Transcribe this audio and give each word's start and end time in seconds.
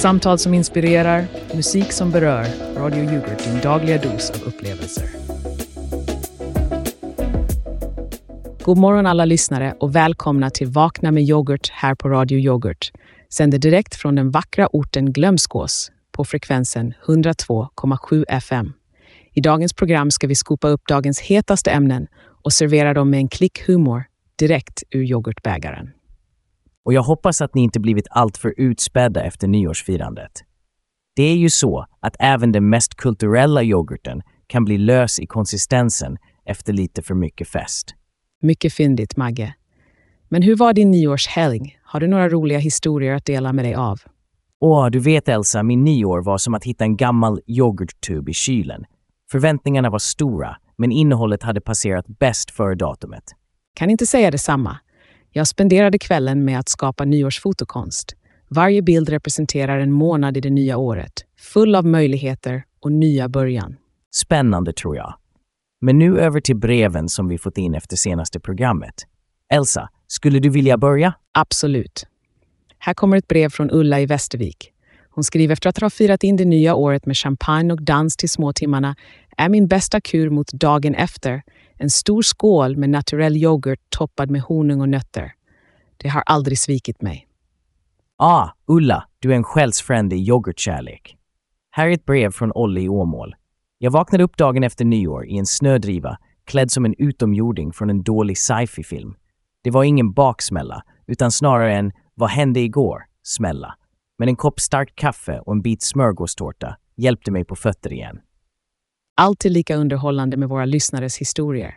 Samtal 0.00 0.38
som 0.38 0.54
inspirerar, 0.54 1.26
musik 1.54 1.92
som 1.92 2.10
berör. 2.10 2.46
Radio 2.76 3.04
Yoghurt, 3.04 3.44
din 3.44 3.60
dagliga 3.60 3.98
dos 3.98 4.30
av 4.30 4.42
upplevelser. 4.48 5.04
God 8.62 8.78
morgon 8.78 9.06
alla 9.06 9.24
lyssnare 9.24 9.74
och 9.80 9.96
välkomna 9.96 10.50
till 10.50 10.66
Vakna 10.66 11.10
med 11.10 11.22
yoghurt 11.22 11.70
här 11.70 11.94
på 11.94 12.08
Radio 12.08 12.38
Yoghurt. 12.38 12.90
Sänder 13.28 13.58
direkt 13.58 13.94
från 13.94 14.14
den 14.14 14.30
vackra 14.30 14.68
orten 14.72 15.12
Glömskås 15.12 15.90
på 16.12 16.24
frekvensen 16.24 16.94
102,7 17.06 18.24
FM. 18.28 18.72
I 19.32 19.40
dagens 19.40 19.72
program 19.72 20.10
ska 20.10 20.26
vi 20.26 20.34
skopa 20.34 20.68
upp 20.68 20.82
dagens 20.88 21.20
hetaste 21.20 21.70
ämnen 21.70 22.06
och 22.44 22.52
servera 22.52 22.94
dem 22.94 23.10
med 23.10 23.18
en 23.18 23.28
klick 23.28 23.66
humor 23.66 24.04
direkt 24.38 24.82
ur 24.90 25.04
yoghurtbägaren. 25.04 25.90
Och 26.84 26.92
jag 26.92 27.02
hoppas 27.02 27.40
att 27.40 27.54
ni 27.54 27.62
inte 27.62 27.80
blivit 27.80 28.06
alltför 28.10 28.54
utspädda 28.56 29.22
efter 29.22 29.48
nyårsfirandet. 29.48 30.32
Det 31.16 31.22
är 31.22 31.36
ju 31.36 31.50
så 31.50 31.86
att 32.00 32.16
även 32.18 32.52
den 32.52 32.68
mest 32.68 32.94
kulturella 32.94 33.62
yoghurten 33.62 34.22
kan 34.46 34.64
bli 34.64 34.78
lös 34.78 35.18
i 35.18 35.26
konsistensen 35.26 36.16
efter 36.44 36.72
lite 36.72 37.02
för 37.02 37.14
mycket 37.14 37.48
fest. 37.48 37.94
Mycket 38.42 38.72
fyndigt, 38.72 39.16
Magge. 39.16 39.54
Men 40.28 40.42
hur 40.42 40.56
var 40.56 40.72
din 40.72 40.90
nyårshelg? 40.90 41.78
Har 41.82 42.00
du 42.00 42.06
några 42.06 42.28
roliga 42.28 42.58
historier 42.58 43.14
att 43.14 43.24
dela 43.24 43.52
med 43.52 43.64
dig 43.64 43.74
av? 43.74 44.00
Åh, 44.60 44.90
du 44.90 44.98
vet 44.98 45.28
Elsa, 45.28 45.62
min 45.62 45.84
nyår 45.84 46.22
var 46.22 46.38
som 46.38 46.54
att 46.54 46.64
hitta 46.64 46.84
en 46.84 46.96
gammal 46.96 47.40
yoghurttub 47.46 48.28
i 48.28 48.32
kylen. 48.32 48.84
Förväntningarna 49.30 49.90
var 49.90 49.98
stora, 49.98 50.56
men 50.76 50.92
innehållet 50.92 51.42
hade 51.42 51.60
passerat 51.60 52.06
bäst 52.08 52.50
före 52.50 52.74
datumet. 52.74 53.24
Kan 53.74 53.90
inte 53.90 54.06
säga 54.06 54.30
detsamma. 54.30 54.78
Jag 55.32 55.48
spenderade 55.48 55.98
kvällen 55.98 56.44
med 56.44 56.58
att 56.58 56.68
skapa 56.68 57.04
nyårsfotokonst. 57.04 58.16
Varje 58.48 58.82
bild 58.82 59.08
representerar 59.08 59.78
en 59.78 59.92
månad 59.92 60.36
i 60.36 60.40
det 60.40 60.50
nya 60.50 60.76
året, 60.76 61.12
full 61.38 61.74
av 61.74 61.86
möjligheter 61.86 62.64
och 62.80 62.92
nya 62.92 63.28
början. 63.28 63.76
Spännande 64.14 64.72
tror 64.72 64.96
jag. 64.96 65.14
Men 65.80 65.98
nu 65.98 66.20
över 66.20 66.40
till 66.40 66.56
breven 66.56 67.08
som 67.08 67.28
vi 67.28 67.38
fått 67.38 67.58
in 67.58 67.74
efter 67.74 67.96
senaste 67.96 68.40
programmet. 68.40 68.94
Elsa, 69.52 69.88
skulle 70.06 70.38
du 70.38 70.48
vilja 70.48 70.78
börja? 70.78 71.14
Absolut. 71.32 72.06
Här 72.78 72.94
kommer 72.94 73.16
ett 73.16 73.28
brev 73.28 73.48
från 73.48 73.70
Ulla 73.70 74.00
i 74.00 74.06
Västervik. 74.06 74.72
Hon 75.10 75.24
skriver 75.24 75.52
efter 75.52 75.68
att 75.68 75.80
ha 75.80 75.90
firat 75.90 76.24
in 76.24 76.36
det 76.36 76.44
nya 76.44 76.74
året 76.74 77.06
med 77.06 77.16
champagne 77.16 77.72
och 77.72 77.82
dans 77.82 78.16
till 78.16 78.28
småtimmarna 78.28 78.96
är 79.36 79.48
min 79.48 79.68
bästa 79.68 80.00
kur 80.00 80.30
mot 80.30 80.52
dagen 80.52 80.94
efter 80.94 81.42
en 81.82 81.90
stor 81.90 82.22
skål 82.22 82.76
med 82.76 82.90
naturell 82.90 83.36
yoghurt 83.36 83.80
toppad 83.88 84.30
med 84.30 84.42
honung 84.42 84.80
och 84.80 84.88
nötter. 84.88 85.32
Det 85.96 86.08
har 86.08 86.22
aldrig 86.26 86.58
svikit 86.58 87.02
mig. 87.02 87.28
Ah, 88.16 88.48
Ulla, 88.66 89.08
du 89.18 89.32
är 89.32 89.36
en 89.36 89.44
själsfrände 89.44 90.16
i 90.16 90.28
yoghurtkärlek. 90.28 91.16
Här 91.70 91.88
är 91.88 91.92
ett 91.92 92.04
brev 92.04 92.30
från 92.30 92.52
Olle 92.54 92.80
i 92.80 92.88
Åmål. 92.88 93.34
Jag 93.78 93.90
vaknade 93.90 94.24
upp 94.24 94.36
dagen 94.36 94.64
efter 94.64 94.84
nyår 94.84 95.26
i 95.26 95.38
en 95.38 95.46
snödriva 95.46 96.18
klädd 96.44 96.70
som 96.70 96.84
en 96.84 96.94
utomjording 96.98 97.72
från 97.72 97.90
en 97.90 98.02
dålig 98.02 98.38
sci-fi-film. 98.38 99.14
Det 99.62 99.70
var 99.70 99.84
ingen 99.84 100.12
baksmälla, 100.12 100.82
utan 101.06 101.32
snarare 101.32 101.74
en 101.74 101.92
“Vad 102.14 102.30
hände 102.30 102.60
igår?” 102.60 103.02
smälla. 103.22 103.74
Men 104.18 104.28
en 104.28 104.36
kopp 104.36 104.60
starkt 104.60 104.96
kaffe 104.96 105.38
och 105.38 105.52
en 105.52 105.62
bit 105.62 105.82
smörgåstårta 105.82 106.76
hjälpte 106.96 107.30
mig 107.30 107.44
på 107.44 107.56
fötter 107.56 107.92
igen. 107.92 108.20
Alltid 109.14 109.52
lika 109.52 109.76
underhållande 109.76 110.36
med 110.36 110.48
våra 110.48 110.64
lyssnares 110.64 111.18
historier. 111.18 111.74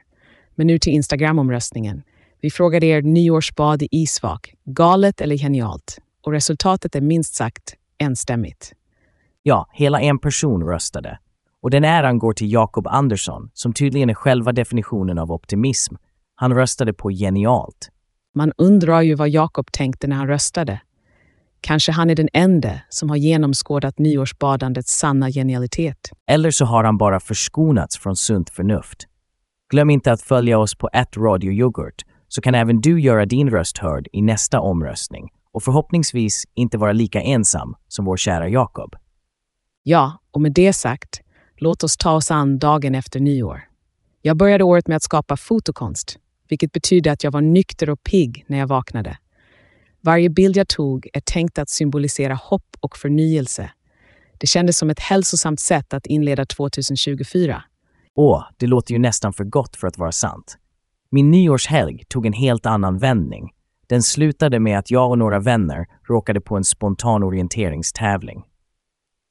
Men 0.56 0.67
nu 0.67 0.80
till 0.80 0.94
Instagram-omröstningen. 0.94 2.03
Vi 2.42 2.52
frågade 2.52 2.86
er 2.86 3.02
nyårsbad 3.02 3.81
i 3.81 3.88
isvak, 3.92 4.53
galet 4.66 5.22
eller 5.22 5.38
genialt? 5.38 6.00
Och 6.22 6.31
resultatet 6.31 6.95
är 6.95 7.02
minst 7.02 7.36
sagt 7.36 7.75
enstämmigt. 7.98 8.73
Ja, 9.44 9.67
hela 9.73 10.02
en 10.02 10.20
person 10.20 10.64
röstade. 10.64 11.20
Och 11.62 11.70
den 11.70 11.84
äran 11.84 12.19
går 12.19 12.34
till 12.34 12.52
Jakob 12.52 12.88
Andersson, 12.88 13.50
som 13.53 13.74
tydligen 13.74 14.09
är 14.09 14.13
själva 14.13 14.52
definitionen 14.52 15.18
av 15.18 15.31
optimism. 15.31 15.96
Han 16.35 16.53
röstade 16.53 16.94
på 16.94 17.09
genialt. 17.09 17.90
Man 18.35 18.52
undrar 18.58 19.02
ju 19.02 19.16
vad 19.16 19.29
Jakob 19.29 19.72
tänkte 19.72 20.08
när 20.08 20.16
han 20.16 20.28
röstade. 20.28 20.81
Kanske 21.63 21.91
han 21.91 22.09
är 22.09 22.16
den 22.16 22.29
enda 22.34 22.72
som 22.90 23.09
har 23.09 23.18
genomskådat 23.18 24.00
nyårsbadandets 24.00 24.97
sanna 24.97 25.31
genialitet. 25.31 26.12
Eller 26.28 26.51
så 26.51 26.66
har 26.66 26.84
han 26.84 26.97
bara 26.97 27.19
förskonats 27.19 27.97
från 27.97 28.16
sunt 28.16 28.50
förnuft. 28.50 29.07
Glöm 29.72 29.90
inte 29.90 30.12
att 30.12 30.22
följa 30.22 30.57
oss 30.57 30.75
på 30.75 30.90
@radioyoghurt 31.18 32.02
så 32.28 32.41
kan 32.41 32.56
även 32.56 32.81
du 32.81 33.02
göra 33.02 33.25
din 33.25 33.50
röst 33.50 33.78
hörd 33.78 34.07
i 34.12 34.22
nästa 34.22 34.59
omröstning 34.59 35.29
och 35.53 35.63
förhoppningsvis 35.63 36.44
inte 36.53 36.78
vara 36.78 36.91
lika 36.91 37.22
ensam 37.22 37.75
som 37.88 38.06
vår 38.06 38.18
kära 38.18 38.50
Jakob. 38.50 38.96
Ja, 39.84 40.22
och 40.31 40.41
med 40.41 40.53
det 40.53 40.73
sagt, 40.73 41.22
låt 41.57 41.84
oss 41.84 41.97
ta 41.97 42.12
oss 42.12 42.31
an 42.31 42.59
dagen 42.59 42.96
efter 42.96 43.19
nyår. 43.19 43.62
Jag 44.22 44.38
började 44.38 44.63
året 44.63 44.88
med 44.88 44.97
att 44.97 45.03
skapa 45.03 45.38
fotokonst, 45.38 46.18
vilket 46.50 46.72
betyder 46.72 47.12
att 47.12 47.23
jag 47.23 47.31
var 47.31 47.41
nykter 47.41 47.90
och 47.90 48.03
pigg 48.03 48.46
när 48.47 48.57
jag 48.57 48.68
vaknade. 48.68 49.18
Varje 50.06 50.30
bild 50.30 50.58
jag 50.58 50.68
tog 50.68 51.08
är 51.14 51.19
tänkt 51.19 51.59
att 51.59 51.69
symbolisera 51.69 52.34
hopp 52.34 52.75
och 52.80 52.97
förnyelse. 52.97 53.72
Det 54.40 54.47
kändes 54.47 54.78
som 54.78 54.90
ett 54.90 55.00
hälsosamt 55.00 55.59
sätt 55.59 55.94
att 55.94 56.06
inleda 56.06 56.46
2024. 56.46 57.64
Åh, 58.16 58.44
det 58.58 58.68
låter 58.68 58.94
ju 58.94 59.00
nästan 59.00 59.34
för 59.34 59.44
gott 59.44 59.75
för 59.75 59.88
att 59.88 59.97
vara 59.97 60.12
sant. 60.12 60.58
Min 61.12 61.31
nyårshelg 61.31 62.03
tog 62.08 62.25
en 62.25 62.34
helt 62.34 62.66
annan 62.66 62.97
vändning. 62.97 63.52
Den 63.88 64.03
slutade 64.03 64.59
med 64.59 64.80
att 64.80 64.91
jag 64.91 65.09
och 65.09 65.18
några 65.18 65.40
vänner 65.40 65.86
råkade 66.09 66.41
på 66.41 66.58
en 66.58 66.64
spontan 66.64 67.24
orienteringstävling. 67.24 68.44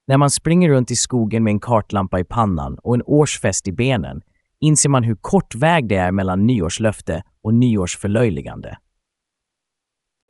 När 0.07 0.17
man 0.17 0.31
springer 0.31 0.69
runt 0.69 0.91
i 0.91 0.97
skogen 0.97 1.45
med 1.45 1.51
en 1.51 1.61
kartlampa 1.61 2.21
i 2.21 2.25
pannan 2.25 2.79
och 2.83 2.95
en 2.95 3.03
årsfest 3.07 3.69
i 3.69 3.73
benen 3.73 4.23
inser 4.61 4.89
man 4.89 5.05
hur 5.05 5.17
kort 5.21 5.55
väg 5.55 5.89
det 5.89 5.97
är 5.97 6.13
mellan 6.13 6.47
nyårslöfte 6.47 7.23
och 7.43 7.55
nyårsförlöjligande. 7.55 8.77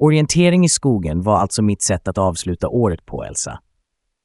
Orientering 0.04 0.64
i 0.64 0.68
skogen 0.68 1.22
var 1.22 1.38
alltså 1.38 1.62
mitt 1.62 1.82
sätt 1.82 2.08
att 2.08 2.18
avsluta 2.18 2.68
året 2.68 3.06
på, 3.06 3.24
Elsa. 3.24 3.60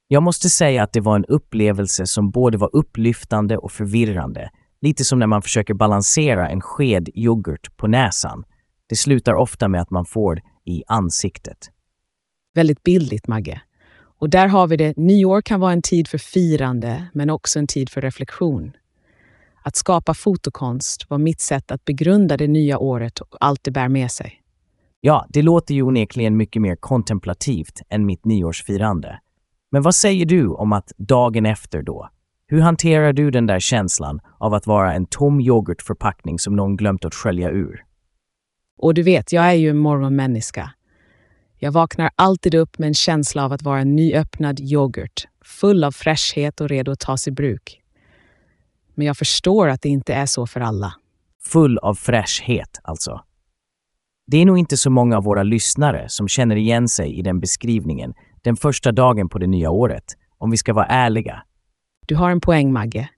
Jag 0.08 0.22
måste 0.22 0.50
säga 0.50 0.82
att 0.82 0.92
det 0.92 1.00
var 1.00 1.16
en 1.16 1.24
upplevelse 1.24 2.06
som 2.06 2.30
både 2.30 2.58
var 2.58 2.70
upplyftande 2.72 3.56
och 3.56 3.72
förvirrande. 3.72 4.50
Lite 4.80 5.04
som 5.04 5.18
när 5.18 5.26
man 5.26 5.42
försöker 5.42 5.74
balansera 5.74 6.48
en 6.48 6.60
sked 6.60 7.08
yoghurt 7.14 7.76
på 7.76 7.86
näsan. 7.86 8.44
Det 8.88 8.96
slutar 8.96 9.34
ofta 9.34 9.68
med 9.68 9.80
att 9.80 9.90
man 9.90 10.04
får 10.04 10.40
i 10.64 10.82
ansiktet. 10.86 11.58
Väldigt 12.54 12.82
bildligt, 12.82 13.28
Magge. 13.28 13.60
Och 14.18 14.30
där 14.30 14.46
har 14.46 14.66
vi 14.66 14.76
det, 14.76 14.96
nyår 14.96 15.42
kan 15.42 15.60
vara 15.60 15.72
en 15.72 15.82
tid 15.82 16.08
för 16.08 16.18
firande, 16.18 17.06
men 17.14 17.30
också 17.30 17.58
en 17.58 17.66
tid 17.66 17.90
för 17.90 18.00
reflektion. 18.00 18.72
Att 19.62 19.76
skapa 19.76 20.14
fotokonst 20.14 21.10
var 21.10 21.18
mitt 21.18 21.40
sätt 21.40 21.70
att 21.70 21.84
begrunda 21.84 22.36
det 22.36 22.48
nya 22.48 22.78
året 22.78 23.20
och 23.20 23.36
allt 23.40 23.64
det 23.64 23.70
bär 23.70 23.88
med 23.88 24.10
sig. 24.10 24.42
Ja, 25.00 25.26
det 25.28 25.42
låter 25.42 25.74
ju 25.74 25.82
onekligen 25.82 26.36
mycket 26.36 26.62
mer 26.62 26.76
kontemplativt 26.76 27.82
än 27.88 28.06
mitt 28.06 28.24
nyårsfirande. 28.24 29.18
Men 29.70 29.82
vad 29.82 29.94
säger 29.94 30.26
du 30.26 30.48
om 30.48 30.72
att 30.72 30.92
dagen 30.96 31.46
efter 31.46 31.82
då? 31.82 32.08
Hur 32.46 32.60
hanterar 32.60 33.12
du 33.12 33.30
den 33.30 33.46
där 33.46 33.60
känslan 33.60 34.20
av 34.38 34.54
att 34.54 34.66
vara 34.66 34.94
en 34.94 35.06
tom 35.06 35.40
yoghurtförpackning 35.40 36.38
som 36.38 36.56
någon 36.56 36.76
glömt 36.76 37.04
att 37.04 37.14
skölja 37.14 37.50
ur? 37.50 37.84
Och 38.78 38.94
du 38.94 39.02
vet, 39.02 39.32
jag 39.32 39.44
är 39.44 39.52
ju 39.52 39.70
en 39.70 39.78
morgonmänniska. 39.78 40.70
Jag 41.56 41.72
vaknar 41.72 42.10
alltid 42.16 42.54
upp 42.54 42.78
med 42.78 42.86
en 42.86 42.94
känsla 42.94 43.44
av 43.44 43.52
att 43.52 43.62
vara 43.62 43.80
en 43.80 43.96
nyöppnad 43.96 44.60
yoghurt, 44.60 45.28
full 45.44 45.84
av 45.84 45.92
fräschhet 45.92 46.60
och 46.60 46.68
redo 46.68 46.92
att 46.92 47.00
tas 47.00 47.28
i 47.28 47.30
bruk. 47.30 47.82
Men 48.94 49.06
jag 49.06 49.16
förstår 49.16 49.68
att 49.68 49.82
det 49.82 49.88
inte 49.88 50.14
är 50.14 50.26
så 50.26 50.46
för 50.46 50.60
alla. 50.60 50.94
Full 51.44 51.78
av 51.78 51.94
fräschhet, 51.94 52.80
alltså. 52.82 53.20
Det 54.30 54.36
är 54.36 54.46
nog 54.46 54.58
inte 54.58 54.76
så 54.76 54.90
många 54.90 55.16
av 55.16 55.24
våra 55.24 55.42
lyssnare 55.42 56.04
som 56.08 56.28
känner 56.28 56.56
igen 56.56 56.88
sig 56.88 57.18
i 57.18 57.22
den 57.22 57.40
beskrivningen 57.40 58.14
den 58.42 58.56
första 58.56 58.92
dagen 58.92 59.28
på 59.28 59.38
det 59.38 59.46
nya 59.46 59.70
året, 59.70 60.04
om 60.38 60.50
vi 60.50 60.56
ska 60.56 60.72
vara 60.72 60.86
ärliga. 60.86 61.42
Du 62.06 62.16
har 62.16 62.30
en 62.30 62.40
poäng, 62.40 62.72
Magge. 62.72 63.08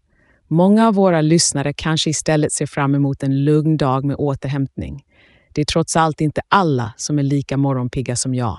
Många 0.49 0.89
av 0.89 0.95
våra 0.95 1.21
lyssnare 1.21 1.73
kanske 1.73 2.11
istället 2.11 2.53
ser 2.53 2.67
fram 2.67 2.95
emot 2.95 3.23
en 3.23 3.45
lugn 3.45 3.77
dag 3.77 4.05
med 4.05 4.17
återhämtning. 4.17 5.05
Det 5.53 5.61
är 5.61 5.65
trots 5.65 5.97
allt 5.97 6.21
inte 6.21 6.41
alla 6.49 6.93
som 6.97 7.19
är 7.19 7.23
lika 7.23 7.57
morgonpigga 7.57 8.17
som 8.17 8.35
jag. 8.35 8.59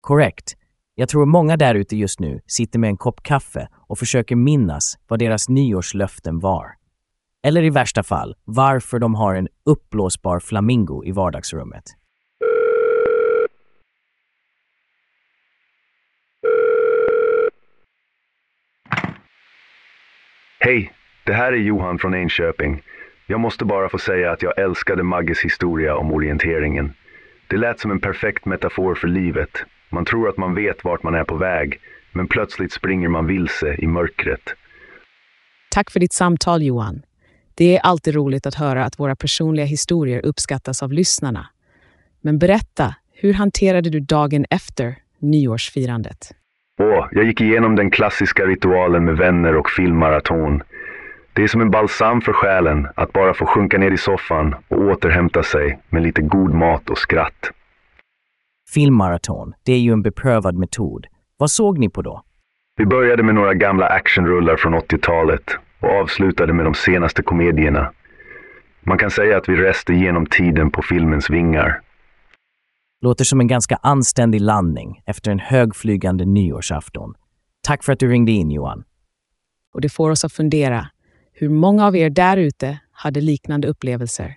Korrekt. 0.00 0.54
Jag 0.94 1.08
tror 1.08 1.26
många 1.26 1.56
där 1.56 1.74
ute 1.74 1.96
just 1.96 2.20
nu 2.20 2.40
sitter 2.46 2.78
med 2.78 2.88
en 2.88 2.96
kopp 2.96 3.22
kaffe 3.22 3.68
och 3.74 3.98
försöker 3.98 4.36
minnas 4.36 4.98
vad 5.08 5.18
deras 5.18 5.48
nyårslöften 5.48 6.38
var. 6.40 6.66
Eller 7.46 7.62
i 7.62 7.70
värsta 7.70 8.02
fall, 8.02 8.34
varför 8.44 8.98
de 8.98 9.14
har 9.14 9.34
en 9.34 9.48
uppblåsbar 9.64 10.40
flamingo 10.40 11.04
i 11.04 11.12
vardagsrummet. 11.12 11.84
Hej, 20.58 20.92
det 21.24 21.32
här 21.32 21.52
är 21.52 21.56
Johan 21.56 21.98
från 21.98 22.14
Enköping. 22.14 22.82
Jag 23.26 23.40
måste 23.40 23.64
bara 23.64 23.88
få 23.88 23.98
säga 23.98 24.32
att 24.32 24.42
jag 24.42 24.58
älskade 24.58 25.02
Magges 25.02 25.44
historia 25.44 25.96
om 25.96 26.12
orienteringen. 26.12 26.94
Det 27.48 27.56
lät 27.56 27.80
som 27.80 27.90
en 27.90 28.00
perfekt 28.00 28.46
metafor 28.46 28.94
för 28.94 29.08
livet. 29.08 29.50
Man 29.90 30.04
tror 30.04 30.28
att 30.28 30.36
man 30.36 30.54
vet 30.54 30.84
vart 30.84 31.02
man 31.02 31.14
är 31.14 31.24
på 31.24 31.36
väg, 31.36 31.80
men 32.12 32.26
plötsligt 32.28 32.72
springer 32.72 33.08
man 33.08 33.26
vilse 33.26 33.76
i 33.78 33.86
mörkret. 33.86 34.54
Tack 35.70 35.90
för 35.90 36.00
ditt 36.00 36.12
samtal 36.12 36.62
Johan. 36.62 37.02
Det 37.54 37.76
är 37.76 37.80
alltid 37.80 38.14
roligt 38.14 38.46
att 38.46 38.54
höra 38.54 38.84
att 38.84 38.98
våra 38.98 39.16
personliga 39.16 39.66
historier 39.66 40.26
uppskattas 40.26 40.82
av 40.82 40.92
lyssnarna. 40.92 41.46
Men 42.20 42.38
berätta, 42.38 42.94
hur 43.12 43.34
hanterade 43.34 43.90
du 43.90 44.00
dagen 44.00 44.44
efter 44.50 44.96
nyårsfirandet? 45.18 46.32
Åh, 46.80 47.08
jag 47.12 47.24
gick 47.24 47.40
igenom 47.40 47.76
den 47.76 47.90
klassiska 47.90 48.46
ritualen 48.46 49.04
med 49.04 49.16
vänner 49.16 49.56
och 49.56 49.70
filmmaraton. 49.70 50.62
Det 51.32 51.42
är 51.42 51.48
som 51.48 51.60
en 51.60 51.70
balsam 51.70 52.20
för 52.20 52.32
själen 52.32 52.88
att 52.94 53.12
bara 53.12 53.34
få 53.34 53.46
sjunka 53.46 53.78
ner 53.78 53.90
i 53.90 53.98
soffan 53.98 54.54
och 54.68 54.78
återhämta 54.78 55.42
sig 55.42 55.78
med 55.88 56.02
lite 56.02 56.22
god 56.22 56.54
mat 56.54 56.90
och 56.90 56.98
skratt. 56.98 57.50
Filmmaraton, 58.74 59.54
det 59.62 59.72
är 59.72 59.78
ju 59.78 59.92
en 59.92 60.02
beprövad 60.02 60.54
metod. 60.54 61.06
Vad 61.36 61.50
såg 61.50 61.78
ni 61.78 61.88
på 61.90 62.02
då? 62.02 62.22
Vi 62.76 62.86
började 62.86 63.22
med 63.22 63.34
några 63.34 63.54
gamla 63.54 63.86
actionrullar 63.86 64.56
från 64.56 64.74
80-talet 64.74 65.58
och 65.84 66.00
avslutade 66.00 66.52
med 66.52 66.64
de 66.64 66.74
senaste 66.74 67.22
komedierna. 67.22 67.92
Man 68.80 68.98
kan 68.98 69.10
säga 69.10 69.36
att 69.36 69.48
vi 69.48 69.56
reste 69.56 69.92
genom 69.94 70.26
tiden 70.26 70.70
på 70.70 70.82
filmens 70.82 71.30
vingar. 71.30 71.80
Låter 73.00 73.24
som 73.24 73.40
en 73.40 73.46
ganska 73.46 73.78
anständig 73.82 74.40
landning 74.40 75.02
efter 75.06 75.30
en 75.30 75.38
högflygande 75.38 76.24
nyårsafton. 76.24 77.14
Tack 77.62 77.84
för 77.84 77.92
att 77.92 77.98
du 77.98 78.08
ringde 78.08 78.32
in 78.32 78.50
Johan. 78.50 78.84
Och 79.74 79.80
det 79.80 79.88
får 79.88 80.10
oss 80.10 80.24
att 80.24 80.32
fundera 80.32 80.88
hur 81.32 81.48
många 81.48 81.86
av 81.86 81.96
er 81.96 82.10
där 82.10 82.36
ute 82.36 82.78
hade 82.92 83.20
liknande 83.20 83.68
upplevelser. 83.68 84.36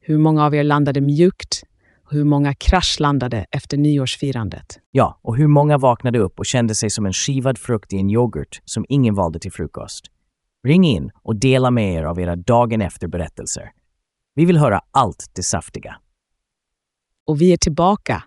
Hur 0.00 0.18
många 0.18 0.44
av 0.44 0.54
er 0.54 0.64
landade 0.64 1.00
mjukt 1.00 1.62
och 2.04 2.12
hur 2.12 2.24
många 2.24 2.54
kraschlandade 2.54 3.46
efter 3.50 3.76
nyårsfirandet. 3.76 4.78
Ja, 4.90 5.18
och 5.22 5.36
hur 5.36 5.46
många 5.46 5.78
vaknade 5.78 6.18
upp 6.18 6.38
och 6.38 6.46
kände 6.46 6.74
sig 6.74 6.90
som 6.90 7.06
en 7.06 7.12
skivad 7.12 7.58
frukt 7.58 7.92
i 7.92 7.96
en 7.96 8.10
yoghurt 8.10 8.60
som 8.64 8.84
ingen 8.88 9.14
valde 9.14 9.38
till 9.38 9.52
frukost. 9.52 10.10
Ring 10.66 10.84
in 10.84 11.10
och 11.22 11.36
dela 11.36 11.70
med 11.70 11.94
er 11.94 12.04
av 12.04 12.20
era 12.20 12.36
dagen 12.36 12.80
efter-berättelser. 12.82 13.70
Vi 14.34 14.44
vill 14.44 14.56
höra 14.56 14.80
allt 14.90 15.30
det 15.32 15.42
saftiga. 15.42 15.96
Och 17.26 17.40
vi 17.40 17.52
är 17.52 17.56
tillbaka. 17.56 18.22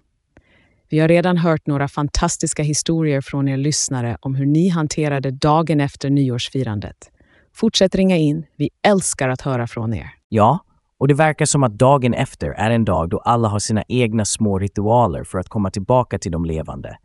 Vi 0.89 0.99
har 0.99 1.07
redan 1.07 1.37
hört 1.37 1.67
några 1.67 1.87
fantastiska 1.87 2.63
historier 2.63 3.21
från 3.21 3.47
er 3.47 3.57
lyssnare 3.57 4.17
om 4.21 4.35
hur 4.35 4.45
ni 4.45 4.69
hanterade 4.69 5.31
dagen 5.31 5.81
efter 5.81 6.09
nyårsfirandet. 6.09 7.11
Fortsätt 7.53 7.95
ringa 7.95 8.17
in. 8.17 8.45
Vi 8.57 8.69
älskar 8.87 9.29
att 9.29 9.41
höra 9.41 9.67
från 9.67 9.93
er. 9.93 10.09
Ja, 10.29 10.59
och 10.97 11.07
det 11.07 11.13
verkar 11.13 11.45
som 11.45 11.63
att 11.63 11.77
dagen 11.77 12.13
efter 12.13 12.49
är 12.49 12.71
en 12.71 12.85
dag 12.85 13.09
då 13.09 13.17
alla 13.17 13.47
har 13.47 13.59
sina 13.59 13.83
egna 13.87 14.25
små 14.25 14.59
ritualer 14.59 15.23
för 15.23 15.37
att 15.39 15.49
komma 15.49 15.71
tillbaka 15.71 16.19
till 16.19 16.31
de 16.31 16.45
levande. 16.45 16.97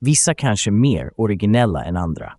Vissa 0.00 0.34
kanske 0.34 0.70
mer 0.70 1.10
originella 1.16 1.84
än 1.84 1.96
andra. 1.96 2.32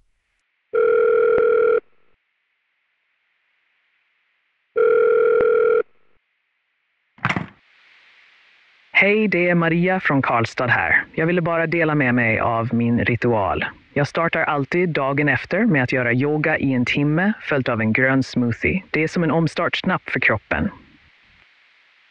Hej, 9.03 9.27
det 9.27 9.49
är 9.49 9.55
Maria 9.55 9.99
från 9.99 10.21
Karlstad 10.21 10.67
här. 10.67 11.05
Jag 11.15 11.27
ville 11.27 11.41
bara 11.41 11.67
dela 11.67 11.95
med 11.95 12.15
mig 12.15 12.39
av 12.39 12.73
min 12.73 12.99
ritual. 12.99 13.65
Jag 13.93 14.07
startar 14.07 14.43
alltid 14.43 14.89
dagen 14.93 15.29
efter 15.29 15.65
med 15.65 15.83
att 15.83 15.91
göra 15.91 16.13
yoga 16.13 16.57
i 16.57 16.73
en 16.73 16.85
timme 16.85 17.33
följt 17.41 17.69
av 17.69 17.81
en 17.81 17.93
grön 17.93 18.23
smoothie. 18.23 18.83
Det 18.91 19.03
är 19.03 19.07
som 19.07 19.23
en 19.23 19.31
omstartsknapp 19.31 20.01
för 20.01 20.19
kroppen. 20.19 20.69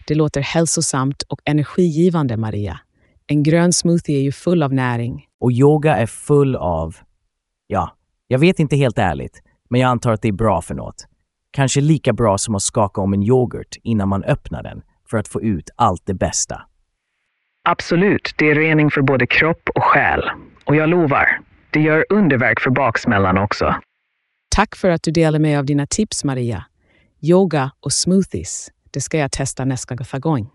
Det 0.06 0.15
låter 0.15 0.41
hälsosamt 0.41 1.23
och 1.23 1.41
energigivande, 1.44 2.37
Maria. 2.37 2.81
En 3.27 3.43
grön 3.43 3.73
smoothie 3.73 4.19
är 4.19 4.23
ju 4.23 4.33
full 4.33 4.62
av 4.62 4.73
näring. 4.73 5.25
Och 5.41 5.53
yoga 5.53 5.97
är 5.97 6.06
full 6.06 6.56
av... 6.56 6.97
Ja, 7.67 7.97
jag 8.27 8.38
vet 8.38 8.59
inte 8.59 8.77
helt 8.77 8.99
ärligt, 8.99 9.43
men 9.71 9.81
jag 9.81 9.88
antar 9.88 10.12
att 10.12 10.23
det 10.23 10.29
är 10.29 10.33
bra 10.33 10.62
för 10.62 10.75
något. 10.75 11.06
Kanske 11.50 11.81
lika 11.81 12.12
bra 12.12 12.38
som 12.38 12.55
att 12.55 12.62
skaka 12.62 13.00
om 13.00 13.12
en 13.12 13.23
yoghurt 13.23 13.77
innan 13.83 14.09
man 14.09 14.25
öppnar 14.25 14.62
den 14.62 14.83
för 15.11 15.19
att 15.19 15.29
få 15.29 15.43
ut 15.43 15.71
allt 15.77 16.03
det 16.06 16.15
bästa. 16.15 16.62
Absolut, 17.64 18.35
det 18.37 18.50
är 18.50 18.55
rening 18.55 18.91
för 18.91 19.03
både 19.03 19.26
kropp 19.26 19.70
och 19.75 19.85
själ. 19.85 20.31
Och 20.64 20.76
jag 20.76 20.88
lovar, 20.88 21.41
det 21.70 21.81
gör 21.81 22.06
underverk 22.09 22.61
för 22.61 22.70
baksmällan 22.70 23.38
också. 23.38 23.75
Tack 24.55 24.76
för 24.76 24.91
att 24.91 25.03
du 25.03 25.11
delar 25.11 25.38
med 25.38 25.59
av 25.59 25.64
dina 25.64 25.87
tips, 25.87 26.25
Maria. 26.25 26.64
Yoga 27.20 27.70
och 27.81 27.93
smoothies, 27.93 28.70
det 28.91 29.00
ska 29.00 29.19
jag 29.19 29.32
testa 29.32 29.64
nästa 29.64 30.19
gång. 30.19 30.50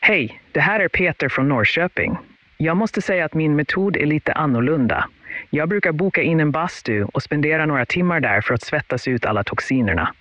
Hej, 0.00 0.42
det 0.52 0.60
här 0.60 0.80
är 0.80 0.88
Peter 0.88 1.28
från 1.28 1.48
Norrköping. 1.48 2.18
Jag 2.56 2.76
måste 2.76 3.02
säga 3.02 3.24
att 3.24 3.34
min 3.34 3.56
metod 3.56 3.96
är 3.96 4.06
lite 4.06 4.32
annorlunda. 4.32 5.08
Jag 5.50 5.68
brukar 5.68 5.92
boka 5.92 6.22
in 6.22 6.40
en 6.40 6.50
bastu 6.50 7.04
och 7.04 7.22
spendera 7.22 7.66
några 7.66 7.86
timmar 7.86 8.20
där 8.20 8.40
för 8.40 8.54
att 8.54 8.62
svettas 8.62 9.08
ut 9.08 9.24
alla 9.24 9.44
toxinerna. 9.44 10.14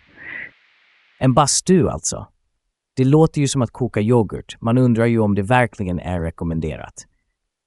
En 1.19 1.33
bastu 1.33 1.89
alltså? 1.89 2.27
Det 2.95 3.05
låter 3.05 3.41
ju 3.41 3.47
som 3.47 3.61
att 3.61 3.71
koka 3.71 4.01
yoghurt. 4.01 4.57
Man 4.59 4.77
undrar 4.77 5.05
ju 5.05 5.19
om 5.19 5.35
det 5.35 5.41
verkligen 5.41 5.99
är 5.99 6.21
rekommenderat. 6.21 6.93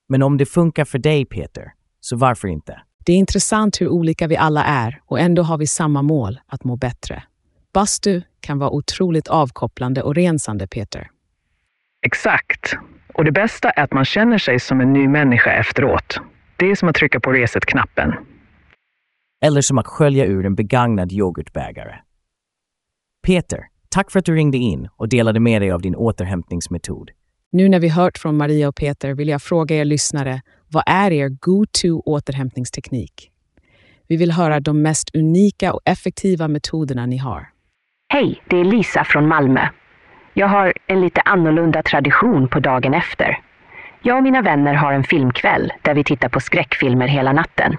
Men 0.09 0.23
om 0.23 0.37
det 0.37 0.47
funkar 0.47 0.85
för 0.85 0.99
dig, 0.99 1.25
Peter, 1.25 1.73
så 2.01 2.17
varför 2.17 2.49
inte? 2.49 2.83
Det 3.05 3.12
är 3.12 3.17
intressant 3.17 3.81
hur 3.81 3.89
olika 3.89 4.27
vi 4.27 4.37
alla 4.37 4.65
är 4.65 5.01
och 5.07 5.21
ändå 5.21 5.43
har 5.43 5.59
vi 5.59 5.67
samma 5.67 6.03
mål, 6.03 6.41
att 6.47 6.65
må 6.65 6.77
bättre. 6.77 7.23
Bastu 7.73 8.23
kan 8.41 8.59
vara 8.59 8.71
otroligt 8.71 9.29
avkopplande 9.29 10.03
och 10.03 10.15
rensande, 10.15 10.67
Peter. 10.67 11.11
Exakt. 12.03 12.77
Och 13.15 13.25
det 13.25 13.33
bästa 13.33 13.71
är 13.71 13.85
att 13.85 13.93
man 13.93 14.05
känner 14.05 14.39
sig 14.39 14.61
som 14.61 14.81
en 14.81 14.93
ny 14.93 15.09
människa 15.09 15.53
efteråt. 15.53 16.21
Det 16.61 16.71
är 16.71 16.75
som 16.75 16.89
att 16.89 16.95
trycka 16.95 17.21
på 17.21 17.33
reset-knappen. 17.33 18.15
Eller 19.45 19.61
som 19.61 19.79
att 19.79 19.87
skölja 19.87 20.25
ur 20.25 20.47
en 20.47 20.55
begagnad 20.55 21.12
yoghurtbägare. 21.12 21.95
Peter, 23.27 23.67
tack 23.89 24.11
för 24.11 24.19
att 24.19 24.25
du 24.25 24.35
ringde 24.35 24.59
in 24.59 24.89
och 24.97 25.09
delade 25.09 25.41
med 25.41 25.62
dig 25.62 25.71
av 25.71 25.81
din 25.81 25.97
återhämtningsmetod. 25.97 27.11
Nu 27.53 27.69
när 27.69 27.81
vi 27.81 27.89
hört 27.89 28.19
från 28.19 28.37
Maria 28.37 28.69
och 28.69 28.77
Peter 28.77 29.15
vill 29.15 29.29
jag 29.29 29.43
fråga 29.43 29.77
er 29.77 29.85
lyssnare, 29.85 30.43
vad 30.69 30.83
är 30.87 31.11
er 31.11 31.29
go-to 31.29 32.03
återhämtningsteknik? 32.07 33.31
Vi 34.09 34.17
vill 34.17 34.33
höra 34.33 34.61
de 34.61 34.83
mest 34.83 35.15
unika 35.15 35.73
och 35.73 35.81
effektiva 35.85 36.49
metoderna 36.49 37.07
ni 37.07 37.17
har. 37.17 37.49
Hej, 38.09 38.43
det 38.49 38.57
är 38.57 38.64
Lisa 38.64 39.05
från 39.05 39.29
Malmö. 39.29 39.69
Jag 40.35 40.49
har 40.49 40.73
en 40.87 41.00
lite 41.00 41.21
annorlunda 41.21 41.83
tradition 41.83 42.49
på 42.49 42.61
dagen 42.61 42.95
efter. 42.95 43.50
Jag 44.02 44.16
och 44.16 44.23
mina 44.23 44.42
vänner 44.42 44.75
har 44.75 44.92
en 44.92 45.04
filmkväll 45.04 45.73
där 45.83 45.95
vi 45.95 46.04
tittar 46.04 46.28
på 46.28 46.40
skräckfilmer 46.40 47.09
hela 47.09 47.33
natten. 47.33 47.76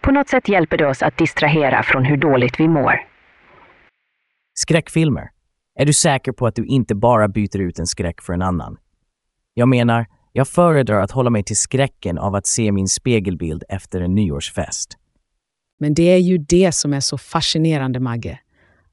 På 0.00 0.10
något 0.10 0.28
sätt 0.28 0.48
hjälper 0.48 0.78
det 0.78 0.86
oss 0.86 1.02
att 1.02 1.18
distrahera 1.18 1.82
från 1.82 2.04
hur 2.04 2.16
dåligt 2.16 2.60
vi 2.60 2.68
mår. 2.68 3.00
Skräckfilmer. 4.54 5.28
Är 5.78 5.86
du 5.86 5.92
säker 5.92 6.32
på 6.32 6.46
att 6.46 6.54
du 6.54 6.66
inte 6.66 6.94
bara 6.94 7.28
byter 7.28 7.60
ut 7.60 7.78
en 7.78 7.86
skräck 7.86 8.22
för 8.22 8.32
en 8.32 8.42
annan? 8.42 8.76
Jag 9.54 9.68
menar, 9.68 10.06
jag 10.32 10.48
föredrar 10.48 11.00
att 11.00 11.10
hålla 11.10 11.30
mig 11.30 11.44
till 11.44 11.56
skräcken 11.56 12.18
av 12.18 12.34
att 12.34 12.46
se 12.46 12.72
min 12.72 12.88
spegelbild 12.88 13.64
efter 13.68 14.00
en 14.00 14.14
nyårsfest. 14.14 14.98
Men 15.80 15.94
det 15.94 16.02
är 16.02 16.18
ju 16.18 16.38
det 16.38 16.72
som 16.72 16.94
är 16.94 17.00
så 17.00 17.18
fascinerande, 17.18 18.00
Magge. 18.00 18.38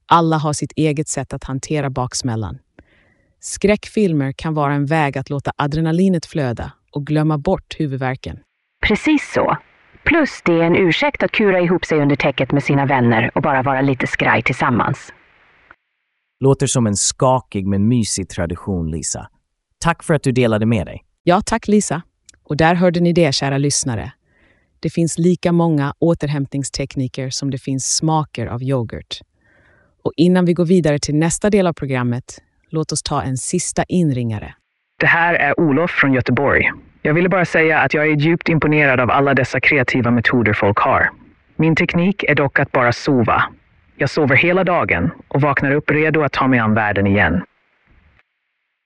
Alla 0.06 0.38
har 0.38 0.54
sitt 0.54 0.72
eget 0.76 1.08
sätt 1.08 1.34
att 1.34 1.44
hantera 1.44 1.90
baksmällan. 1.90 2.60
Skräckfilmer 3.40 4.32
kan 4.32 4.54
vara 4.54 4.74
en 4.74 4.86
väg 4.86 5.18
att 5.18 5.30
låta 5.30 5.52
adrenalinet 5.56 6.26
flöda 6.26 6.72
och 6.92 7.06
glömma 7.06 7.38
bort 7.38 7.76
huvudvärken. 7.80 8.40
Precis 8.88 9.32
så. 9.34 9.58
Plus 10.06 10.42
det 10.46 10.54
är 10.54 10.64
en 10.64 10.76
ursäkt 10.76 11.24
att 11.24 11.32
kura 11.32 11.60
ihop 11.60 11.86
sig 11.86 12.02
under 12.02 12.16
täcket 12.16 12.52
med 12.52 12.64
sina 12.64 12.86
vänner 12.86 13.32
och 13.36 13.42
bara 13.42 13.64
vara 13.64 13.82
lite 13.82 14.08
skraj 14.08 14.44
tillsammans. 14.44 15.14
Låter 16.40 16.68
som 16.68 16.88
en 16.88 16.96
skakig 16.96 17.68
men 17.68 17.88
mysig 17.88 18.30
tradition, 18.30 18.92
Lisa. 18.92 19.30
Tack 19.80 20.04
för 20.04 20.14
att 20.14 20.24
du 20.24 20.32
delade 20.32 20.66
med 20.66 20.88
dig. 20.88 21.06
Ja, 21.24 21.42
tack 21.46 21.68
Lisa. 21.68 22.02
Och 22.44 22.58
där 22.58 22.76
hörde 22.76 23.00
ni 23.00 23.14
det, 23.14 23.36
kära 23.36 23.58
lyssnare. 23.58 24.12
Det 24.80 24.90
finns 24.90 25.18
lika 25.18 25.52
många 25.52 25.94
återhämtningstekniker 26.00 27.30
som 27.30 27.52
det 27.52 27.58
finns 27.58 27.96
smaker 27.96 28.48
av 28.48 28.64
yoghurt. 28.64 29.20
Och 30.04 30.14
innan 30.18 30.46
vi 30.46 30.54
går 30.54 30.66
vidare 30.66 31.00
till 31.00 31.16
nästa 31.16 31.50
del 31.50 31.68
av 31.68 31.74
programmet, 31.74 32.42
låt 32.70 32.92
oss 32.92 33.04
ta 33.04 33.22
en 33.22 33.38
sista 33.38 33.84
inringare. 33.84 34.54
Det 35.00 35.06
här 35.06 35.34
är 35.34 35.60
Olof 35.60 35.92
från 35.92 36.14
Göteborg. 36.14 36.72
Jag 37.02 37.14
ville 37.14 37.30
bara 37.30 37.46
säga 37.46 37.80
att 37.80 37.94
jag 37.94 38.08
är 38.08 38.16
djupt 38.16 38.50
imponerad 38.50 39.00
av 39.00 39.12
alla 39.12 39.34
dessa 39.34 39.60
kreativa 39.60 40.12
metoder 40.12 40.54
folk 40.54 40.78
har. 40.78 41.10
Min 41.56 41.76
teknik 41.76 42.24
är 42.24 42.36
dock 42.36 42.60
att 42.60 42.72
bara 42.72 42.94
sova. 42.94 43.44
Jag 43.98 44.10
sover 44.10 44.36
hela 44.36 44.64
dagen 44.64 45.12
och 45.28 45.42
vaknar 45.42 45.72
upp 45.72 45.92
redo 45.92 46.22
att 46.22 46.32
ta 46.32 46.48
mig 46.48 46.60
an 46.60 46.74
världen 46.74 47.08
igen. 47.08 47.44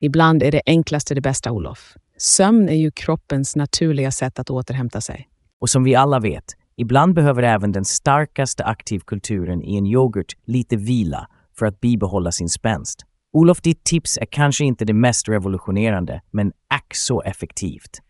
Ibland 0.02 0.44
är 0.44 0.52
det 0.52 0.62
enklaste 0.66 1.16
det 1.16 1.22
bästa, 1.22 1.52
Olof. 1.52 1.94
Sömn 2.18 2.70
är 2.70 2.76
ju 2.76 2.92
kroppens 2.92 3.56
naturliga 3.56 4.12
sätt 4.12 4.40
att 4.40 4.50
återhämta 4.50 5.02
sig. 5.02 5.28
Och 5.62 5.70
som 5.70 5.84
vi 5.84 5.96
alla 5.96 6.20
vet, 6.20 6.46
Ibland 6.76 7.14
behöver 7.14 7.44
även 7.44 7.72
den 7.72 7.86
starkaste 7.86 8.64
aktivkulturen 8.66 9.64
i 9.64 9.78
en 9.78 9.86
yoghurt 9.86 10.34
lite 10.46 10.76
vila 10.76 11.28
för 11.58 11.66
att 11.66 11.82
bibehålla 11.82 12.32
sin 12.32 12.50
spänst. 12.50 13.06
Olof, 13.36 13.62
ditt 13.62 13.84
tips 13.84 14.18
är 14.18 14.26
kanske 14.26 14.66
inte 14.66 14.86
det 14.86 14.94
mest 14.94 15.30
revolutionerande, 15.30 16.22
men 16.32 16.52
ack 16.68 16.96
så 16.96 17.22
effektivt. 17.22 18.02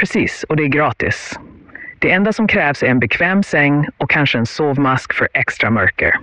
Precis, 0.00 0.44
och 0.48 0.56
det 0.56 0.62
är 0.62 0.68
gratis. 0.68 1.38
Det 2.00 2.10
enda 2.10 2.32
som 2.32 2.48
krävs 2.48 2.82
är 2.82 2.86
en 2.86 3.00
bekväm 3.00 3.42
säng 3.42 3.86
och 3.98 4.10
kanske 4.10 4.38
en 4.38 4.46
sovmask 4.46 5.12
för 5.12 5.28
extra 5.34 5.70
mörker. 5.70 6.14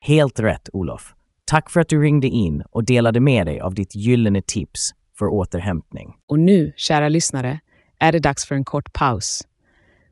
Helt 0.00 0.40
rätt, 0.40 0.68
Olof. 0.72 1.14
Tack 1.44 1.70
för 1.70 1.80
att 1.80 1.88
du 1.88 2.02
ringde 2.02 2.26
in 2.26 2.62
och 2.70 2.84
delade 2.84 3.20
med 3.20 3.46
dig 3.46 3.60
av 3.60 3.74
ditt 3.74 3.94
gyllene 3.94 4.42
tips 4.46 4.90
för 5.18 5.26
återhämtning. 5.26 6.14
Och 6.28 6.38
nu, 6.38 6.72
kära 6.76 7.08
lyssnare, 7.08 7.60
är 7.98 8.12
det 8.12 8.18
dags 8.18 8.46
för 8.46 8.54
en 8.54 8.64
kort 8.64 8.92
paus. 8.92 9.42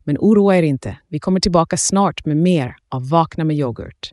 Men 0.04 0.16
oroa 0.18 0.56
er 0.56 0.62
inte, 0.62 0.96
vi 1.08 1.18
kommer 1.18 1.40
tillbaka 1.40 1.76
snart 1.76 2.24
med 2.24 2.36
mer 2.36 2.76
av 2.88 3.08
Vakna 3.08 3.44
med 3.44 3.56
yoghurt. 3.56 4.12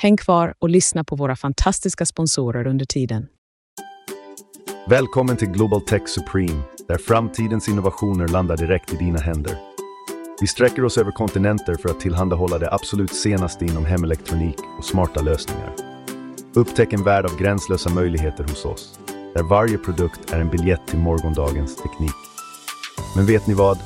Häng 0.00 0.16
kvar 0.16 0.54
och 0.58 0.68
lyssna 0.68 1.04
på 1.04 1.16
våra 1.16 1.36
fantastiska 1.36 2.06
sponsorer 2.06 2.66
under 2.66 2.84
tiden. 2.84 3.26
Välkommen 4.88 5.36
till 5.36 5.48
Global 5.48 5.80
Tech 5.80 6.08
Supreme, 6.08 6.62
där 6.88 6.98
framtidens 6.98 7.68
innovationer 7.68 8.28
landar 8.28 8.56
direkt 8.56 8.92
i 8.92 8.96
dina 8.96 9.18
händer. 9.18 9.58
Vi 10.40 10.46
sträcker 10.46 10.84
oss 10.84 10.98
över 10.98 11.10
kontinenter 11.10 11.74
för 11.74 11.88
att 11.88 12.00
tillhandahålla 12.00 12.58
det 12.58 12.72
absolut 12.72 13.14
senaste 13.14 13.64
inom 13.64 13.84
hemelektronik 13.84 14.58
och 14.78 14.84
smarta 14.84 15.22
lösningar. 15.22 15.74
Upptäck 16.54 16.92
en 16.92 17.04
värld 17.04 17.24
av 17.24 17.38
gränslösa 17.38 17.90
möjligheter 17.90 18.44
hos 18.44 18.64
oss, 18.64 18.98
där 19.34 19.42
varje 19.42 19.78
produkt 19.78 20.32
är 20.32 20.40
en 20.40 20.50
biljett 20.50 20.86
till 20.86 20.98
morgondagens 20.98 21.76
teknik. 21.76 22.16
Men 23.16 23.26
vet 23.26 23.46
ni 23.46 23.54
vad? 23.54 23.78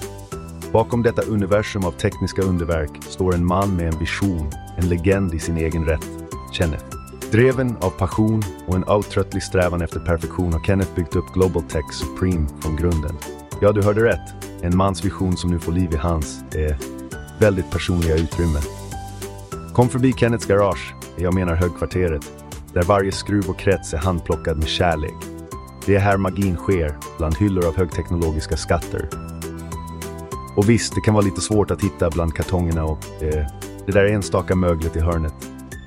Bakom 0.72 1.02
detta 1.02 1.22
universum 1.22 1.84
av 1.84 1.92
tekniska 1.92 2.42
underverk 2.42 3.02
står 3.02 3.34
en 3.34 3.46
man 3.46 3.76
med 3.76 3.86
en 3.86 3.98
vision, 3.98 4.50
en 4.76 4.88
legend 4.88 5.34
i 5.34 5.38
sin 5.38 5.56
egen 5.56 5.84
rätt, 5.84 6.08
Kenneth. 6.52 6.84
Dreven 7.32 7.76
av 7.80 7.90
passion 7.90 8.42
och 8.66 8.76
en 8.76 8.88
outtröttlig 8.88 9.42
strävan 9.42 9.82
efter 9.82 10.00
perfektion 10.00 10.52
har 10.52 10.64
Kenneth 10.64 10.94
byggt 10.94 11.16
upp 11.16 11.32
Global 11.34 11.62
Tech 11.62 11.92
Supreme 11.92 12.48
från 12.62 12.76
grunden. 12.76 13.16
Ja, 13.60 13.72
du 13.72 13.82
hörde 13.82 14.04
rätt. 14.04 14.34
En 14.62 14.76
mans 14.76 15.04
vision 15.04 15.36
som 15.36 15.50
nu 15.50 15.58
får 15.58 15.72
liv 15.72 15.92
i 15.92 15.96
hans 15.96 16.44
är 16.54 16.78
väldigt 17.40 17.70
personliga 17.70 18.16
utrymme. 18.16 18.58
Kom 19.74 19.88
förbi 19.88 20.12
Kenneths 20.12 20.46
garage, 20.46 20.94
jag 21.16 21.34
menar 21.34 21.54
högkvarteret, 21.54 22.32
där 22.72 22.82
varje 22.82 23.12
skruv 23.12 23.50
och 23.50 23.58
krets 23.58 23.94
är 23.94 23.98
handplockad 23.98 24.58
med 24.58 24.68
kärlek. 24.68 25.16
Det 25.86 25.94
är 25.94 26.00
här 26.00 26.16
magin 26.16 26.56
sker, 26.56 26.96
bland 27.18 27.36
hyllor 27.36 27.66
av 27.66 27.76
högteknologiska 27.76 28.56
skatter. 28.56 29.31
Och 30.56 30.70
visst, 30.70 30.94
det 30.94 31.00
kan 31.00 31.14
vara 31.14 31.24
lite 31.24 31.40
svårt 31.40 31.70
att 31.70 31.82
hitta 31.82 32.10
bland 32.10 32.34
kartongerna 32.34 32.84
och 32.84 33.22
eh, 33.22 33.46
det 33.86 33.92
där 33.92 34.04
enstaka 34.04 34.54
möglet 34.54 34.96
i 34.96 35.00
hörnet. 35.00 35.34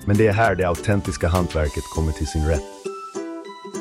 Men 0.06 0.18
det 0.18 0.28
är 0.28 0.34
här 0.34 0.56
det 0.56 0.68
autentiska 0.68 1.28
hantverket 1.28 1.84
kommer 1.96 2.12
till 2.12 2.28
sin 2.28 2.46
rätt. 2.48 2.64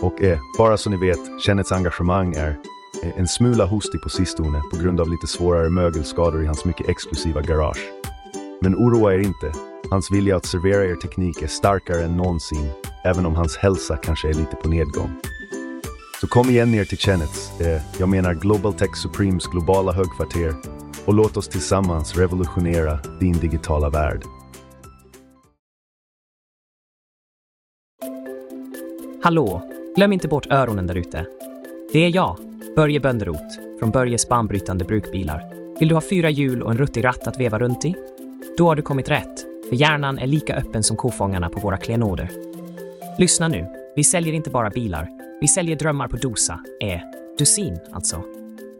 Och 0.03 0.23
eh, 0.23 0.38
bara 0.59 0.76
så 0.76 0.91
ni 0.91 0.97
vet, 0.97 1.43
Kennets 1.47 1.73
engagemang 1.73 2.35
är 2.35 2.57
eh, 3.03 3.19
en 3.19 3.29
smula 3.29 3.64
hostig 3.64 4.03
på 4.03 4.09
sistone 4.09 4.61
på 4.73 4.76
grund 4.76 5.00
av 5.00 5.09
lite 5.09 5.26
svårare 5.26 5.71
mögelskador 5.71 6.43
i 6.43 6.47
hans 6.47 6.64
mycket 6.64 6.88
exklusiva 6.88 7.41
garage. 7.41 7.91
Men 8.61 8.75
oroa 8.75 9.14
er 9.14 9.19
inte, 9.19 9.53
hans 9.91 10.11
vilja 10.11 10.37
att 10.37 10.47
servera 10.47 10.85
er 10.85 10.95
teknik 10.95 11.43
är 11.43 11.47
starkare 11.47 12.05
än 12.05 12.17
någonsin, 12.17 12.71
även 13.05 13.26
om 13.26 13.35
hans 13.35 13.57
hälsa 13.57 13.97
kanske 13.97 14.29
är 14.29 14.35
lite 14.35 14.57
på 14.57 14.69
nedgång. 14.69 15.11
Så 16.21 16.26
kom 16.26 16.50
igen 16.50 16.71
ner 16.71 16.85
till 16.85 16.99
Kennets, 16.99 17.61
eh, 17.61 17.83
jag 17.99 18.09
menar 18.09 18.35
Global 18.35 18.75
Tech 18.75 18.97
Supremes 18.97 19.47
globala 19.47 19.93
högkvarter, 19.93 20.55
och 21.07 21.15
låt 21.15 21.37
oss 21.37 21.49
tillsammans 21.49 22.17
revolutionera 22.17 22.99
din 23.21 23.33
digitala 23.33 23.91
värld. 23.91 24.23
Hallå! 29.23 29.71
Glöm 29.97 30.13
inte 30.13 30.29
bort 30.29 30.47
öronen 30.47 30.87
där 30.87 30.95
ute. 30.95 31.27
Det 31.93 31.99
är 31.99 32.15
jag, 32.15 32.37
Börje 32.77 33.01
Bönderot, 33.01 33.79
från 33.79 33.91
Börjes 33.91 34.29
banbrytande 34.29 34.85
brukbilar. 34.85 35.55
Vill 35.79 35.89
du 35.89 35.95
ha 35.95 36.03
fyra 36.03 36.31
hjul 36.31 36.63
och 36.63 36.71
en 36.71 36.79
ruttig 36.79 37.05
ratt 37.05 37.27
att 37.27 37.41
veva 37.41 37.59
runt 37.59 37.85
i? 37.85 37.95
Då 38.59 38.67
har 38.69 38.77
du 38.77 38.83
kommit 38.83 39.11
rätt, 39.11 39.41
för 39.69 39.77
hjärnan 39.77 40.19
är 40.19 40.27
lika 40.27 40.57
öppen 40.57 40.83
som 40.83 40.97
kofångarna 40.97 41.49
på 41.49 41.61
våra 41.61 41.77
klenoder. 41.77 42.31
Lyssna 43.19 43.49
nu, 43.49 43.67
vi 43.97 44.05
säljer 44.05 44.33
inte 44.33 44.51
bara 44.51 44.71
bilar, 44.71 45.09
vi 45.41 45.49
säljer 45.49 45.77
drömmar 45.77 46.09
på 46.09 46.17
dosa, 46.17 46.61
är 46.81 47.03
dusin 47.39 47.79
alltså. 47.93 48.34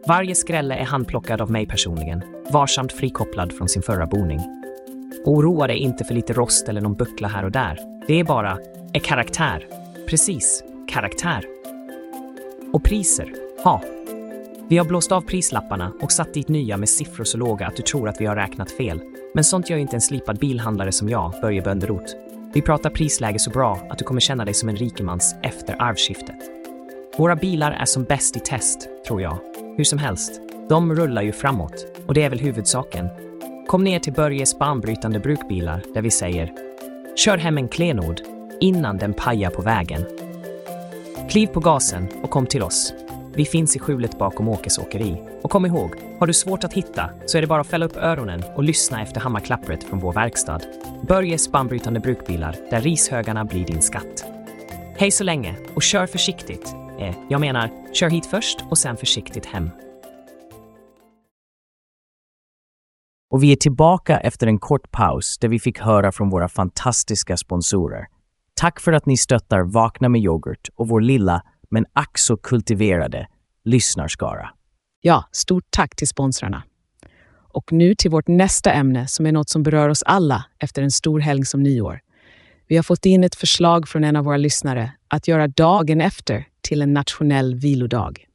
Varje 0.07 0.35
skrälle 0.35 0.75
är 0.75 0.85
handplockad 0.85 1.41
av 1.41 1.51
mig 1.51 1.67
personligen, 1.67 2.23
varsamt 2.51 2.91
frikopplad 2.91 3.53
från 3.53 3.69
sin 3.69 3.81
förra 3.81 4.05
boning. 4.05 4.39
Oroa 5.25 5.67
dig 5.67 5.77
inte 5.77 6.03
för 6.03 6.13
lite 6.13 6.33
rost 6.33 6.69
eller 6.69 6.81
någon 6.81 6.93
buckla 6.93 7.27
här 7.27 7.43
och 7.45 7.51
där. 7.51 7.79
Det 8.07 8.19
är 8.19 8.23
bara 8.23 8.57
är 8.93 8.99
karaktär. 8.99 9.67
Precis, 10.09 10.63
karaktär. 10.87 11.45
Och 12.73 12.83
priser, 12.83 13.33
ha. 13.63 13.81
Vi 14.67 14.77
har 14.77 14.85
blåst 14.85 15.11
av 15.11 15.21
prislapparna 15.21 15.93
och 16.01 16.11
satt 16.11 16.33
dit 16.33 16.47
nya 16.47 16.77
med 16.77 16.89
siffror 16.89 17.23
så 17.23 17.37
låga 17.37 17.67
att 17.67 17.75
du 17.75 17.83
tror 17.83 18.09
att 18.09 18.21
vi 18.21 18.25
har 18.25 18.35
räknat 18.35 18.71
fel. 18.71 19.01
Men 19.33 19.43
sånt 19.43 19.69
gör 19.69 19.77
inte 19.77 19.95
en 19.95 20.01
slipad 20.01 20.37
bilhandlare 20.37 20.91
som 20.91 21.09
jag, 21.09 21.33
Börje 21.41 21.61
Bönderot. 21.61 22.15
Vi 22.53 22.61
pratar 22.61 22.89
prisläge 22.89 23.39
så 23.39 23.49
bra 23.49 23.79
att 23.89 23.97
du 23.97 24.05
kommer 24.05 24.21
känna 24.21 24.45
dig 24.45 24.53
som 24.53 24.69
en 24.69 24.75
rikemans 24.75 25.35
efter 25.41 25.81
arvskiftet. 25.81 26.39
Våra 27.17 27.35
bilar 27.35 27.71
är 27.71 27.85
som 27.85 28.03
bäst 28.03 28.37
i 28.37 28.39
test, 28.39 28.89
tror 29.07 29.21
jag. 29.21 29.54
Hur 29.77 29.83
som 29.83 29.99
helst, 29.99 30.41
de 30.69 30.95
rullar 30.95 31.21
ju 31.21 31.31
framåt 31.31 31.85
och 32.07 32.13
det 32.13 32.23
är 32.23 32.29
väl 32.29 32.39
huvudsaken. 32.39 33.07
Kom 33.67 33.83
ner 33.83 33.99
till 33.99 34.13
Börjes 34.13 34.59
banbrytande 34.59 35.19
brukbilar 35.19 35.81
där 35.93 36.01
vi 36.01 36.11
säger 36.11 36.51
Kör 37.15 37.37
hem 37.37 37.57
en 37.57 37.67
klenod 37.67 38.21
innan 38.59 38.97
den 38.97 39.13
pajar 39.13 39.49
på 39.49 39.61
vägen. 39.61 40.05
Kliv 41.29 41.47
på 41.47 41.59
gasen 41.59 42.07
och 42.23 42.29
kom 42.29 42.45
till 42.45 42.63
oss. 42.63 42.93
Vi 43.33 43.45
finns 43.45 43.75
i 43.75 43.79
skjulet 43.79 44.19
bakom 44.19 44.49
Åkes 44.49 44.77
åkeri. 44.77 45.21
Och 45.41 45.51
kom 45.51 45.65
ihåg, 45.65 45.91
har 46.19 46.27
du 46.27 46.33
svårt 46.33 46.63
att 46.63 46.73
hitta 46.73 47.09
så 47.25 47.37
är 47.37 47.41
det 47.41 47.47
bara 47.47 47.61
att 47.61 47.67
fälla 47.67 47.85
upp 47.85 47.97
öronen 47.97 48.43
och 48.55 48.63
lyssna 48.63 49.01
efter 49.01 49.21
hammarklappret 49.21 49.83
från 49.83 49.99
vår 49.99 50.13
verkstad. 50.13 50.59
Börjes 51.07 51.51
banbrytande 51.51 51.99
brukbilar, 51.99 52.55
där 52.69 52.81
rishögarna 52.81 53.45
blir 53.45 53.65
din 53.65 53.81
skatt. 53.81 54.25
Hej 54.97 55.11
så 55.11 55.23
länge 55.23 55.55
och 55.73 55.83
kör 55.83 56.07
försiktigt. 56.07 56.75
Eh, 56.99 57.15
jag 57.29 57.41
menar, 57.41 57.93
kör 57.93 58.09
hit 58.09 58.25
först 58.25 58.59
och 58.69 58.77
sen 58.77 58.97
försiktigt 58.97 59.45
hem. 59.45 59.69
Och 63.29 63.43
vi 63.43 63.51
är 63.51 63.55
tillbaka 63.55 64.17
efter 64.17 64.47
en 64.47 64.59
kort 64.59 64.91
paus 64.91 65.37
där 65.37 65.47
vi 65.47 65.59
fick 65.59 65.79
höra 65.79 66.11
från 66.11 66.29
våra 66.29 66.47
fantastiska 66.47 67.37
sponsorer. 67.37 68.05
Tack 68.53 68.79
för 68.79 68.93
att 68.93 69.05
ni 69.05 69.17
stöttar 69.17 69.61
Vakna 69.61 70.09
med 70.09 70.21
yoghurt 70.21 70.69
och 70.75 70.87
vår 70.87 71.01
lilla, 71.01 71.41
men 71.69 71.85
ack 71.93 72.17
så 72.17 72.37
kultiverade, 72.37 73.27
lyssnarskara. 73.63 74.49
Ja, 75.01 75.23
stort 75.31 75.65
tack 75.69 75.95
till 75.95 76.07
sponsrarna. 76.07 76.63
Och 77.53 77.71
nu 77.71 77.95
till 77.95 78.11
vårt 78.11 78.27
nästa 78.27 78.73
ämne 78.73 79.07
som 79.07 79.25
är 79.25 79.31
något 79.31 79.49
som 79.49 79.63
berör 79.63 79.89
oss 79.89 80.03
alla 80.03 80.45
efter 80.59 80.81
en 80.81 80.91
stor 80.91 81.19
helg 81.19 81.45
som 81.45 81.63
nyår. 81.63 81.99
Vi 82.67 82.75
har 82.75 82.83
fått 82.83 83.05
in 83.05 83.23
ett 83.23 83.35
förslag 83.35 83.87
från 83.87 84.03
en 84.03 84.15
av 84.15 84.25
våra 84.25 84.37
lyssnare 84.37 84.91
att 85.07 85.27
göra 85.27 85.47
dagen 85.47 86.01
efter 86.01 86.45
till 86.65 86.81
en 86.81 86.93
nationell 86.93 87.55
vilodag. 87.55 88.25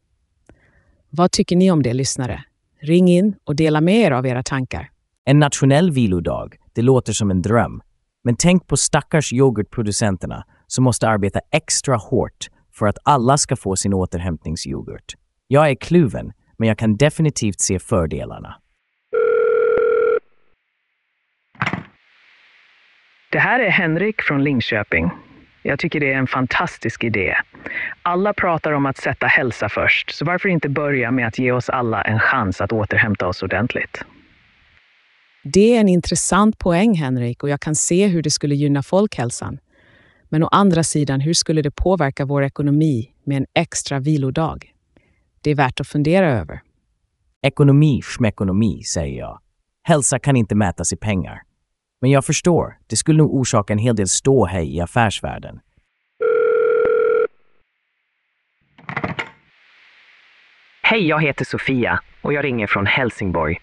Vad 1.10 1.32
tycker 1.32 1.56
ni 1.56 1.70
om 1.70 1.82
det, 1.82 1.92
lyssnare? 1.92 2.44
Ring 2.80 3.08
in 3.08 3.34
och 3.44 3.56
dela 3.56 3.80
med 3.80 3.94
er 3.94 4.10
av 4.10 4.26
era 4.26 4.42
tankar. 4.42 4.90
En 5.24 5.38
nationell 5.38 5.90
vilodag, 5.90 6.56
det 6.72 6.82
låter 6.82 7.12
som 7.12 7.30
en 7.30 7.42
dröm. 7.42 7.82
Men 8.24 8.36
tänk 8.38 8.66
på 8.66 8.76
stackars 8.76 9.32
yoghurtproducenterna 9.32 10.44
som 10.66 10.84
måste 10.84 11.08
arbeta 11.08 11.40
extra 11.52 11.96
hårt 11.96 12.48
för 12.72 12.86
att 12.86 12.98
alla 13.04 13.38
ska 13.38 13.56
få 13.56 13.76
sin 13.76 13.94
återhämtningsyoghurt. 13.94 15.14
Jag 15.46 15.70
är 15.70 15.74
kluven, 15.74 16.32
men 16.58 16.68
jag 16.68 16.78
kan 16.78 16.96
definitivt 16.96 17.60
se 17.60 17.78
fördelarna. 17.78 18.56
Det 23.32 23.38
här 23.38 23.60
är 23.60 23.70
Henrik 23.70 24.22
från 24.22 24.44
Linköping. 24.44 25.10
Jag 25.62 25.78
tycker 25.78 26.00
det 26.00 26.12
är 26.12 26.18
en 26.18 26.26
fantastisk 26.26 27.04
idé. 27.04 27.34
Alla 28.02 28.32
pratar 28.32 28.72
om 28.72 28.86
att 28.86 28.96
sätta 28.96 29.26
hälsa 29.26 29.68
först, 29.68 30.10
så 30.10 30.24
varför 30.24 30.48
inte 30.48 30.68
börja 30.68 31.10
med 31.10 31.26
att 31.26 31.38
ge 31.38 31.52
oss 31.52 31.68
alla 31.68 32.02
en 32.02 32.18
chans 32.18 32.60
att 32.60 32.72
återhämta 32.72 33.26
oss 33.26 33.42
ordentligt? 33.42 34.04
Det 35.44 35.76
är 35.76 35.80
en 35.80 35.88
intressant 35.88 36.58
poäng, 36.58 36.94
Henrik, 36.94 37.42
och 37.42 37.48
jag 37.48 37.60
kan 37.60 37.74
se 37.74 38.06
hur 38.06 38.22
det 38.22 38.30
skulle 38.30 38.54
gynna 38.54 38.82
folkhälsan. 38.82 39.58
Men 40.28 40.42
å 40.42 40.46
andra 40.46 40.82
sidan, 40.82 41.20
hur 41.20 41.34
skulle 41.34 41.62
det 41.62 41.70
påverka 41.70 42.24
vår 42.24 42.42
ekonomi 42.42 43.10
med 43.24 43.36
en 43.36 43.46
extra 43.54 43.98
vilodag? 43.98 44.72
Det 45.40 45.50
är 45.50 45.54
värt 45.54 45.80
att 45.80 45.88
fundera 45.88 46.32
över. 46.40 46.60
Ekonomi 47.42 48.02
schmekonomi, 48.02 48.82
säger 48.82 49.18
jag. 49.18 49.40
Hälsa 49.82 50.18
kan 50.18 50.36
inte 50.36 50.54
mätas 50.54 50.92
i 50.92 50.96
pengar. 50.96 51.42
Men 52.00 52.10
jag 52.10 52.24
förstår, 52.24 52.76
det 52.86 52.96
skulle 52.96 53.18
nog 53.18 53.34
orsaka 53.34 53.72
en 53.72 53.78
hel 53.78 53.96
del 53.96 54.08
ståhej 54.08 54.76
i 54.76 54.80
affärsvärlden. 54.80 55.60
Hej, 60.82 61.06
jag 61.06 61.22
heter 61.22 61.44
Sofia 61.44 62.00
och 62.22 62.32
jag 62.32 62.44
ringer 62.44 62.66
från 62.66 62.86
Helsingborg. 62.86 63.60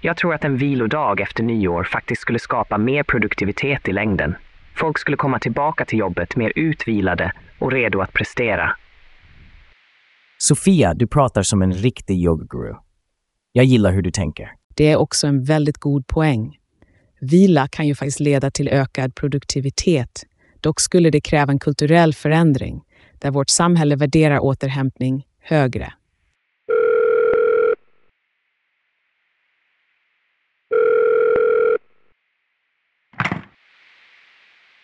Jag 0.00 0.16
tror 0.16 0.34
att 0.34 0.44
en 0.44 0.56
vilodag 0.56 1.20
efter 1.20 1.42
nyår 1.42 1.84
faktiskt 1.84 2.22
skulle 2.22 2.38
skapa 2.38 2.78
mer 2.78 3.02
produktivitet 3.02 3.88
i 3.88 3.92
längden. 3.92 4.34
Folk 4.76 4.98
skulle 4.98 5.16
komma 5.16 5.38
tillbaka 5.38 5.84
till 5.84 5.98
jobbet 5.98 6.36
mer 6.36 6.52
utvilade 6.56 7.32
och 7.58 7.72
redo 7.72 8.00
att 8.00 8.12
prestera. 8.12 8.76
Sofia, 10.38 10.94
du 10.94 11.06
pratar 11.06 11.42
som 11.42 11.62
en 11.62 11.72
riktig 11.72 12.24
yogaguru. 12.24 12.74
Jag 13.52 13.64
gillar 13.64 13.92
hur 13.92 14.02
du 14.02 14.10
tänker. 14.10 14.52
Det 14.76 14.92
är 14.92 14.96
också 14.96 15.26
en 15.26 15.44
väldigt 15.44 15.78
god 15.78 16.06
poäng. 16.06 16.56
Vila 17.20 17.68
kan 17.68 17.86
ju 17.86 17.94
faktiskt 17.94 18.20
leda 18.20 18.50
till 18.50 18.68
ökad 18.68 19.14
produktivitet. 19.14 20.24
Dock 20.60 20.80
skulle 20.80 21.10
det 21.10 21.20
kräva 21.20 21.52
en 21.52 21.58
kulturell 21.58 22.14
förändring 22.14 22.82
där 23.18 23.30
vårt 23.30 23.48
samhälle 23.48 23.96
värderar 23.96 24.38
återhämtning 24.38 25.26
högre. 25.42 25.92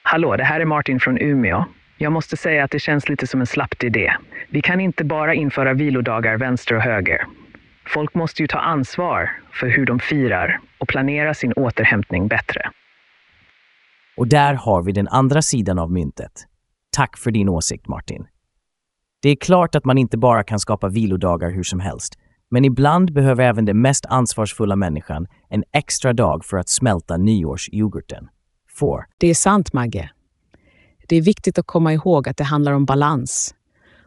Hallå, 0.02 0.36
det 0.36 0.44
här 0.44 0.60
är 0.60 0.64
Martin 0.64 1.00
från 1.00 1.18
Umeå. 1.18 1.64
Jag 1.98 2.12
måste 2.12 2.36
säga 2.36 2.64
att 2.64 2.70
det 2.70 2.78
känns 2.78 3.08
lite 3.08 3.26
som 3.26 3.40
en 3.40 3.46
slappt 3.46 3.84
idé. 3.84 4.12
Vi 4.48 4.60
kan 4.62 4.80
inte 4.80 5.04
bara 5.04 5.34
införa 5.34 5.72
vilodagar 5.72 6.36
vänster 6.36 6.74
och 6.74 6.82
höger. 6.82 7.26
Folk 7.86 8.14
måste 8.14 8.42
ju 8.42 8.46
ta 8.46 8.58
ansvar 8.58 9.30
för 9.52 9.66
hur 9.68 9.86
de 9.86 9.98
firar 9.98 10.60
och 10.78 10.88
planera 10.88 11.34
sin 11.34 11.52
återhämtning 11.52 12.28
bättre. 12.28 12.70
Och 14.16 14.28
där 14.28 14.54
har 14.54 14.82
vi 14.82 14.92
den 14.92 15.08
andra 15.08 15.42
sidan 15.42 15.78
av 15.78 15.92
myntet. 15.92 16.32
Tack 16.96 17.18
för 17.18 17.30
din 17.30 17.48
åsikt, 17.48 17.88
Martin. 17.88 18.26
Det 19.22 19.28
är 19.28 19.36
klart 19.36 19.74
att 19.74 19.84
man 19.84 19.98
inte 19.98 20.18
bara 20.18 20.44
kan 20.44 20.58
skapa 20.58 20.88
vilodagar 20.88 21.50
hur 21.50 21.62
som 21.62 21.80
helst, 21.80 22.18
men 22.50 22.64
ibland 22.64 23.12
behöver 23.12 23.44
även 23.44 23.64
den 23.64 23.80
mest 23.80 24.06
ansvarsfulla 24.06 24.76
människan 24.76 25.26
en 25.48 25.64
extra 25.72 26.12
dag 26.12 26.44
för 26.44 26.56
att 26.56 26.68
smälta 26.68 27.16
nyårsyoghurten. 27.16 28.28
Får. 28.68 29.06
Det 29.18 29.26
är 29.26 29.34
sant, 29.34 29.72
Magge. 29.72 30.10
Det 31.08 31.16
är 31.16 31.22
viktigt 31.22 31.58
att 31.58 31.66
komma 31.66 31.92
ihåg 31.92 32.28
att 32.28 32.36
det 32.36 32.44
handlar 32.44 32.72
om 32.72 32.84
balans. 32.84 33.54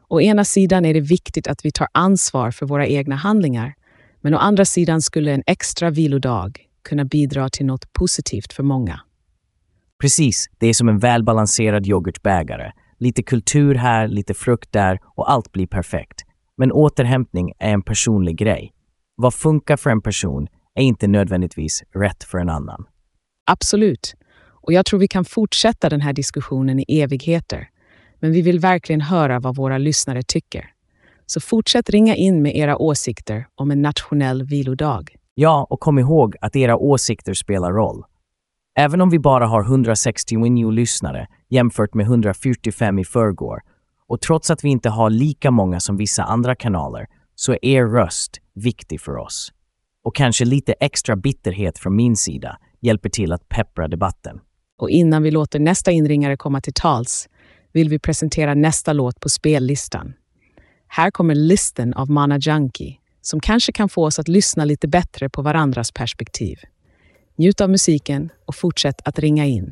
Å 0.10 0.22
ena 0.22 0.46
sidan 0.46 0.86
är 0.86 0.94
det 0.94 1.02
viktigt 1.02 1.48
att 1.48 1.66
vi 1.66 1.72
tar 1.72 1.88
ansvar 1.92 2.52
för 2.52 2.66
våra 2.66 2.88
egna 2.88 3.16
handlingar, 3.16 3.74
men 4.22 4.34
å 4.34 4.38
andra 4.38 4.66
sidan 4.66 5.02
skulle 5.02 5.32
en 5.32 5.44
extra 5.46 5.90
vilodag 5.90 6.60
kunna 6.84 7.06
bidra 7.06 7.50
till 7.50 7.66
något 7.66 7.94
positivt 7.94 8.54
för 8.54 8.64
många. 8.64 9.02
Precis, 10.02 10.46
det 10.58 10.68
är 10.68 10.74
som 10.74 10.90
en 10.90 11.00
välbalanserad 11.00 11.88
yoghurtbägare. 11.88 12.72
Lite 13.00 13.24
kultur 13.24 13.76
här, 13.76 14.08
lite 14.08 14.34
frukt 14.34 14.72
där 14.72 15.00
och 15.16 15.32
allt 15.32 15.52
blir 15.52 15.68
perfekt. 15.68 16.24
Men 16.58 16.72
återhämtning 16.72 17.52
är 17.60 17.74
en 17.74 17.82
personlig 17.84 18.38
grej. 18.38 18.74
Vad 19.16 19.34
funkar 19.34 19.78
för 19.78 19.90
en 19.90 20.02
person 20.02 20.48
är 20.76 20.84
inte 20.84 21.08
nödvändigtvis 21.08 21.84
rätt 21.96 22.24
för 22.24 22.38
en 22.38 22.50
annan. 22.50 22.86
Absolut. 23.52 24.16
Och 24.62 24.74
jag 24.74 24.86
tror 24.86 25.00
vi 25.00 25.08
kan 25.08 25.26
fortsätta 25.26 25.90
den 25.90 26.02
här 26.02 26.14
diskussionen 26.14 26.80
i 26.80 27.02
evigheter. 27.02 27.70
Men 28.20 28.32
vi 28.32 28.42
vill 28.42 28.60
verkligen 28.60 29.02
höra 29.02 29.40
vad 29.40 29.56
våra 29.56 29.78
lyssnare 29.78 30.24
tycker. 30.24 30.72
Så 31.26 31.40
fortsätt 31.40 31.90
ringa 31.90 32.16
in 32.16 32.42
med 32.42 32.56
era 32.56 32.78
åsikter 32.78 33.48
om 33.56 33.72
en 33.72 33.82
nationell 33.82 34.44
vilodag. 34.44 35.16
Ja, 35.34 35.68
och 35.70 35.80
kom 35.80 36.00
ihåg 36.00 36.36
att 36.42 36.56
era 36.56 36.78
åsikter 36.78 37.34
spelar 37.34 37.72
roll. 37.72 38.04
Även 38.80 39.02
om 39.02 39.10
vi 39.10 39.20
bara 39.20 39.48
har 39.48 39.62
169 39.62 40.72
lyssnare 40.72 41.28
jämfört 41.50 41.94
med 41.94 42.06
145 42.06 43.00
i 43.00 43.06
förrgår 43.06 43.62
och 44.08 44.22
trots 44.22 44.52
att 44.52 44.64
vi 44.64 44.70
inte 44.70 44.90
har 44.90 45.10
lika 45.10 45.52
många 45.52 45.80
som 45.80 45.98
vissa 45.98 46.24
andra 46.24 46.56
kanaler 46.56 47.08
så 47.36 47.52
är 47.52 47.66
er 47.66 47.86
röst 47.86 48.38
viktig 48.54 49.02
för 49.02 49.16
oss. 49.16 49.54
Och 50.04 50.16
kanske 50.16 50.46
lite 50.46 50.74
extra 50.74 51.16
bitterhet 51.16 51.78
från 51.78 51.96
min 51.96 52.16
sida 52.16 52.58
hjälper 52.82 53.10
till 53.10 53.34
att 53.34 53.50
peppra 53.50 53.88
debatten. 53.88 54.40
Och 54.78 54.90
innan 54.90 55.24
vi 55.24 55.32
låter 55.32 55.60
nästa 55.60 55.92
inringare 55.92 56.38
komma 56.38 56.62
till 56.62 56.74
tals 56.74 57.30
vill 57.74 57.90
vi 57.90 58.00
presentera 58.00 58.54
nästa 58.54 58.94
låt 58.94 59.20
på 59.20 59.30
spellistan. 59.30 60.14
Här 60.88 61.12
kommer 61.12 61.36
Listen 61.36 61.94
av 61.94 62.10
Mana 62.10 62.38
Junkie 62.38 62.98
som 63.22 63.40
kanske 63.40 63.72
kan 63.72 63.90
få 63.90 64.06
oss 64.06 64.20
att 64.20 64.28
lyssna 64.28 64.66
lite 64.66 64.88
bättre 64.88 65.30
på 65.30 65.42
varandras 65.42 65.92
perspektiv. 65.92 66.60
Njut 67.36 67.62
av 67.62 67.70
musiken 67.70 68.30
och 68.46 68.56
fortsätt 68.56 69.02
att 69.08 69.20
ringa 69.20 69.46
in. 69.46 69.72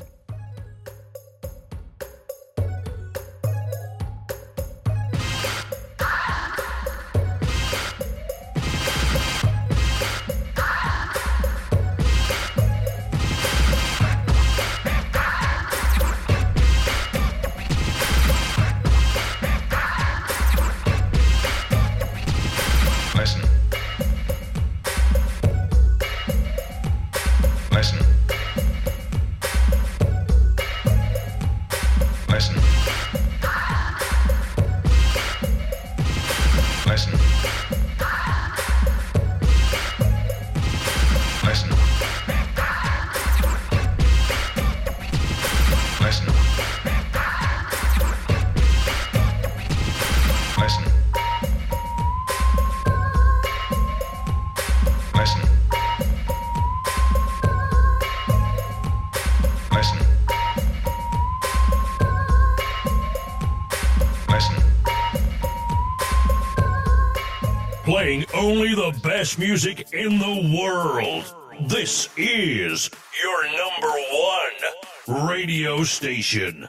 Best 69.26 69.38
music 69.38 69.86
in 69.92 70.20
the 70.20 70.56
world. 70.56 71.24
This 71.68 72.10
is 72.16 72.90
your 73.24 73.40
number 73.60 73.94
one 74.32 75.28
radio 75.28 75.84
station. 75.84 76.66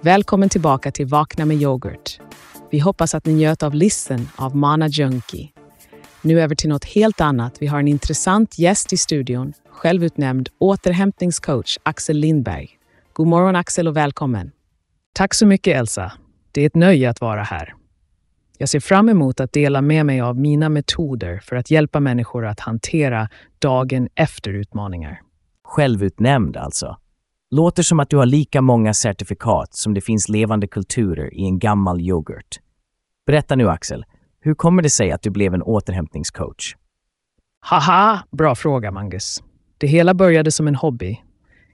Välkommen 0.00 0.48
tillbaka 0.48 0.90
till 0.90 1.06
Vakna 1.06 1.44
med 1.44 1.56
yoghurt. 1.56 2.20
Vi 2.70 2.78
hoppas 2.78 3.14
att 3.14 3.26
ni 3.26 3.32
njöt 3.32 3.62
av 3.62 3.74
Listen 3.74 4.28
av 4.36 4.56
Mana 4.56 4.88
Junkie. 4.88 5.48
Nu 6.22 6.40
över 6.40 6.54
till 6.54 6.68
något 6.68 6.84
helt 6.84 7.20
annat. 7.20 7.56
Vi 7.60 7.66
har 7.66 7.78
en 7.78 7.88
intressant 7.88 8.58
gäst 8.58 8.92
i 8.92 8.96
studion, 8.96 9.52
självutnämnd 9.70 10.48
återhämtningscoach 10.58 11.78
Axel 11.82 12.16
Lindberg. 12.16 12.68
God 13.12 13.26
morgon 13.26 13.56
Axel 13.56 13.88
och 13.88 13.96
välkommen. 13.96 14.50
Tack 15.12 15.34
så 15.34 15.46
mycket 15.46 15.76
Elsa. 15.76 16.12
Det 16.52 16.62
är 16.62 16.66
ett 16.66 16.74
nöje 16.74 17.10
att 17.10 17.20
vara 17.20 17.42
här. 17.42 17.74
Jag 18.58 18.68
ser 18.68 18.80
fram 18.80 19.08
emot 19.08 19.40
att 19.40 19.52
dela 19.52 19.82
med 19.82 20.06
mig 20.06 20.20
av 20.20 20.38
mina 20.38 20.68
metoder 20.68 21.40
för 21.44 21.56
att 21.56 21.70
hjälpa 21.70 22.00
människor 22.00 22.46
att 22.46 22.60
hantera 22.60 23.28
dagen 23.58 24.08
efter 24.14 24.52
utmaningar. 24.52 25.20
Självutnämnd 25.64 26.56
alltså. 26.56 26.96
Låter 27.50 27.82
som 27.82 28.00
att 28.00 28.10
du 28.10 28.16
har 28.16 28.26
lika 28.26 28.62
många 28.62 28.94
certifikat 28.94 29.74
som 29.74 29.94
det 29.94 30.00
finns 30.00 30.28
levande 30.28 30.66
kulturer 30.66 31.34
i 31.34 31.44
en 31.44 31.58
gammal 31.58 32.00
yoghurt. 32.00 32.60
Berätta 33.26 33.56
nu 33.56 33.68
Axel, 33.68 34.04
hur 34.40 34.54
kommer 34.54 34.82
det 34.82 34.90
sig 34.90 35.12
att 35.12 35.22
du 35.22 35.30
blev 35.30 35.54
en 35.54 35.62
återhämtningscoach? 35.62 36.76
Haha, 37.60 38.22
bra 38.30 38.54
fråga 38.54 38.90
Mangus. 38.90 39.42
Det 39.78 39.86
hela 39.86 40.14
började 40.14 40.50
som 40.52 40.68
en 40.68 40.74
hobby. 40.74 41.20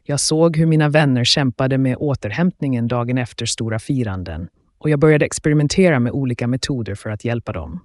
Jag 0.03 0.21
såg 0.21 0.57
hur 0.57 0.67
mina 0.67 0.89
vänner 0.89 1.25
kämpade 1.25 1.79
med 1.79 1.97
återhämtningen 1.97 2.89
dagen 2.89 3.19
efter 3.19 3.47
stora 3.47 3.79
firanden 3.79 4.49
och 4.81 4.91
jag 4.91 4.99
började 4.99 5.25
experimentera 5.25 6.01
med 6.01 6.13
olika 6.13 6.47
metoder 6.47 6.95
för 6.95 7.11
att 7.11 7.25
hjälpa 7.25 7.53
dem. 7.53 7.81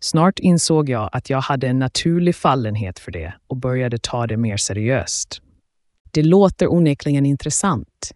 Snart 0.00 0.38
insåg 0.38 0.88
jag 0.88 1.10
att 1.12 1.30
jag 1.30 1.40
hade 1.40 1.68
en 1.68 1.78
naturlig 1.78 2.34
fallenhet 2.34 2.98
för 2.98 3.12
det 3.12 3.34
och 3.46 3.56
började 3.56 3.98
ta 3.98 4.26
det 4.26 4.36
mer 4.36 4.56
seriöst. 4.56 5.40
Det 6.10 6.22
låter 6.22 6.72
onekligen 6.72 7.26
intressant. 7.26 8.12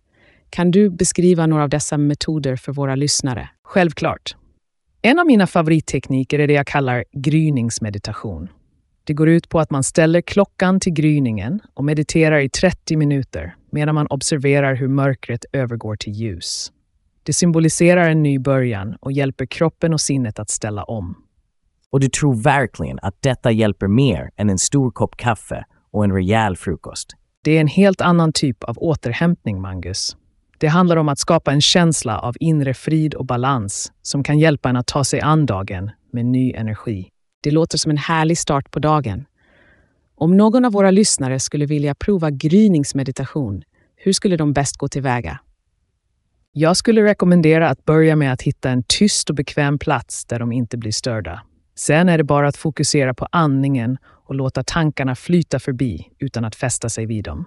Kan 0.50 0.70
du 0.70 0.90
beskriva 0.90 1.46
några 1.46 1.62
av 1.62 1.68
dessa 1.68 1.98
metoder 1.98 2.57
för 2.57 2.72
våra 2.72 2.94
lyssnare? 2.94 3.48
Självklart. 3.62 4.37
En 5.02 5.18
av 5.18 5.26
mina 5.26 5.46
favorittekniker 5.46 6.38
är 6.38 6.46
det 6.46 6.52
jag 6.52 6.66
kallar 6.66 7.04
gryningsmeditation. 7.12 8.48
Det 9.04 9.14
går 9.14 9.28
ut 9.28 9.48
på 9.48 9.61
att 9.61 9.70
man 9.70 9.85
ställer 9.85 10.20
klockan 10.20 10.81
till 10.81 10.92
gryningen 10.92 11.61
och 11.74 11.85
mediterar 11.85 12.40
i 12.40 12.48
30 12.48 12.96
minuter 12.96 13.57
medan 13.70 13.94
man 13.94 14.07
observerar 14.07 14.74
hur 14.74 14.88
mörkret 14.88 15.44
övergår 15.52 15.96
till 15.96 16.12
ljus. 16.12 16.72
Det 17.29 17.33
symboliserar 17.33 18.11
en 18.11 18.23
ny 18.23 18.38
början 18.38 18.97
och 19.01 19.12
hjälper 19.12 19.47
kroppen 19.47 19.93
och 19.93 20.01
sinnet 20.01 20.38
att 20.38 20.51
ställa 20.51 20.85
om. 20.85 21.17
Och 21.91 22.01
du 22.01 22.09
tror 22.09 22.35
verkligen 22.35 22.99
att 23.03 23.23
detta 23.23 23.51
hjälper 23.51 23.87
mer 23.87 24.31
än 24.37 24.51
en 24.51 24.59
stor 24.59 24.91
kopp 24.91 25.17
kaffe 25.17 25.64
och 25.93 26.05
en 26.05 26.12
rejäl 26.12 26.57
frukost. 26.57 27.12
Det 27.45 27.57
är 27.57 27.61
en 27.61 27.67
helt 27.67 28.01
annan 28.01 28.33
typ 28.33 28.64
av 28.64 28.79
återhämtning, 28.79 29.61
Mangus. 29.61 30.17
Det 30.59 30.67
handlar 30.67 30.97
om 30.97 31.09
att 31.09 31.19
skapa 31.19 31.53
en 31.53 31.61
känsla 31.61 32.19
av 32.19 32.35
inre 32.41 32.75
frid 32.75 33.14
och 33.14 33.27
balans 33.27 33.93
som 34.03 34.25
kan 34.25 34.38
hjälpa 34.38 34.69
en 34.69 34.77
att 34.77 34.87
ta 34.87 35.05
sig 35.05 35.21
an 35.21 35.47
dagen 35.47 35.91
med 36.12 36.27
ny 36.27 36.53
energi. 36.53 37.09
Det 37.43 37.51
låter 37.51 37.79
som 37.79 37.91
en 37.91 37.99
härlig 37.99 38.38
start 38.38 38.71
på 38.71 38.79
dagen. 38.79 39.25
Om 40.14 40.37
någon 40.37 40.64
av 40.64 40.73
våra 40.73 40.91
lyssnare 40.91 41.41
skulle 41.41 41.67
vilja 41.67 41.95
prova 41.95 42.31
gryningsmeditation, 42.31 43.62
hur 43.97 44.12
skulle 44.12 44.37
de 44.37 44.53
bäst 44.53 44.77
gå 44.77 44.88
tillväga? 44.88 45.38
Jag 46.61 46.77
skulle 46.77 47.05
rekommendera 47.05 47.68
att 47.68 47.85
börja 47.85 48.16
med 48.16 48.33
att 48.33 48.42
hitta 48.42 48.71
en 48.71 48.83
tyst 48.83 49.31
och 49.31 49.37
bekväm 49.37 49.79
plats 49.79 50.25
där 50.25 50.38
de 50.38 50.53
inte 50.53 50.77
blir 50.77 50.92
störda. 50.92 51.42
Sen 51.75 52.09
är 52.09 52.18
det 52.18 52.25
bara 52.25 52.49
att 52.49 52.57
fokusera 52.57 53.14
på 53.14 53.29
andningen 53.33 53.99
och 54.05 54.35
låta 54.35 54.62
tankarna 54.64 55.14
flyta 55.14 55.59
förbi 55.59 56.11
utan 56.18 56.44
att 56.44 56.55
fästa 56.55 56.88
sig 56.88 57.07
vid 57.07 57.25
dem. 57.25 57.44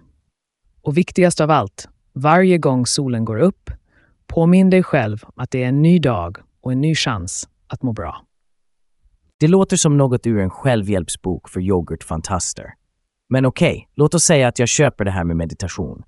Och 0.82 0.97
viktigast 0.97 1.41
av 1.41 1.52
allt, 1.52 1.88
varje 2.13 2.58
gång 2.58 2.86
solen 2.86 3.26
går 3.26 3.38
upp, 3.39 3.71
påminn 4.28 4.69
dig 4.69 4.84
själv 4.84 5.24
att 5.36 5.52
det 5.52 5.63
är 5.63 5.67
en 5.67 5.82
ny 5.82 6.00
dag 6.00 6.38
och 6.62 6.71
en 6.71 6.82
ny 6.82 6.95
chans 6.95 7.50
att 7.67 7.84
må 7.84 7.93
bra. 7.93 8.26
Det 9.39 9.47
låter 9.47 9.78
som 9.78 9.97
något 9.97 10.28
ur 10.28 10.39
en 10.39 10.50
självhjälpsbok 10.50 11.50
för 11.50 11.60
yoghurtfantaster. 11.60 12.74
Men 13.30 13.45
okej, 13.45 13.74
okay, 13.74 13.86
låt 13.95 14.13
oss 14.13 14.24
säga 14.24 14.47
att 14.47 14.60
jag 14.60 14.67
köper 14.67 15.06
det 15.06 15.12
här 15.12 15.24
med 15.24 15.38
meditation. 15.38 16.04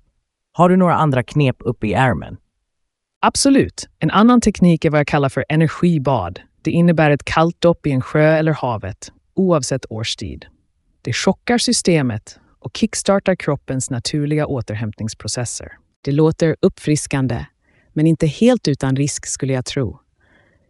Har 0.52 0.68
du 0.68 0.76
några 0.76 0.94
andra 0.94 1.22
knep 1.22 1.56
uppe 1.58 1.86
i 1.86 1.92
ärmen? 1.92 2.36
Absolut. 3.26 3.88
En 3.98 4.10
annan 4.10 4.40
teknik 4.40 4.84
är 4.84 4.90
vad 4.90 5.00
jag 5.00 5.06
kallar 5.06 5.28
för 5.28 5.44
energibad. 5.48 6.40
Det 6.62 6.70
innebär 6.70 7.10
ett 7.10 7.24
kallt 7.24 7.60
dopp 7.60 7.86
i 7.86 7.90
en 7.90 8.00
sjö 8.00 8.36
eller 8.36 8.52
havet, 8.52 9.12
oavsett 9.34 9.86
årstid. 9.90 10.46
Det 11.02 11.12
chockar 11.12 11.58
systemet 11.58 12.38
och 12.58 12.76
kickstartar 12.76 13.34
kroppens 13.34 13.90
naturliga 13.90 14.46
återhämtningsprocesser. 14.46 15.72
Det 16.04 16.12
låter 16.12 16.56
uppfriskande, 16.60 17.46
men 17.92 18.06
inte 18.06 18.26
helt 18.26 18.68
utan 18.68 18.96
risk 18.96 19.26
skulle 19.26 19.52
jag 19.52 19.64
tro. 19.64 19.98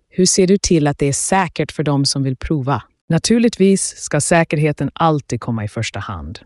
Hur 0.08 0.26
ser 0.26 0.46
du 0.46 0.58
till 0.58 0.86
att 0.86 0.98
det 0.98 1.06
är 1.06 1.12
säkert 1.12 1.72
för 1.72 1.82
dem 1.82 2.04
som 2.04 2.22
vill 2.22 2.36
prova? 2.36 2.82
Naturligtvis 3.08 3.96
ska 3.96 4.20
säkerheten 4.20 4.90
alltid 4.94 5.40
komma 5.40 5.64
i 5.64 5.68
första 5.68 5.98
hand. 5.98 6.38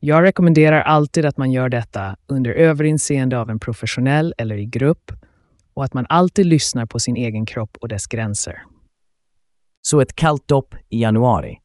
Jag 0.00 0.22
rekommenderar 0.22 0.80
alltid 0.80 1.26
att 1.26 1.36
man 1.36 1.52
gör 1.52 1.68
detta 1.68 2.16
under 2.26 2.50
överinseende 2.50 3.38
av 3.38 3.50
en 3.50 3.58
professionell 3.58 4.34
eller 4.38 4.56
i 4.56 4.66
grupp 4.66 5.12
och 5.76 5.84
att 5.84 5.94
man 5.94 6.06
alltid 6.08 6.46
lyssnar 6.46 6.86
på 6.86 6.98
sin 6.98 7.16
egen 7.16 7.46
kropp 7.46 7.76
och 7.80 7.88
dess 7.88 8.06
gränser. 8.06 8.62
Så 9.82 10.00
ett 10.00 10.16
kallt 10.16 10.48
dopp 10.48 10.74
i 10.88 11.02
januari. 11.02 11.58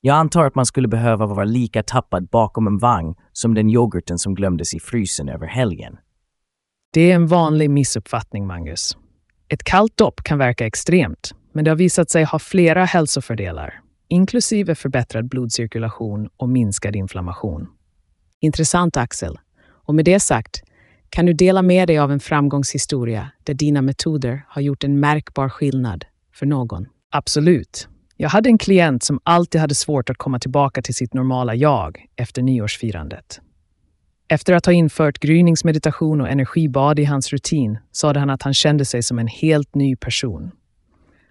Jag 0.00 0.16
antar 0.16 0.44
att 0.44 0.54
man 0.54 0.66
skulle 0.66 0.88
behöva 0.88 1.26
vara 1.26 1.44
lika 1.44 1.82
tappad 1.82 2.28
bakom 2.28 2.66
en 2.66 2.78
vagn 2.78 3.14
som 3.32 3.54
den 3.54 3.70
yoghurten 3.70 4.18
som 4.18 4.34
glömdes 4.34 4.74
i 4.74 4.80
frysen 4.80 5.28
över 5.28 5.46
helgen. 5.46 5.96
Det 6.92 7.10
är 7.10 7.14
en 7.14 7.26
vanlig 7.26 7.70
missuppfattning, 7.70 8.46
Magnus. 8.46 8.96
Ett 9.48 9.64
kallt 9.64 9.96
dopp 9.96 10.22
kan 10.22 10.38
verka 10.38 10.66
extremt, 10.66 11.34
men 11.52 11.64
det 11.64 11.70
har 11.70 11.76
visat 11.76 12.10
sig 12.10 12.24
ha 12.24 12.38
flera 12.38 12.84
hälsofördelar, 12.84 13.80
inklusive 14.08 14.74
förbättrad 14.74 15.28
blodcirkulation 15.28 16.28
och 16.36 16.48
minskad 16.48 16.96
inflammation. 16.96 17.66
Intressant, 18.40 18.96
Axel. 18.96 19.38
Och 19.86 19.94
med 19.94 20.04
det 20.04 20.20
sagt, 20.20 20.62
kan 21.10 21.26
du 21.26 21.32
dela 21.32 21.62
med 21.62 21.88
dig 21.88 21.98
av 21.98 22.12
en 22.12 22.20
framgångshistoria 22.20 23.30
där 23.44 23.54
dina 23.54 23.82
metoder 23.82 24.44
har 24.48 24.62
gjort 24.62 24.84
en 24.84 25.00
märkbar 25.00 25.48
skillnad 25.48 26.04
för 26.34 26.46
någon? 26.46 26.86
Absolut. 27.10 27.88
Jag 28.16 28.28
hade 28.28 28.48
en 28.48 28.58
klient 28.58 29.02
som 29.02 29.20
alltid 29.22 29.60
hade 29.60 29.74
svårt 29.74 30.10
att 30.10 30.16
komma 30.16 30.38
tillbaka 30.38 30.82
till 30.82 30.94
sitt 30.94 31.14
normala 31.14 31.54
jag 31.54 32.06
efter 32.16 32.42
nyårsfirandet. 32.42 33.40
Efter 34.28 34.52
att 34.54 34.66
ha 34.66 34.72
infört 34.72 35.18
gryningsmeditation 35.18 36.20
och 36.20 36.28
energibad 36.28 36.98
i 36.98 37.04
hans 37.04 37.32
rutin 37.32 37.78
sade 37.92 38.20
han 38.20 38.30
att 38.30 38.42
han 38.42 38.54
kände 38.54 38.84
sig 38.84 39.02
som 39.02 39.18
en 39.18 39.26
helt 39.26 39.74
ny 39.74 39.96
person. 39.96 40.50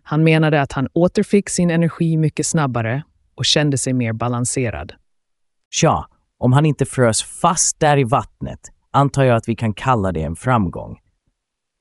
Han 0.04 0.24
menade 0.24 0.62
att 0.62 0.72
han 0.72 0.88
återfick 0.94 1.50
sin 1.50 1.70
energi 1.70 2.18
mycket 2.18 2.46
snabbare 2.46 3.04
och 3.36 3.46
kände 3.46 3.78
sig 3.78 3.94
mer 3.94 4.14
balanserad. 4.14 4.94
Tja, 5.70 6.08
om 6.38 6.54
han 6.54 6.66
inte 6.66 6.86
frös 6.86 7.24
fast 7.24 7.80
där 7.80 7.98
i 7.98 8.04
vattnet 8.04 8.60
antar 8.92 9.24
jag 9.24 9.38
att 9.38 9.50
vi 9.50 9.56
kan 9.56 9.74
kalla 9.74 10.12
det 10.12 10.24
en 10.24 10.36
framgång. 10.36 11.00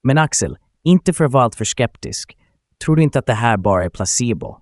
Men 0.03 0.19
Axel, 0.19 0.59
inte 0.85 1.13
för 1.13 1.25
att 1.25 1.33
vara 1.33 1.45
alltför 1.45 1.65
skeptisk, 1.65 2.37
tror 2.85 2.97
du 2.97 3.03
inte 3.03 3.19
att 3.19 3.27
det 3.27 3.35
här 3.35 3.57
bara 3.57 3.85
är 3.85 3.89
placebo? 3.89 4.57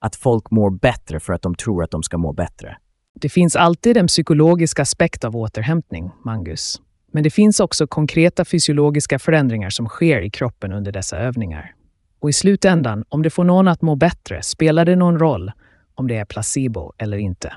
Att 0.00 0.16
folk 0.16 0.50
mår 0.50 0.70
bättre 0.70 1.20
för 1.20 1.32
att 1.32 1.42
de 1.42 1.54
tror 1.54 1.84
att 1.84 1.90
de 1.90 2.02
ska 2.02 2.18
må 2.18 2.32
bättre? 2.32 2.76
Det 3.14 3.28
finns 3.28 3.56
alltid 3.56 3.96
en 3.96 4.06
psykologisk 4.06 4.80
aspekt 4.80 5.24
av 5.24 5.36
återhämtning, 5.36 6.10
Mangus. 6.24 6.80
Men 7.12 7.22
det 7.22 7.30
finns 7.30 7.60
också 7.60 7.86
konkreta 7.86 8.44
fysiologiska 8.44 9.18
förändringar 9.18 9.70
som 9.70 9.86
sker 9.86 10.20
i 10.20 10.30
kroppen 10.30 10.72
under 10.72 10.92
dessa 10.92 11.18
övningar. 11.18 11.74
Och 12.20 12.30
i 12.30 12.32
slutändan, 12.32 13.04
om 13.08 13.22
det 13.22 13.30
får 13.30 13.44
någon 13.44 13.68
att 13.68 13.82
må 13.82 13.96
bättre, 13.96 14.42
spelar 14.42 14.84
det 14.84 14.96
någon 14.96 15.18
roll 15.18 15.52
om 15.94 16.08
det 16.08 16.16
är 16.16 16.24
placebo 16.24 16.92
eller 16.98 17.16
inte. 17.16 17.56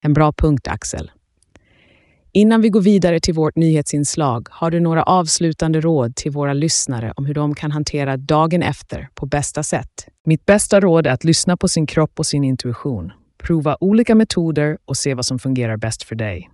En 0.00 0.12
bra 0.12 0.32
punkt, 0.32 0.68
Axel. 0.68 1.10
Innan 2.36 2.60
vi 2.60 2.68
går 2.68 2.80
vidare 2.80 3.20
till 3.20 3.34
vårt 3.34 3.56
nyhetsinslag, 3.56 4.48
har 4.50 4.70
du 4.70 4.80
några 4.80 5.02
avslutande 5.02 5.80
råd 5.80 6.16
till 6.16 6.30
våra 6.30 6.52
lyssnare 6.52 7.12
om 7.16 7.26
hur 7.26 7.34
de 7.34 7.54
kan 7.54 7.70
hantera 7.70 8.16
dagen 8.16 8.62
efter 8.62 9.08
på 9.14 9.26
bästa 9.26 9.62
sätt? 9.62 10.08
Mitt 10.24 10.46
bästa 10.46 10.80
råd 10.80 11.06
är 11.06 11.10
att 11.10 11.24
lyssna 11.24 11.56
på 11.56 11.68
sin 11.68 11.86
kropp 11.86 12.18
och 12.18 12.26
sin 12.26 12.44
intuition. 12.44 13.12
Prova 13.38 13.76
olika 13.80 14.14
metoder 14.14 14.78
och 14.84 14.96
se 14.96 15.14
vad 15.14 15.26
som 15.26 15.38
fungerar 15.38 15.76
bäst 15.76 16.02
för 16.02 16.14
dig. 16.14 16.50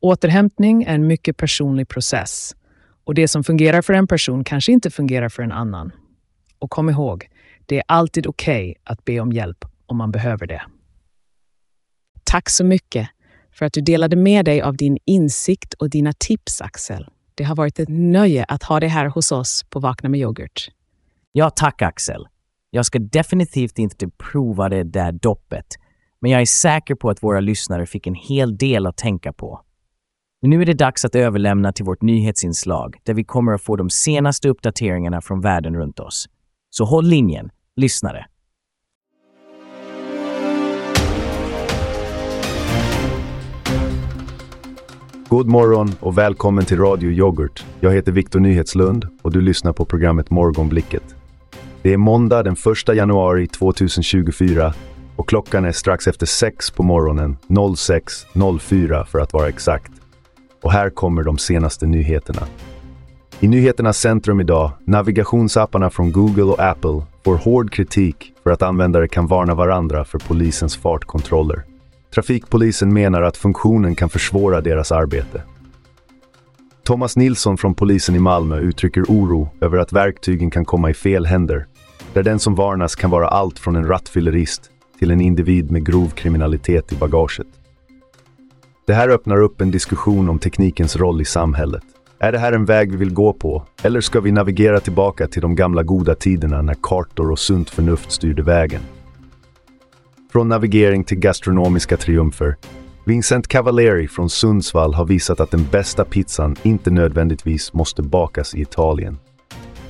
Återhämtning 0.00 0.82
är 0.82 0.94
en 0.94 1.06
mycket 1.06 1.36
personlig 1.36 1.88
process 1.88 2.56
och 3.04 3.14
det 3.14 3.28
som 3.28 3.44
fungerar 3.44 3.82
för 3.82 3.92
en 3.92 4.06
person 4.06 4.44
kanske 4.44 4.72
inte 4.72 4.90
fungerar 4.90 5.28
för 5.28 5.42
en 5.42 5.52
annan. 5.52 5.92
Och 6.58 6.70
kom 6.70 6.90
ihåg, 6.90 7.28
det 7.66 7.76
är 7.76 7.82
alltid 7.88 8.26
okej 8.26 8.70
okay 8.70 8.74
att 8.84 9.04
be 9.04 9.20
om 9.20 9.32
hjälp 9.32 9.64
om 9.86 9.96
man 9.96 10.10
behöver 10.10 10.46
det. 10.46 10.62
Tack 12.24 12.50
så 12.50 12.64
mycket 12.64 13.08
för 13.58 13.66
att 13.66 13.72
du 13.72 13.80
delade 13.80 14.16
med 14.16 14.44
dig 14.44 14.60
av 14.60 14.76
din 14.76 14.98
insikt 15.04 15.74
och 15.74 15.90
dina 15.90 16.12
tips, 16.12 16.60
Axel. 16.60 17.06
Det 17.34 17.44
har 17.44 17.56
varit 17.56 17.78
ett 17.78 17.88
nöje 17.88 18.44
att 18.44 18.62
ha 18.62 18.80
dig 18.80 18.88
här 18.88 19.06
hos 19.06 19.32
oss 19.32 19.64
på 19.70 19.80
Vakna 19.80 20.08
med 20.08 20.20
yoghurt. 20.20 20.70
Ja, 21.32 21.50
tack 21.50 21.82
Axel. 21.82 22.28
Jag 22.70 22.86
ska 22.86 22.98
definitivt 22.98 23.78
inte 23.78 24.08
prova 24.08 24.68
det 24.68 24.84
där 24.84 25.12
doppet, 25.12 25.66
men 26.20 26.30
jag 26.30 26.40
är 26.40 26.46
säker 26.46 26.94
på 26.94 27.10
att 27.10 27.22
våra 27.22 27.40
lyssnare 27.40 27.86
fick 27.86 28.06
en 28.06 28.14
hel 28.14 28.56
del 28.56 28.86
att 28.86 28.96
tänka 28.96 29.32
på. 29.32 29.60
Nu 30.42 30.62
är 30.62 30.66
det 30.66 30.74
dags 30.74 31.04
att 31.04 31.14
överlämna 31.14 31.72
till 31.72 31.84
vårt 31.84 32.02
nyhetsinslag 32.02 32.96
där 33.02 33.14
vi 33.14 33.24
kommer 33.24 33.52
att 33.52 33.62
få 33.62 33.76
de 33.76 33.90
senaste 33.90 34.48
uppdateringarna 34.48 35.20
från 35.20 35.40
världen 35.40 35.74
runt 35.74 36.00
oss. 36.00 36.28
Så 36.70 36.84
håll 36.84 37.06
linjen, 37.06 37.50
lyssnare. 37.76 38.26
God 45.28 45.48
morgon 45.48 45.90
och 46.00 46.18
välkommen 46.18 46.64
till 46.64 46.78
Radio 46.78 47.10
Yoghurt. 47.10 47.64
Jag 47.80 47.92
heter 47.92 48.12
Viktor 48.12 48.40
Nyhetslund 48.40 49.08
och 49.22 49.32
du 49.32 49.40
lyssnar 49.40 49.72
på 49.72 49.84
programmet 49.84 50.30
Morgonblicket. 50.30 51.02
Det 51.82 51.92
är 51.92 51.96
måndag 51.96 52.42
den 52.42 52.56
1 52.88 52.96
januari 52.96 53.46
2024 53.46 54.74
och 55.16 55.28
klockan 55.28 55.64
är 55.64 55.72
strax 55.72 56.06
efter 56.06 56.26
6 56.26 56.70
på 56.70 56.82
morgonen, 56.82 57.36
06.04 57.48 59.04
för 59.04 59.18
att 59.18 59.32
vara 59.32 59.48
exakt. 59.48 59.92
Och 60.62 60.72
här 60.72 60.90
kommer 60.90 61.22
de 61.22 61.38
senaste 61.38 61.86
nyheterna. 61.86 62.42
I 63.40 63.48
nyheternas 63.48 63.98
centrum 63.98 64.40
idag, 64.40 64.70
navigationsapparna 64.84 65.90
från 65.90 66.12
Google 66.12 66.42
och 66.42 66.60
Apple 66.60 67.02
får 67.24 67.36
hård 67.36 67.72
kritik 67.72 68.32
för 68.42 68.50
att 68.50 68.62
användare 68.62 69.08
kan 69.08 69.26
varna 69.26 69.54
varandra 69.54 70.04
för 70.04 70.18
polisens 70.18 70.76
fartkontroller. 70.76 71.67
Trafikpolisen 72.14 72.92
menar 72.92 73.22
att 73.22 73.36
funktionen 73.36 73.94
kan 73.94 74.08
försvåra 74.08 74.60
deras 74.60 74.92
arbete. 74.92 75.42
Thomas 76.84 77.16
Nilsson 77.16 77.56
från 77.56 77.74
polisen 77.74 78.14
i 78.14 78.18
Malmö 78.18 78.58
uttrycker 78.58 79.02
oro 79.02 79.48
över 79.60 79.78
att 79.78 79.92
verktygen 79.92 80.50
kan 80.50 80.64
komma 80.64 80.90
i 80.90 80.94
fel 80.94 81.26
händer, 81.26 81.66
där 82.12 82.22
den 82.22 82.38
som 82.38 82.54
varnas 82.54 82.94
kan 82.94 83.10
vara 83.10 83.28
allt 83.28 83.58
från 83.58 83.76
en 83.76 83.88
rattfyllerist 83.88 84.70
till 84.98 85.10
en 85.10 85.20
individ 85.20 85.70
med 85.70 85.86
grov 85.86 86.08
kriminalitet 86.08 86.92
i 86.92 86.96
bagaget. 86.96 87.46
Det 88.86 88.94
här 88.94 89.08
öppnar 89.08 89.40
upp 89.42 89.60
en 89.60 89.70
diskussion 89.70 90.28
om 90.28 90.38
teknikens 90.38 90.96
roll 90.96 91.20
i 91.20 91.24
samhället. 91.24 91.82
Är 92.18 92.32
det 92.32 92.38
här 92.38 92.52
en 92.52 92.64
väg 92.64 92.90
vi 92.90 92.96
vill 92.96 93.14
gå 93.14 93.32
på? 93.32 93.64
Eller 93.82 94.00
ska 94.00 94.20
vi 94.20 94.32
navigera 94.32 94.80
tillbaka 94.80 95.28
till 95.28 95.42
de 95.42 95.54
gamla 95.54 95.82
goda 95.82 96.14
tiderna 96.14 96.62
när 96.62 96.76
kartor 96.82 97.30
och 97.30 97.38
sunt 97.38 97.70
förnuft 97.70 98.12
styrde 98.12 98.42
vägen? 98.42 98.80
Från 100.32 100.48
navigering 100.48 101.04
till 101.04 101.18
gastronomiska 101.18 101.96
triumfer. 101.96 102.56
Vincent 103.04 103.48
Cavalieri 103.48 104.08
från 104.08 104.30
Sundsvall 104.30 104.94
har 104.94 105.04
visat 105.04 105.40
att 105.40 105.50
den 105.50 105.66
bästa 105.72 106.04
pizzan 106.04 106.56
inte 106.62 106.90
nödvändigtvis 106.90 107.72
måste 107.72 108.02
bakas 108.02 108.54
i 108.54 108.60
Italien. 108.60 109.18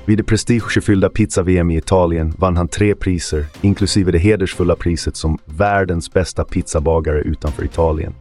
Vid 0.05 0.19
det 0.19 0.25
prestigefyllda 0.25 1.09
pizza-VM 1.09 1.71
i 1.71 1.77
Italien 1.77 2.35
vann 2.39 2.57
han 2.57 2.69
tre 2.69 2.95
priser, 2.95 3.47
inklusive 3.61 4.13
det 4.13 4.19
hedersfulla 4.19 4.77
priset 4.77 5.17
som 5.17 5.39
världens 5.45 6.13
bästa 6.13 6.45
pizzabagare 6.45 7.21
utanför 7.21 7.65
Italien. 7.65 8.15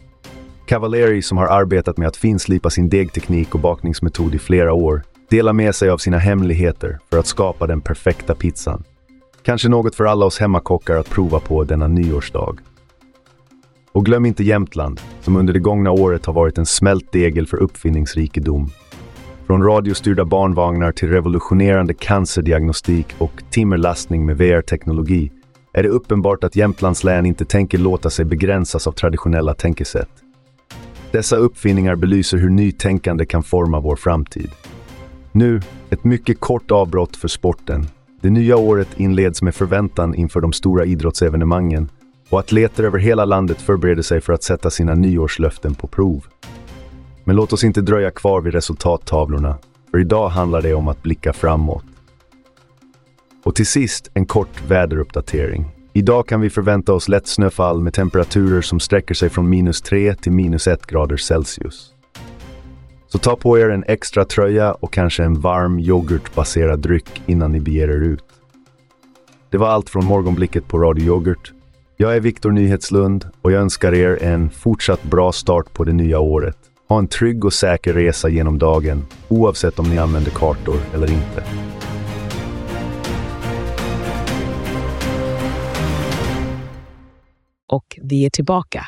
Cavalieri, 0.65 1.21
som 1.21 1.37
har 1.37 1.47
arbetat 1.47 1.97
med 1.97 2.07
att 2.07 2.17
finslipa 2.17 2.69
sin 2.69 2.89
degteknik 2.89 3.55
och 3.55 3.61
bakningsmetod 3.61 4.35
i 4.35 4.39
flera 4.39 4.73
år, 4.73 5.03
delar 5.29 5.53
med 5.53 5.75
sig 5.75 5.89
av 5.89 5.97
sina 5.97 6.17
hemligheter 6.17 6.99
för 7.09 7.19
att 7.19 7.27
skapa 7.27 7.67
den 7.67 7.81
perfekta 7.81 8.35
pizzan. 8.35 8.83
Kanske 9.43 9.69
något 9.69 9.95
för 9.95 10.05
alla 10.05 10.25
oss 10.25 10.39
hemmakockar 10.39 10.95
att 10.95 11.09
prova 11.09 11.39
på 11.39 11.63
denna 11.63 11.87
nyårsdag. 11.87 12.55
Och 13.91 14.05
glöm 14.05 14.25
inte 14.25 14.43
Jämtland, 14.43 15.01
som 15.21 15.35
under 15.35 15.53
det 15.53 15.59
gångna 15.59 15.91
året 15.91 16.25
har 16.25 16.33
varit 16.33 16.57
en 16.57 16.65
smältdegel 16.65 17.47
för 17.47 17.57
uppfinningsrikedom. 17.57 18.69
Från 19.47 19.63
radiostyrda 19.63 20.25
barnvagnar 20.25 20.91
till 20.91 21.09
revolutionerande 21.09 21.93
cancerdiagnostik 21.93 23.07
och 23.17 23.43
timmerlastning 23.49 24.25
med 24.25 24.37
VR-teknologi 24.37 25.31
är 25.73 25.83
det 25.83 25.89
uppenbart 25.89 26.43
att 26.43 26.55
Jämtlands 26.55 27.03
län 27.03 27.25
inte 27.25 27.45
tänker 27.45 27.77
låta 27.77 28.09
sig 28.09 28.25
begränsas 28.25 28.87
av 28.87 28.91
traditionella 28.91 29.53
tänkesätt. 29.53 30.09
Dessa 31.11 31.35
uppfinningar 31.35 31.95
belyser 31.95 32.37
hur 32.37 32.49
nytänkande 32.49 33.25
kan 33.25 33.43
forma 33.43 33.79
vår 33.79 33.95
framtid. 33.95 34.51
Nu, 35.31 35.61
ett 35.89 36.03
mycket 36.03 36.39
kort 36.39 36.71
avbrott 36.71 37.15
för 37.15 37.27
sporten. 37.27 37.87
Det 38.27 38.31
nya 38.31 38.57
året 38.57 38.87
inleds 38.97 39.41
med 39.41 39.55
förväntan 39.55 40.15
inför 40.15 40.41
de 40.41 40.53
stora 40.53 40.85
idrottsevenemangen 40.85 41.89
och 42.29 42.39
atleter 42.39 42.83
över 42.83 42.99
hela 42.99 43.25
landet 43.25 43.61
förbereder 43.61 44.01
sig 44.01 44.21
för 44.21 44.33
att 44.33 44.43
sätta 44.43 44.69
sina 44.69 44.95
nyårslöften 44.95 45.75
på 45.75 45.87
prov. 45.87 46.25
Men 47.23 47.35
låt 47.35 47.53
oss 47.53 47.63
inte 47.63 47.81
dröja 47.81 48.11
kvar 48.11 48.41
vid 48.41 48.53
resultattavlorna, 48.53 49.57
för 49.91 49.99
idag 49.99 50.29
handlar 50.29 50.61
det 50.61 50.73
om 50.73 50.87
att 50.87 51.03
blicka 51.03 51.33
framåt. 51.33 51.83
Och 53.43 53.55
till 53.55 53.67
sist 53.67 54.11
en 54.13 54.25
kort 54.25 54.61
väderuppdatering. 54.67 55.65
Idag 55.93 56.27
kan 56.27 56.41
vi 56.41 56.49
förvänta 56.49 56.93
oss 56.93 57.09
lätt 57.09 57.27
snöfall 57.27 57.81
med 57.81 57.93
temperaturer 57.93 58.61
som 58.61 58.79
sträcker 58.79 59.15
sig 59.15 59.29
från 59.29 59.49
minus 59.49 59.81
3 59.81 60.15
till 60.15 60.31
minus 60.31 60.67
1 60.67 60.85
grader 60.85 61.17
Celsius. 61.17 61.93
Så 63.07 63.17
ta 63.17 63.35
på 63.35 63.59
er 63.59 63.69
en 63.69 63.83
extra 63.87 64.25
tröja 64.25 64.73
och 64.73 64.93
kanske 64.93 65.23
en 65.23 65.39
varm 65.39 65.79
yoghurtbaserad 65.79 66.79
dryck 66.79 67.21
innan 67.25 67.51
ni 67.51 67.59
beger 67.59 67.87
er 67.89 68.01
ut. 68.01 68.23
Det 69.49 69.57
var 69.57 69.67
allt 69.67 69.89
från 69.89 70.05
morgonblicket 70.05 70.67
på 70.67 70.77
Radio 70.77 71.05
Yoghurt. 71.05 71.53
Jag 71.97 72.15
är 72.15 72.19
Viktor 72.19 72.51
Nyhetslund 72.51 73.25
och 73.41 73.51
jag 73.51 73.61
önskar 73.61 73.93
er 73.93 74.23
en 74.23 74.49
fortsatt 74.49 75.03
bra 75.03 75.31
start 75.31 75.73
på 75.73 75.83
det 75.83 75.93
nya 75.93 76.19
året. 76.19 76.57
Ha 76.89 76.99
en 76.99 77.07
trygg 77.07 77.45
och 77.45 77.53
säker 77.53 77.93
resa 77.93 78.29
genom 78.29 78.59
dagen, 78.59 79.05
oavsett 79.27 79.79
om 79.79 79.89
ni 79.89 79.97
använder 79.97 80.31
kartor 80.31 80.77
eller 80.93 81.11
inte. 81.11 81.43
Och 87.67 87.99
vi 88.01 88.25
är 88.25 88.29
tillbaka. 88.29 88.85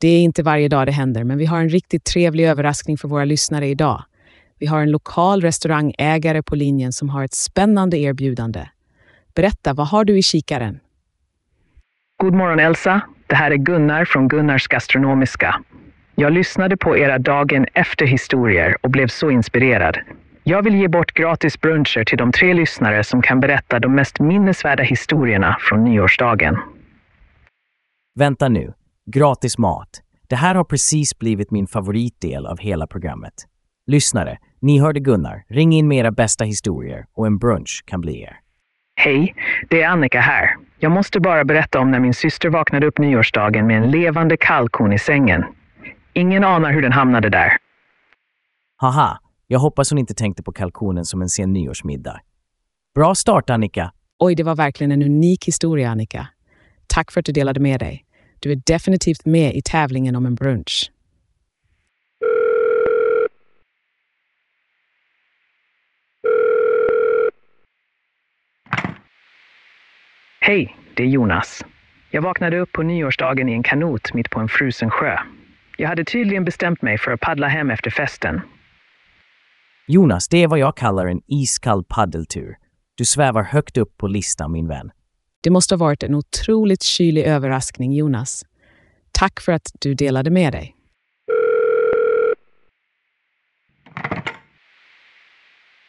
Det 0.00 0.08
är 0.08 0.20
inte 0.20 0.42
varje 0.42 0.68
dag 0.68 0.86
det 0.86 0.92
händer, 0.92 1.24
men 1.24 1.38
vi 1.38 1.46
har 1.46 1.60
en 1.60 1.68
riktigt 1.68 2.04
trevlig 2.04 2.48
överraskning 2.48 2.98
för 2.98 3.08
våra 3.08 3.24
lyssnare 3.24 3.66
idag. 3.66 4.04
Vi 4.58 4.66
har 4.66 4.80
en 4.80 4.90
lokal 4.90 5.40
restaurangägare 5.40 6.42
på 6.42 6.54
linjen 6.54 6.92
som 6.92 7.08
har 7.08 7.24
ett 7.24 7.34
spännande 7.34 7.98
erbjudande. 7.98 8.68
Berätta, 9.34 9.74
vad 9.74 9.88
har 9.88 10.04
du 10.04 10.18
i 10.18 10.22
kikaren? 10.22 10.80
God 12.16 12.34
morgon 12.34 12.60
Elsa. 12.60 13.00
Det 13.26 13.34
här 13.34 13.50
är 13.50 13.56
Gunnar 13.56 14.04
från 14.04 14.28
Gunnars 14.28 14.68
gastronomiska. 14.68 15.60
Jag 16.14 16.32
lyssnade 16.32 16.76
på 16.76 16.98
era 16.98 17.18
dagen 17.18 17.66
efter-historier 17.74 18.76
och 18.80 18.90
blev 18.90 19.08
så 19.08 19.30
inspirerad. 19.30 19.98
Jag 20.44 20.62
vill 20.62 20.74
ge 20.74 20.88
bort 20.88 21.12
gratis 21.14 21.60
bruncher 21.60 22.04
till 22.04 22.18
de 22.18 22.32
tre 22.32 22.54
lyssnare 22.54 23.04
som 23.04 23.22
kan 23.22 23.40
berätta 23.40 23.78
de 23.78 23.94
mest 23.94 24.20
minnesvärda 24.20 24.82
historierna 24.82 25.56
från 25.60 25.84
nyårsdagen. 25.84 26.56
Vänta 28.14 28.48
nu. 28.48 28.72
Gratis 29.10 29.58
mat. 29.58 29.88
Det 30.28 30.36
här 30.36 30.54
har 30.54 30.64
precis 30.64 31.18
blivit 31.18 31.50
min 31.50 31.66
favoritdel 31.66 32.46
av 32.46 32.58
hela 32.58 32.86
programmet. 32.86 33.34
Lyssnare, 33.86 34.38
ni 34.60 34.78
hörde 34.78 35.00
Gunnar. 35.00 35.44
Ring 35.48 35.72
in 35.72 35.88
med 35.88 35.98
era 35.98 36.10
bästa 36.10 36.44
historier 36.44 37.06
och 37.14 37.26
en 37.26 37.38
brunch 37.38 37.84
kan 37.86 38.00
bli 38.00 38.22
er. 38.22 38.36
Hej, 38.96 39.34
det 39.70 39.82
är 39.82 39.88
Annika 39.88 40.20
här. 40.20 40.56
Jag 40.78 40.92
måste 40.92 41.20
bara 41.20 41.44
berätta 41.44 41.80
om 41.80 41.90
när 41.90 42.00
min 42.00 42.14
syster 42.14 42.48
vaknade 42.48 42.86
upp 42.86 42.98
nyårsdagen 42.98 43.66
med 43.66 43.82
en 43.82 43.90
levande 43.90 44.36
kalkon 44.36 44.92
i 44.92 44.98
sängen. 44.98 45.44
Ingen 46.12 46.44
anar 46.44 46.72
hur 46.72 46.82
den 46.82 46.92
hamnade 46.92 47.28
där. 47.28 47.52
Haha, 48.76 49.18
jag 49.46 49.58
hoppas 49.58 49.90
hon 49.90 49.98
inte 49.98 50.14
tänkte 50.14 50.42
på 50.42 50.52
kalkonen 50.52 51.04
som 51.04 51.22
en 51.22 51.28
sen 51.28 51.52
nyårsmiddag. 51.52 52.20
Bra 52.94 53.14
start 53.14 53.50
Annika! 53.50 53.92
Oj, 54.18 54.34
det 54.34 54.42
var 54.42 54.56
verkligen 54.56 54.92
en 54.92 55.02
unik 55.02 55.44
historia, 55.44 55.90
Annika. 55.90 56.28
Tack 56.86 57.12
för 57.12 57.20
att 57.20 57.26
du 57.26 57.32
delade 57.32 57.60
med 57.60 57.80
dig. 57.80 58.04
Du 58.40 58.52
är 58.52 58.62
definitivt 58.66 59.26
med 59.26 59.54
i 59.54 59.62
tävlingen 59.62 60.16
om 60.16 60.26
en 60.26 60.34
brunch. 60.34 60.90
Hej, 70.40 70.76
det 70.94 71.02
är 71.02 71.06
Jonas. 71.06 71.64
Jag 72.10 72.22
vaknade 72.22 72.58
upp 72.58 72.72
på 72.72 72.82
nyårsdagen 72.82 73.48
i 73.48 73.52
en 73.52 73.62
kanot 73.62 74.14
mitt 74.14 74.30
på 74.30 74.40
en 74.40 74.48
frusen 74.48 74.90
sjö. 74.90 75.16
Jag 75.78 75.88
hade 75.88 76.04
tydligen 76.04 76.44
bestämt 76.44 76.82
mig 76.82 76.98
för 76.98 77.10
att 77.12 77.20
paddla 77.20 77.48
hem 77.48 77.70
efter 77.70 77.90
festen. 77.90 78.40
Jonas, 79.86 80.28
det 80.28 80.42
är 80.42 80.48
vad 80.48 80.58
jag 80.58 80.76
kallar 80.76 81.06
en 81.06 81.20
iskall 81.26 81.84
paddeltur. 81.84 82.56
Du 82.94 83.04
svävar 83.04 83.42
högt 83.42 83.76
upp 83.76 83.96
på 83.96 84.06
listan, 84.06 84.52
min 84.52 84.68
vän. 84.68 84.90
Det 85.40 85.50
måste 85.50 85.74
ha 85.74 85.78
varit 85.78 86.02
en 86.02 86.14
otroligt 86.14 86.82
kylig 86.82 87.24
överraskning, 87.24 87.92
Jonas. 87.92 88.44
Tack 89.12 89.40
för 89.40 89.52
att 89.52 89.70
du 89.80 89.94
delade 89.94 90.30
med 90.30 90.52
dig. 90.52 90.74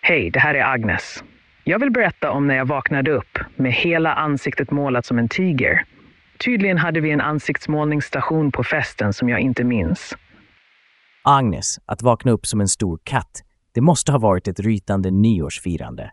Hej, 0.01 0.29
det 0.29 0.39
här 0.39 0.55
är 0.55 0.63
Agnes. 0.63 1.23
Jag 1.63 1.79
vill 1.79 1.91
berätta 1.91 2.31
om 2.31 2.47
när 2.47 2.55
jag 2.55 2.65
vaknade 2.65 3.11
upp 3.11 3.39
med 3.55 3.73
hela 3.73 4.13
ansiktet 4.13 4.71
målat 4.71 5.05
som 5.05 5.19
en 5.19 5.29
tiger. 5.29 5.85
Tydligen 6.45 6.77
hade 6.77 6.99
vi 6.99 7.11
en 7.11 7.21
ansiktsmålningsstation 7.21 8.51
på 8.51 8.63
festen 8.63 9.13
som 9.13 9.29
jag 9.29 9.39
inte 9.39 9.63
minns. 9.63 10.15
Agnes, 11.23 11.79
att 11.85 12.01
vakna 12.01 12.31
upp 12.31 12.45
som 12.45 12.61
en 12.61 12.67
stor 12.67 12.99
katt. 13.03 13.43
Det 13.71 13.81
måste 13.81 14.11
ha 14.11 14.19
varit 14.19 14.47
ett 14.47 14.59
rytande 14.59 15.11
nyårsfirande. 15.11 16.11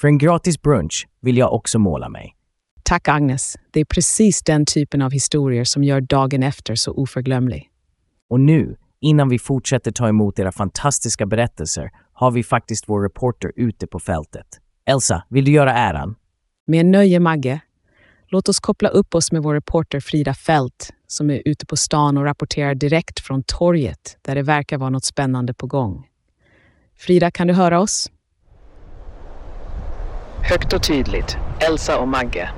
För 0.00 0.08
en 0.08 0.18
gratis 0.18 0.62
brunch 0.62 1.08
vill 1.20 1.36
jag 1.36 1.52
också 1.52 1.78
måla 1.78 2.08
mig. 2.08 2.36
Tack 2.82 3.08
Agnes. 3.08 3.56
Det 3.70 3.80
är 3.80 3.84
precis 3.84 4.42
den 4.42 4.66
typen 4.66 5.02
av 5.02 5.10
historier 5.10 5.64
som 5.64 5.84
gör 5.84 6.00
dagen 6.00 6.42
efter 6.42 6.74
så 6.74 6.92
oförglömlig. 6.92 7.70
Och 8.30 8.40
nu, 8.40 8.76
innan 9.00 9.28
vi 9.28 9.38
fortsätter 9.38 9.92
ta 9.92 10.08
emot 10.08 10.38
era 10.38 10.52
fantastiska 10.52 11.26
berättelser, 11.26 11.90
har 12.12 12.30
vi 12.30 12.42
faktiskt 12.42 12.84
vår 12.88 13.02
reporter 13.02 13.52
ute 13.56 13.86
på 13.86 13.98
fältet. 13.98 14.46
Elsa, 14.84 15.22
vill 15.28 15.44
du 15.44 15.52
göra 15.52 15.72
äran? 15.72 16.14
Med 16.66 16.86
nöje, 16.86 17.20
Magge. 17.20 17.60
Låt 18.28 18.48
oss 18.48 18.60
koppla 18.60 18.88
upp 18.88 19.14
oss 19.14 19.32
med 19.32 19.42
vår 19.42 19.54
reporter 19.54 20.00
Frida 20.00 20.34
Fält 20.34 20.90
som 21.06 21.30
är 21.30 21.42
ute 21.44 21.66
på 21.66 21.76
stan 21.76 22.18
och 22.18 22.24
rapporterar 22.24 22.74
direkt 22.74 23.20
från 23.20 23.42
torget 23.42 24.18
där 24.22 24.34
det 24.34 24.42
verkar 24.42 24.78
vara 24.78 24.90
något 24.90 25.04
spännande 25.04 25.54
på 25.54 25.66
gång. 25.66 26.06
Frida, 26.98 27.30
kan 27.30 27.46
du 27.46 27.54
höra 27.54 27.80
oss? 27.80 28.10
Högt 30.50 30.72
och 30.72 30.82
tydligt, 30.82 31.36
Elsa 31.60 31.98
och 31.98 32.08
Magge. 32.08 32.50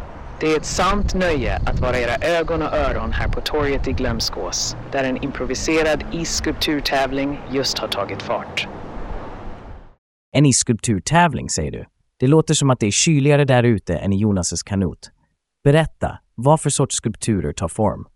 Det 0.42 0.52
är 0.52 0.56
ett 0.56 0.64
sant 0.64 1.14
nöje 1.14 1.56
att 1.56 1.80
vara 1.80 1.98
era 1.98 2.38
ögon 2.38 2.62
och 2.62 2.72
öron 2.72 3.12
här 3.12 3.28
på 3.28 3.40
torget 3.40 3.88
i 3.88 3.92
Glömskås, 3.92 4.76
där 4.92 5.04
en 5.04 5.24
improviserad 5.24 6.04
isskulpturtävling 6.12 7.40
just 7.50 7.78
har 7.78 7.88
tagit 7.88 8.22
fart. 8.22 8.68
En 10.32 10.46
isskulpturtävling, 10.46 11.50
säger 11.50 11.70
du? 11.70 11.84
Det 12.18 12.26
låter 12.26 12.54
som 12.54 12.70
att 12.70 12.80
det 12.80 12.86
är 12.86 12.90
kyligare 12.90 13.44
där 13.44 13.62
ute 13.62 13.96
än 13.96 14.12
i 14.12 14.24
Jonas' 14.24 14.62
kanot. 14.66 15.10
Berätta, 15.64 16.18
vad 16.34 16.60
för 16.60 16.70
sorts 16.70 16.96
skulpturer 16.96 17.52
tar 17.52 17.68
form? 17.68 18.06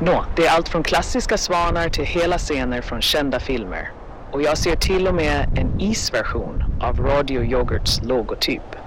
Nå, 0.00 0.24
det 0.36 0.46
är 0.46 0.50
allt 0.50 0.68
från 0.68 0.82
klassiska 0.82 1.38
svanar 1.38 1.88
till 1.88 2.04
hela 2.04 2.38
scener 2.38 2.82
från 2.82 3.00
kända 3.00 3.40
filmer. 3.40 3.92
Och 4.32 4.42
jag 4.42 4.58
ser 4.58 4.76
till 4.76 5.08
och 5.08 5.14
med 5.14 5.58
en 5.58 5.80
isversion 5.80 6.64
av 6.80 7.00
Radio 7.00 7.44
Yoghurts 7.44 8.02
logotyp. 8.02 8.79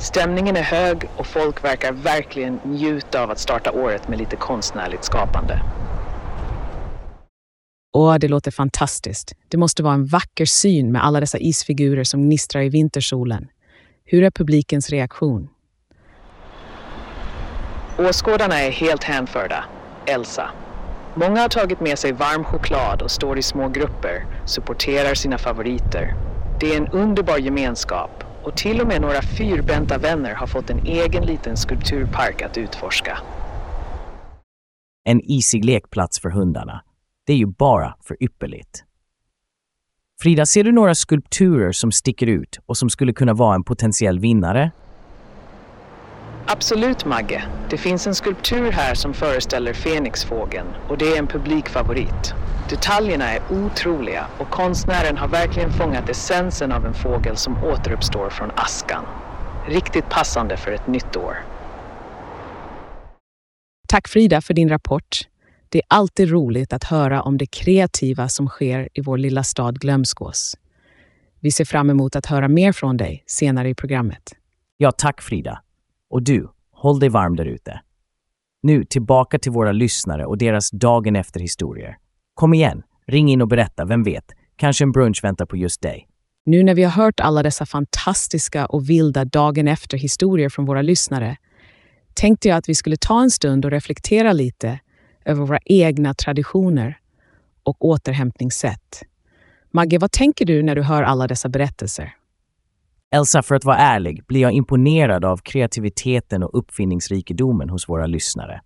Stämningen 0.00 0.56
är 0.56 0.62
hög 0.62 1.08
och 1.16 1.26
folk 1.26 1.64
verkar 1.64 1.92
verkligen 1.92 2.60
njuta 2.64 3.22
av 3.22 3.30
att 3.30 3.38
starta 3.38 3.72
året 3.72 4.08
med 4.08 4.18
lite 4.18 4.36
konstnärligt 4.36 5.04
skapande. 5.04 5.62
Åh, 7.92 8.16
det 8.20 8.28
låter 8.28 8.50
fantastiskt. 8.50 9.32
Det 9.48 9.56
måste 9.56 9.82
vara 9.82 9.94
en 9.94 10.06
vacker 10.06 10.44
syn 10.44 10.92
med 10.92 11.04
alla 11.04 11.20
dessa 11.20 11.38
isfigurer 11.38 12.04
som 12.04 12.22
gnistrar 12.22 12.62
i 12.62 12.68
vintersolen. 12.68 13.48
Hur 14.04 14.22
är 14.22 14.30
publikens 14.30 14.90
reaktion? 14.90 15.48
Åskådarna 17.98 18.60
är 18.60 18.70
helt 18.70 19.04
hänförda. 19.04 19.64
Elsa. 20.06 20.50
Många 21.14 21.40
har 21.40 21.48
tagit 21.48 21.80
med 21.80 21.98
sig 21.98 22.12
varm 22.12 22.44
choklad 22.44 23.02
och 23.02 23.10
står 23.10 23.38
i 23.38 23.42
små 23.42 23.68
grupper, 23.68 24.26
supporterar 24.46 25.14
sina 25.14 25.38
favoriter. 25.38 26.14
Det 26.60 26.74
är 26.74 26.76
en 26.76 26.88
underbar 26.88 27.38
gemenskap 27.38 28.19
och 28.44 28.56
till 28.56 28.80
och 28.80 28.86
med 28.86 29.00
några 29.00 29.22
fyrbenta 29.22 29.98
vänner 29.98 30.34
har 30.34 30.46
fått 30.46 30.70
en 30.70 30.86
egen 30.86 31.26
liten 31.26 31.56
skulpturpark 31.56 32.42
att 32.42 32.58
utforska. 32.58 33.18
En 35.04 35.20
isig 35.24 35.64
lekplats 35.64 36.20
för 36.20 36.30
hundarna. 36.30 36.82
Det 37.26 37.32
är 37.32 37.36
ju 37.36 37.46
bara 37.46 37.94
för 38.00 38.22
ypperligt. 38.22 38.84
Frida, 40.22 40.46
ser 40.46 40.64
du 40.64 40.72
några 40.72 40.94
skulpturer 40.94 41.72
som 41.72 41.92
sticker 41.92 42.26
ut 42.26 42.58
och 42.66 42.76
som 42.76 42.90
skulle 42.90 43.12
kunna 43.12 43.34
vara 43.34 43.54
en 43.54 43.64
potentiell 43.64 44.18
vinnare? 44.18 44.70
Absolut 46.52 47.04
Magge. 47.04 47.44
Det 47.70 47.76
finns 47.76 48.06
en 48.06 48.14
skulptur 48.14 48.70
här 48.70 48.94
som 48.94 49.14
föreställer 49.14 49.72
Fenixfågeln 49.72 50.68
och 50.88 50.98
det 50.98 51.04
är 51.04 51.18
en 51.18 51.26
publikfavorit. 51.26 52.34
Detaljerna 52.70 53.30
är 53.30 53.42
otroliga 53.50 54.26
och 54.38 54.50
konstnären 54.50 55.16
har 55.16 55.28
verkligen 55.28 55.72
fångat 55.72 56.08
essensen 56.08 56.72
av 56.72 56.86
en 56.86 56.94
fågel 56.94 57.36
som 57.36 57.64
återuppstår 57.64 58.30
från 58.30 58.50
askan. 58.56 59.04
Riktigt 59.68 60.08
passande 60.08 60.56
för 60.56 60.72
ett 60.72 60.86
nytt 60.86 61.16
år. 61.16 61.36
Tack 63.88 64.08
Frida 64.08 64.40
för 64.40 64.54
din 64.54 64.68
rapport. 64.68 65.20
Det 65.68 65.78
är 65.78 65.84
alltid 65.88 66.30
roligt 66.30 66.72
att 66.72 66.84
höra 66.84 67.22
om 67.22 67.38
det 67.38 67.46
kreativa 67.46 68.28
som 68.28 68.48
sker 68.48 68.88
i 68.94 69.00
vår 69.00 69.18
lilla 69.18 69.42
stad 69.42 69.80
Glömskås. 69.80 70.56
Vi 71.40 71.50
ser 71.50 71.64
fram 71.64 71.90
emot 71.90 72.16
att 72.16 72.26
höra 72.26 72.48
mer 72.48 72.72
från 72.72 72.96
dig 72.96 73.24
senare 73.26 73.68
i 73.68 73.74
programmet. 73.74 74.32
Ja, 74.76 74.92
tack 74.92 75.22
Frida. 75.22 75.62
Och 76.10 76.22
du, 76.22 76.48
håll 76.72 76.98
dig 76.98 77.08
varm 77.08 77.36
där 77.36 77.44
ute. 77.44 77.80
Nu 78.62 78.84
tillbaka 78.84 79.38
till 79.38 79.52
våra 79.52 79.72
lyssnare 79.72 80.26
och 80.26 80.38
deras 80.38 80.70
dagen 80.70 81.16
efter-historier. 81.16 81.96
Kom 82.34 82.54
igen, 82.54 82.82
ring 83.06 83.28
in 83.30 83.42
och 83.42 83.48
berätta, 83.48 83.84
vem 83.84 84.02
vet, 84.02 84.24
kanske 84.56 84.84
en 84.84 84.92
brunch 84.92 85.20
väntar 85.24 85.46
på 85.46 85.56
just 85.56 85.82
dig. 85.82 86.06
Nu 86.44 86.62
när 86.62 86.74
vi 86.74 86.82
har 86.82 86.90
hört 86.90 87.20
alla 87.20 87.42
dessa 87.42 87.66
fantastiska 87.66 88.66
och 88.66 88.90
vilda 88.90 89.24
dagen 89.24 89.68
efter-historier 89.68 90.48
från 90.48 90.64
våra 90.64 90.82
lyssnare 90.82 91.36
tänkte 92.14 92.48
jag 92.48 92.56
att 92.56 92.68
vi 92.68 92.74
skulle 92.74 92.96
ta 92.96 93.22
en 93.22 93.30
stund 93.30 93.64
och 93.64 93.70
reflektera 93.70 94.32
lite 94.32 94.80
över 95.24 95.46
våra 95.46 95.58
egna 95.64 96.14
traditioner 96.14 96.98
och 97.62 97.84
återhämtningssätt. 97.84 99.02
Magge, 99.70 99.98
vad 99.98 100.12
tänker 100.12 100.44
du 100.44 100.62
när 100.62 100.74
du 100.74 100.82
hör 100.82 101.02
alla 101.02 101.26
dessa 101.26 101.48
berättelser? 101.48 102.14
Elsa, 103.12 103.42
för 103.42 103.54
att 103.54 103.64
vara 103.64 103.76
ärlig 103.76 104.24
blir 104.26 104.40
jag 104.40 104.52
imponerad 104.52 105.24
av 105.24 105.36
kreativiteten 105.36 106.42
och 106.42 106.58
uppfinningsrikedomen 106.58 107.70
hos 107.70 107.88
våra 107.88 108.06
lyssnare. 108.06 108.60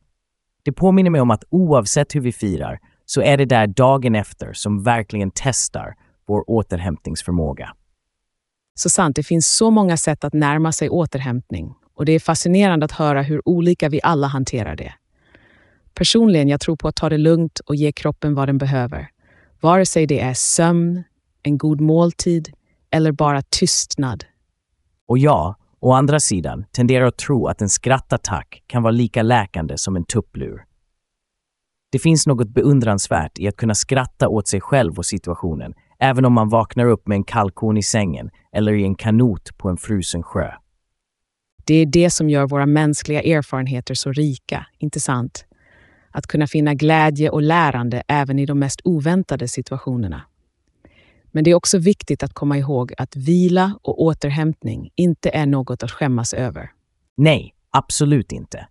Det 0.63 0.73
påminner 0.73 1.11
mig 1.11 1.21
om 1.21 1.31
att 1.31 1.45
oavsett 1.51 2.15
hur 2.15 2.21
vi 2.21 2.33
firar 2.33 2.81
så 3.05 3.21
är 3.21 3.37
det 3.37 3.45
där 3.45 3.67
dagen 3.67 4.15
efter 4.15 4.53
som 4.53 4.83
verkligen 4.83 5.31
testar 5.35 5.95
vår 6.27 6.51
återhämtningsförmåga. 6.51 7.75
Så 8.75 8.91
sant, 8.91 9.17
det 9.17 9.23
finns 9.23 9.47
så 9.47 9.71
många 9.71 9.97
sätt 9.97 10.25
att 10.25 10.33
närma 10.33 10.73
sig 10.73 10.89
återhämtning 10.89 11.75
och 11.95 12.05
det 12.05 12.13
är 12.13 12.21
fascinerande 12.21 12.85
att 12.85 12.93
höra 12.93 13.23
hur 13.23 13.49
olika 13.49 13.89
vi 13.89 14.01
alla 14.03 14.27
hanterar 14.27 14.77
det. 14.77 14.95
Personligen, 15.95 16.49
jag 16.49 16.61
tror 16.61 16.77
på 16.77 16.89
att 16.89 16.97
ta 16.97 17.09
det 17.09 17.19
lugnt 17.19 17.61
och 17.61 17.75
ge 17.75 17.93
kroppen 17.93 18.35
vad 18.35 18.49
den 18.49 18.59
behöver. 18.59 19.09
Vare 19.61 19.87
sig 19.87 20.07
det 20.07 20.21
är 20.21 20.35
sömn, 20.35 21.05
en 21.43 21.59
god 21.59 21.81
måltid 21.81 22.53
eller 22.91 23.13
bara 23.13 23.43
tystnad. 23.43 24.25
Och 25.09 25.19
jag, 25.19 25.55
å 25.81 25.93
andra 25.93 26.21
sidan, 26.21 26.65
tenderar 26.73 27.07
att 27.07 27.17
tro 27.17 27.47
att 27.47 27.63
en 27.63 27.69
skrattattack 27.69 28.63
kan 28.67 28.83
vara 28.83 28.91
lika 28.91 29.23
läkande 29.23 29.79
som 29.79 29.97
en 29.97 30.05
tupplur. 30.05 30.65
Det 31.93 31.99
finns 31.99 32.27
något 32.27 32.49
beundransvärt 32.49 33.39
i 33.39 33.49
att 33.49 33.57
kunna 33.57 33.75
skratta 33.75 34.29
åt 34.29 34.49
sig 34.49 34.61
själv 34.61 34.99
och 34.99 35.07
situationen, 35.07 35.75
även 35.99 36.25
om 36.25 36.33
man 36.33 36.49
vaknar 36.49 36.87
upp 36.87 37.09
med 37.09 37.17
en 37.17 37.25
kalkon 37.25 37.77
i 37.77 37.83
sängen 37.83 38.31
eller 38.53 38.73
i 38.73 38.85
en 38.85 38.95
kanot 38.95 39.59
på 39.59 39.69
en 39.69 39.77
frusen 39.77 40.23
sjö. 40.23 40.51
Det 41.67 41.75
är 41.75 41.87
det 41.87 42.11
som 42.11 42.31
gör 42.31 42.47
våra 42.47 42.67
mänskliga 42.67 43.23
erfarenheter 43.23 43.95
så 43.95 44.13
rika, 44.13 44.67
inte 44.79 45.01
sant? 45.01 45.47
Att 46.11 46.27
kunna 46.27 46.47
finna 46.47 46.75
glädje 46.75 47.31
och 47.31 47.43
lärande 47.43 48.03
även 48.09 48.39
i 48.39 48.47
de 48.47 48.59
mest 48.59 48.81
oväntade 48.85 49.49
situationerna. 49.49 50.23
Men 51.35 51.45
det 51.45 51.51
är 51.51 51.55
också 51.55 51.79
viktigt 51.79 52.23
att 52.23 52.35
komma 52.35 52.59
ihåg 52.59 52.93
att 52.99 53.17
vila 53.17 53.79
och 53.83 54.03
återhämtning 54.03 54.91
inte 54.95 55.31
är 55.31 55.47
något 55.47 55.83
att 55.83 55.91
skämmas 55.91 56.35
över. 56.35 56.71
Nej, 57.17 57.55
absolut 57.71 58.33
inte. 58.33 58.69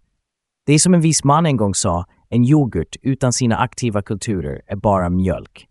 Det 0.66 0.74
är 0.74 0.80
som 0.80 0.94
en 0.94 1.02
vis 1.02 1.24
man 1.24 1.46
en 1.46 1.58
gång 1.58 1.76
sa, 1.76 2.06
en 2.30 2.44
yoghurt 2.44 2.96
utan 3.02 3.34
sina 3.34 3.58
aktiva 3.58 4.02
kulturer 4.02 4.62
är 4.68 4.76
bara 4.76 5.10
mjölk. 5.10 5.68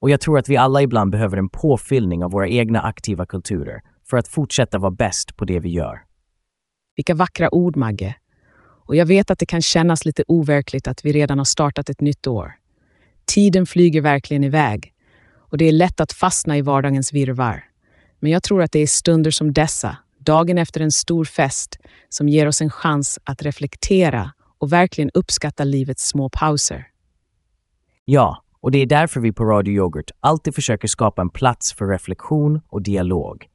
Och 0.00 0.10
jag 0.10 0.20
tror 0.20 0.38
att 0.38 0.48
vi 0.48 0.56
alla 0.56 0.82
ibland 0.82 1.10
behöver 1.12 1.36
en 1.36 1.48
påfyllning 1.48 2.24
av 2.24 2.30
våra 2.30 2.48
egna 2.48 2.80
aktiva 2.80 3.26
kulturer 3.26 3.80
för 4.10 4.16
att 4.16 4.28
fortsätta 4.28 4.78
vara 4.78 4.90
bäst 4.90 5.36
på 5.36 5.44
det 5.44 5.60
vi 5.60 5.68
gör. 5.68 6.02
Vilka 6.96 7.14
vackra 7.14 7.54
ord, 7.54 7.76
Magge. 7.76 8.14
Och 8.86 8.96
jag 8.96 9.06
vet 9.06 9.30
att 9.30 9.38
det 9.38 9.46
kan 9.46 9.62
kännas 9.62 10.04
lite 10.04 10.24
overkligt 10.28 10.88
att 10.88 11.04
vi 11.04 11.12
redan 11.12 11.38
har 11.38 11.44
startat 11.44 11.88
ett 11.88 12.00
nytt 12.00 12.26
år. 12.26 12.52
Tiden 13.24 13.66
flyger 13.66 14.00
verkligen 14.00 14.44
iväg 14.44 14.91
och 15.52 15.58
det 15.58 15.64
är 15.64 15.72
lätt 15.72 16.00
att 16.00 16.12
fastna 16.12 16.58
i 16.58 16.62
vardagens 16.62 17.12
virrvarr. 17.12 17.64
Men 18.20 18.32
jag 18.32 18.42
tror 18.42 18.62
att 18.62 18.72
det 18.72 18.78
är 18.78 18.86
stunder 18.86 19.30
som 19.30 19.52
dessa, 19.52 19.96
dagen 20.18 20.58
efter 20.58 20.80
en 20.80 20.92
stor 20.92 21.24
fest, 21.24 21.78
som 22.08 22.28
ger 22.28 22.46
oss 22.46 22.60
en 22.60 22.70
chans 22.70 23.18
att 23.24 23.42
reflektera 23.42 24.32
och 24.58 24.72
verkligen 24.72 25.10
uppskatta 25.14 25.64
livets 25.64 26.08
små 26.08 26.28
pauser. 26.28 26.86
Ja, 28.04 28.44
och 28.60 28.70
det 28.70 28.78
är 28.78 28.86
därför 28.86 29.20
vi 29.20 29.32
på 29.32 29.44
Radio 29.44 29.74
Yoghurt 29.74 30.10
alltid 30.20 30.54
försöker 30.54 30.88
skapa 30.88 31.22
en 31.22 31.30
plats 31.30 31.72
för 31.72 31.86
reflektion 31.86 32.60
och 32.68 32.82
dialog. 32.82 33.46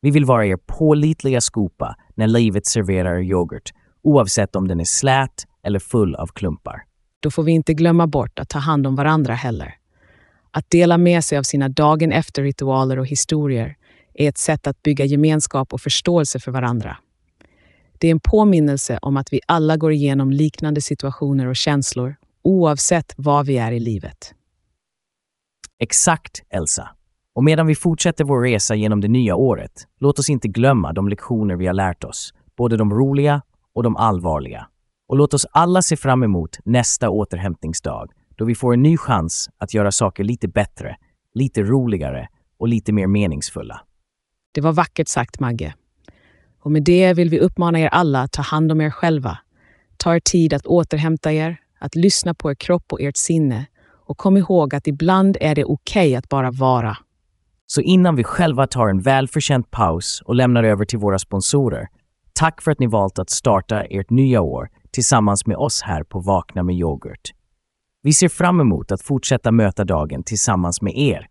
Vi 0.00 0.10
vill 0.10 0.24
vara 0.24 0.46
er 0.46 0.56
pålitliga 0.56 1.40
skopa 1.40 1.96
när 2.14 2.26
livet 2.26 2.66
serverar 2.66 3.22
yoghurt, 3.22 3.72
oavsett 4.02 4.56
om 4.56 4.68
den 4.68 4.80
är 4.80 4.84
slät 4.84 5.46
eller 5.62 5.78
full 5.78 6.14
av 6.14 6.26
klumpar. 6.26 6.82
Då 7.20 7.30
får 7.30 7.42
vi 7.42 7.52
inte 7.52 7.74
glömma 7.74 8.06
bort 8.06 8.38
att 8.38 8.48
ta 8.48 8.58
hand 8.58 8.86
om 8.86 8.96
varandra 8.96 9.34
heller. 9.34 9.74
Att 10.56 10.70
dela 10.70 10.98
med 10.98 11.24
sig 11.24 11.38
av 11.38 11.42
sina 11.42 11.68
dagen 11.68 12.12
efter-ritualer 12.12 12.98
och 12.98 13.06
historier 13.06 13.76
är 14.14 14.28
ett 14.28 14.38
sätt 14.38 14.66
att 14.66 14.82
bygga 14.82 15.04
gemenskap 15.04 15.72
och 15.72 15.80
förståelse 15.80 16.40
för 16.40 16.52
varandra. 16.52 16.96
Det 17.98 18.06
är 18.06 18.10
en 18.10 18.20
påminnelse 18.20 18.98
om 19.02 19.16
att 19.16 19.32
vi 19.32 19.40
alla 19.46 19.76
går 19.76 19.92
igenom 19.92 20.30
liknande 20.30 20.80
situationer 20.80 21.46
och 21.46 21.56
känslor 21.56 22.16
oavsett 22.44 23.14
var 23.16 23.44
vi 23.44 23.58
är 23.58 23.72
i 23.72 23.80
livet. 23.80 24.34
Exakt, 25.78 26.42
Elsa. 26.50 26.88
Och 27.34 27.44
medan 27.44 27.66
vi 27.66 27.74
fortsätter 27.74 28.24
vår 28.24 28.40
resa 28.42 28.74
genom 28.74 29.00
det 29.00 29.08
nya 29.08 29.36
året, 29.36 29.86
låt 30.00 30.18
oss 30.18 30.30
inte 30.30 30.48
glömma 30.48 30.92
de 30.92 31.08
lektioner 31.08 31.56
vi 31.56 31.66
har 31.66 31.74
lärt 31.74 32.04
oss, 32.04 32.34
både 32.56 32.76
de 32.76 32.94
roliga 32.94 33.42
och 33.74 33.82
de 33.82 33.96
allvarliga. 33.96 34.66
Och 35.08 35.16
låt 35.16 35.34
oss 35.34 35.46
alla 35.50 35.82
se 35.82 35.96
fram 35.96 36.22
emot 36.22 36.58
nästa 36.64 37.10
återhämtningsdag, 37.10 38.10
då 38.36 38.44
vi 38.44 38.54
får 38.54 38.74
en 38.74 38.82
ny 38.82 38.96
chans 38.96 39.50
att 39.58 39.74
göra 39.74 39.92
saker 39.92 40.24
lite 40.24 40.48
bättre, 40.48 40.96
lite 41.34 41.62
roligare 41.62 42.28
och 42.58 42.68
lite 42.68 42.92
mer 42.92 43.06
meningsfulla. 43.06 43.80
Det 44.52 44.60
var 44.60 44.72
vackert 44.72 45.08
sagt, 45.08 45.40
Magge. 45.40 45.74
Och 46.60 46.72
med 46.72 46.84
det 46.84 47.14
vill 47.14 47.30
vi 47.30 47.38
uppmana 47.40 47.80
er 47.80 47.88
alla 47.88 48.20
att 48.22 48.32
ta 48.32 48.42
hand 48.42 48.72
om 48.72 48.80
er 48.80 48.90
själva. 48.90 49.38
Ta 49.96 50.14
er 50.16 50.20
tid 50.20 50.54
att 50.54 50.66
återhämta 50.66 51.32
er, 51.32 51.56
att 51.78 51.94
lyssna 51.94 52.34
på 52.34 52.50
er 52.50 52.54
kropp 52.54 52.92
och 52.92 53.00
ert 53.00 53.16
sinne 53.16 53.66
och 54.06 54.18
kom 54.18 54.36
ihåg 54.36 54.74
att 54.74 54.86
ibland 54.86 55.36
är 55.40 55.54
det 55.54 55.64
okej 55.64 56.08
okay 56.08 56.14
att 56.14 56.28
bara 56.28 56.50
vara. 56.50 56.96
Så 57.66 57.80
innan 57.80 58.16
vi 58.16 58.24
själva 58.24 58.66
tar 58.66 58.88
en 58.88 59.00
välförtjänt 59.00 59.70
paus 59.70 60.22
och 60.24 60.34
lämnar 60.34 60.64
över 60.64 60.84
till 60.84 60.98
våra 60.98 61.18
sponsorer, 61.18 61.88
tack 62.32 62.62
för 62.62 62.70
att 62.70 62.78
ni 62.78 62.86
valt 62.86 63.18
att 63.18 63.30
starta 63.30 63.82
ert 63.82 64.10
nya 64.10 64.40
år 64.40 64.68
tillsammans 64.90 65.46
med 65.46 65.56
oss 65.56 65.82
här 65.82 66.02
på 66.02 66.20
Vakna 66.20 66.62
med 66.62 66.74
yoghurt. 66.74 67.32
Vi 68.06 68.12
ser 68.12 68.28
fram 68.28 68.60
emot 68.60 68.92
att 68.92 69.02
fortsätta 69.02 69.52
möta 69.52 69.84
dagen 69.84 70.22
tillsammans 70.22 70.82
med 70.82 70.98
er, 70.98 71.26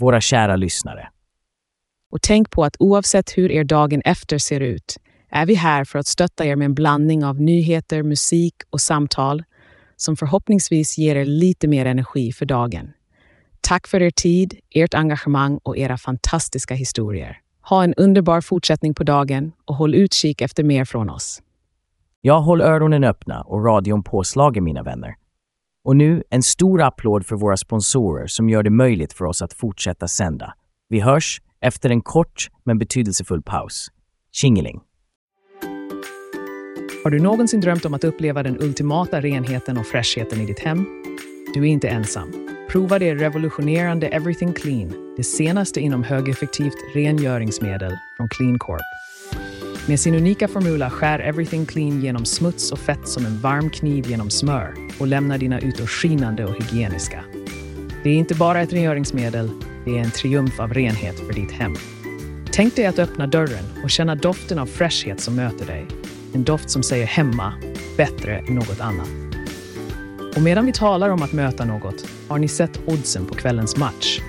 våra 0.00 0.20
kära 0.20 0.56
lyssnare. 0.56 1.08
Och 2.10 2.22
tänk 2.22 2.50
på 2.50 2.64
att 2.64 2.76
oavsett 2.78 3.38
hur 3.38 3.50
er 3.52 3.64
dagen 3.64 4.02
efter 4.04 4.38
ser 4.38 4.60
ut 4.60 4.96
är 5.30 5.46
vi 5.46 5.54
här 5.54 5.84
för 5.84 5.98
att 5.98 6.06
stötta 6.06 6.46
er 6.46 6.56
med 6.56 6.64
en 6.64 6.74
blandning 6.74 7.24
av 7.24 7.40
nyheter, 7.40 8.02
musik 8.02 8.54
och 8.70 8.80
samtal 8.80 9.42
som 9.96 10.16
förhoppningsvis 10.16 10.98
ger 10.98 11.16
er 11.16 11.24
lite 11.24 11.68
mer 11.68 11.86
energi 11.86 12.32
för 12.32 12.46
dagen. 12.46 12.92
Tack 13.60 13.86
för 13.86 14.02
er 14.02 14.10
tid, 14.10 14.58
ert 14.70 14.94
engagemang 14.94 15.58
och 15.62 15.78
era 15.78 15.98
fantastiska 15.98 16.74
historier. 16.74 17.38
Ha 17.62 17.84
en 17.84 17.94
underbar 17.94 18.40
fortsättning 18.40 18.94
på 18.94 19.04
dagen 19.04 19.52
och 19.64 19.74
håll 19.74 19.94
utkik 19.94 20.40
efter 20.40 20.64
mer 20.64 20.84
från 20.84 21.10
oss. 21.10 21.42
Jag 22.20 22.40
håll 22.40 22.60
öronen 22.60 23.04
öppna 23.04 23.42
och 23.42 23.64
radion 23.64 24.02
påslagen, 24.02 24.64
mina 24.64 24.82
vänner. 24.82 25.14
Och 25.84 25.96
nu 25.96 26.22
en 26.30 26.42
stor 26.42 26.82
applåd 26.82 27.26
för 27.26 27.36
våra 27.36 27.56
sponsorer 27.56 28.26
som 28.26 28.48
gör 28.48 28.62
det 28.62 28.70
möjligt 28.70 29.12
för 29.12 29.24
oss 29.24 29.42
att 29.42 29.52
fortsätta 29.52 30.08
sända. 30.08 30.54
Vi 30.88 31.00
hörs 31.00 31.42
efter 31.60 31.90
en 31.90 32.00
kort 32.00 32.48
men 32.64 32.78
betydelsefull 32.78 33.42
paus. 33.42 33.88
Tjingeling! 34.32 34.80
Har 37.04 37.10
du 37.10 37.20
någonsin 37.20 37.60
drömt 37.60 37.84
om 37.84 37.94
att 37.94 38.04
uppleva 38.04 38.42
den 38.42 38.62
ultimata 38.62 39.20
renheten 39.20 39.78
och 39.78 39.86
fräschheten 39.86 40.40
i 40.40 40.46
ditt 40.46 40.58
hem? 40.58 40.86
Du 41.54 41.60
är 41.60 41.66
inte 41.66 41.88
ensam. 41.88 42.32
Prova 42.68 42.98
det 42.98 43.14
revolutionerande 43.14 44.08
Everything 44.08 44.52
Clean, 44.52 45.14
det 45.16 45.24
senaste 45.24 45.80
inom 45.80 46.02
högeffektivt 46.02 46.94
rengöringsmedel 46.94 47.96
från 48.16 48.28
Clean 48.28 48.58
Corp. 48.58 49.01
Med 49.86 50.00
sin 50.00 50.14
unika 50.14 50.48
formula 50.48 50.90
skär 50.90 51.18
Everything 51.18 51.66
Clean 51.66 52.00
genom 52.00 52.24
smuts 52.24 52.72
och 52.72 52.78
fett 52.78 53.08
som 53.08 53.26
en 53.26 53.40
varm 53.40 53.70
kniv 53.70 54.10
genom 54.10 54.30
smör 54.30 54.74
och 54.98 55.06
lämnar 55.06 55.38
dina 55.38 55.60
ytor 55.60 55.86
skinande 55.86 56.44
och 56.44 56.54
hygieniska. 56.54 57.24
Det 58.02 58.10
är 58.10 58.14
inte 58.14 58.34
bara 58.34 58.60
ett 58.60 58.72
rengöringsmedel, 58.72 59.50
det 59.84 59.90
är 59.90 59.98
en 59.98 60.10
triumf 60.10 60.60
av 60.60 60.74
renhet 60.74 61.16
för 61.18 61.32
ditt 61.32 61.52
hem. 61.52 61.74
Tänk 62.52 62.76
dig 62.76 62.86
att 62.86 62.98
öppna 62.98 63.26
dörren 63.26 63.64
och 63.84 63.90
känna 63.90 64.14
doften 64.14 64.58
av 64.58 64.66
fräschhet 64.66 65.20
som 65.20 65.36
möter 65.36 65.66
dig. 65.66 65.86
En 66.34 66.44
doft 66.44 66.70
som 66.70 66.82
säger 66.82 67.06
hemma, 67.06 67.52
bättre 67.96 68.38
än 68.38 68.54
något 68.54 68.80
annat. 68.80 69.08
Och 70.36 70.42
medan 70.42 70.66
vi 70.66 70.72
talar 70.72 71.08
om 71.08 71.22
att 71.22 71.32
möta 71.32 71.64
något, 71.64 72.04
har 72.28 72.38
ni 72.38 72.48
sett 72.48 72.80
oddsen 72.86 73.26
på 73.26 73.34
kvällens 73.34 73.76
match? 73.76 74.20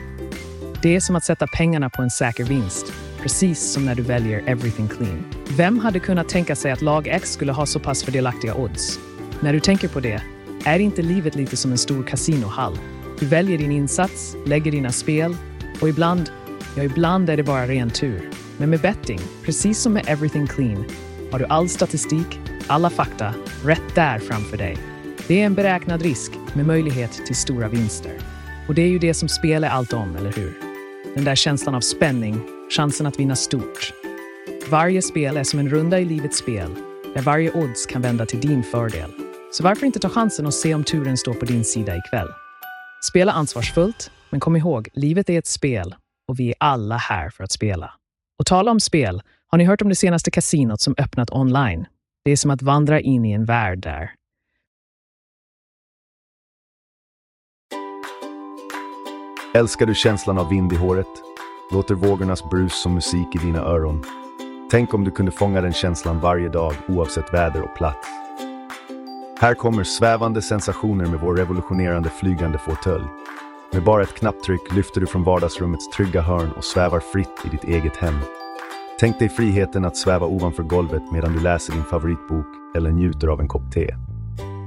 Det 0.82 0.96
är 0.96 1.00
som 1.00 1.16
att 1.16 1.26
sätta 1.26 1.48
pengarna 1.48 1.90
på 1.90 2.02
en 2.02 2.10
säker 2.10 2.44
vinst, 2.44 2.94
precis 3.24 3.72
som 3.72 3.86
när 3.86 3.96
du 3.96 4.04
väljer 4.04 4.44
Everything 4.46 4.88
Clean. 4.88 5.26
Vem 5.58 5.80
hade 5.80 6.00
kunnat 6.00 6.30
tänka 6.30 6.56
sig 6.56 6.72
att 6.72 6.82
lag 6.82 7.08
X 7.08 7.34
skulle 7.34 7.52
ha 7.52 7.66
så 7.66 7.80
pass 7.80 8.04
fördelaktiga 8.04 8.56
odds? 8.56 9.00
När 9.40 9.54
du 9.54 9.60
tänker 9.60 9.88
på 9.88 10.00
det, 10.00 10.24
är 10.66 10.80
inte 10.80 11.02
livet 11.02 11.36
lite 11.36 11.58
som 11.58 11.72
en 11.72 11.78
stor 11.78 12.04
kasinohall? 12.04 12.78
Du 13.20 13.26
väljer 13.26 13.58
din 13.58 13.72
insats, 13.72 14.36
lägger 14.46 14.72
dina 14.72 14.92
spel 14.92 15.36
och 15.82 15.90
ibland, 15.90 16.32
ja 16.76 16.84
ibland 16.84 17.30
är 17.30 17.38
det 17.38 17.44
bara 17.44 17.68
ren 17.68 17.90
tur. 17.90 18.30
Men 18.58 18.70
med 18.70 18.82
betting, 18.82 19.20
precis 19.44 19.80
som 19.80 19.94
med 19.94 20.04
Everything 20.08 20.48
Clean, 20.48 20.86
har 21.32 21.40
du 21.40 21.46
all 21.46 21.70
statistik, 21.70 22.40
alla 22.68 22.90
fakta, 22.90 23.34
rätt 23.66 23.96
där 23.96 24.20
framför 24.20 24.58
dig. 24.58 24.78
Det 25.28 25.42
är 25.42 25.46
en 25.46 25.54
beräknad 25.54 26.02
risk 26.02 26.32
med 26.54 26.66
möjlighet 26.66 27.12
till 27.26 27.36
stora 27.36 27.68
vinster. 27.68 28.14
Och 28.68 28.76
det 28.76 28.82
är 28.82 28.90
ju 28.90 29.00
det 29.00 29.14
som 29.14 29.30
spel 29.30 29.64
är 29.64 29.70
allt 29.70 29.94
om, 29.94 30.16
eller 30.16 30.32
hur? 30.32 30.73
Den 31.16 31.24
där 31.24 31.36
känslan 31.36 31.76
av 31.76 31.82
spänning, 31.82 32.42
chansen 32.70 33.08
att 33.08 33.20
vinna 33.20 33.36
stort. 33.36 33.94
Varje 34.70 35.02
spel 35.02 35.38
är 35.38 35.44
som 35.44 35.60
en 35.60 35.70
runda 35.70 36.00
i 36.00 36.06
livets 36.06 36.38
spel, 36.38 36.76
där 37.14 37.22
varje 37.22 37.52
odds 37.52 37.86
kan 37.86 38.02
vända 38.02 38.26
till 38.26 38.40
din 38.40 38.64
fördel. 38.64 39.10
Så 39.52 39.64
varför 39.64 39.86
inte 39.86 40.00
ta 40.00 40.10
chansen 40.10 40.46
och 40.46 40.54
se 40.54 40.74
om 40.74 40.84
turen 40.84 41.18
står 41.18 41.34
på 41.34 41.46
din 41.46 41.64
sida 41.64 41.98
ikväll? 41.98 42.28
Spela 43.10 43.32
ansvarsfullt, 43.32 44.12
men 44.30 44.40
kom 44.40 44.56
ihåg, 44.56 44.90
livet 44.94 45.30
är 45.30 45.40
ett 45.40 45.48
spel 45.48 45.96
och 46.28 46.40
vi 46.40 46.50
är 46.50 46.56
alla 46.60 46.98
här 46.98 47.30
för 47.30 47.44
att 47.44 47.52
spela. 47.52 47.94
Och 48.40 48.46
tala 48.46 48.72
om 48.72 48.80
spel, 48.80 49.22
har 49.48 49.58
ni 49.58 49.64
hört 49.64 49.82
om 49.82 49.90
det 49.90 49.96
senaste 49.96 50.32
kasinot 50.32 50.82
som 50.82 50.96
öppnat 50.98 51.32
online? 51.32 51.86
Det 52.26 52.32
är 52.32 52.36
som 52.36 52.52
att 52.52 52.62
vandra 52.62 53.00
in 53.00 53.26
i 53.26 53.32
en 53.32 53.46
värld 53.46 53.80
där. 53.80 54.12
Älskar 59.56 59.86
du 59.86 59.96
känslan 59.96 60.38
av 60.38 60.50
vind 60.50 60.74
i 60.74 60.76
håret? 60.76 61.08
Låter 61.72 61.96
vågornas 61.96 62.50
brus 62.50 62.82
som 62.82 62.94
musik 62.94 63.36
i 63.36 63.38
dina 63.38 63.60
öron? 63.60 64.04
Tänk 64.72 64.94
om 64.94 65.04
du 65.04 65.12
kunde 65.12 65.32
fånga 65.32 65.62
den 65.62 65.74
känslan 65.74 66.20
varje 66.20 66.50
dag 66.50 66.74
oavsett 66.88 67.34
väder 67.34 67.62
och 67.62 67.76
plats. 67.76 68.08
Här 69.40 69.54
kommer 69.54 69.84
svävande 69.84 70.42
sensationer 70.42 71.06
med 71.06 71.20
vår 71.20 71.36
revolutionerande 71.36 72.10
flygande 72.10 72.58
fåtölj. 72.58 73.06
Med 73.74 73.84
bara 73.84 74.04
ett 74.04 74.14
knapptryck 74.14 74.74
lyfter 74.74 75.02
du 75.02 75.08
från 75.08 75.24
vardagsrummets 75.24 75.90
trygga 75.90 76.22
hörn 76.22 76.52
och 76.58 76.64
svävar 76.64 77.00
fritt 77.00 77.46
i 77.46 77.50
ditt 77.50 77.64
eget 77.64 77.98
hem. 77.98 78.20
Tänk 79.00 79.20
dig 79.20 79.30
friheten 79.30 79.86
att 79.86 79.98
sväva 79.98 80.26
ovanför 80.26 80.64
golvet 80.64 81.04
medan 81.12 81.34
du 81.34 81.40
läser 81.40 81.74
din 81.74 81.84
favoritbok 81.84 82.48
eller 82.76 82.92
njuter 82.92 83.28
av 83.28 83.40
en 83.40 83.48
kopp 83.48 83.72
te. 83.74 83.96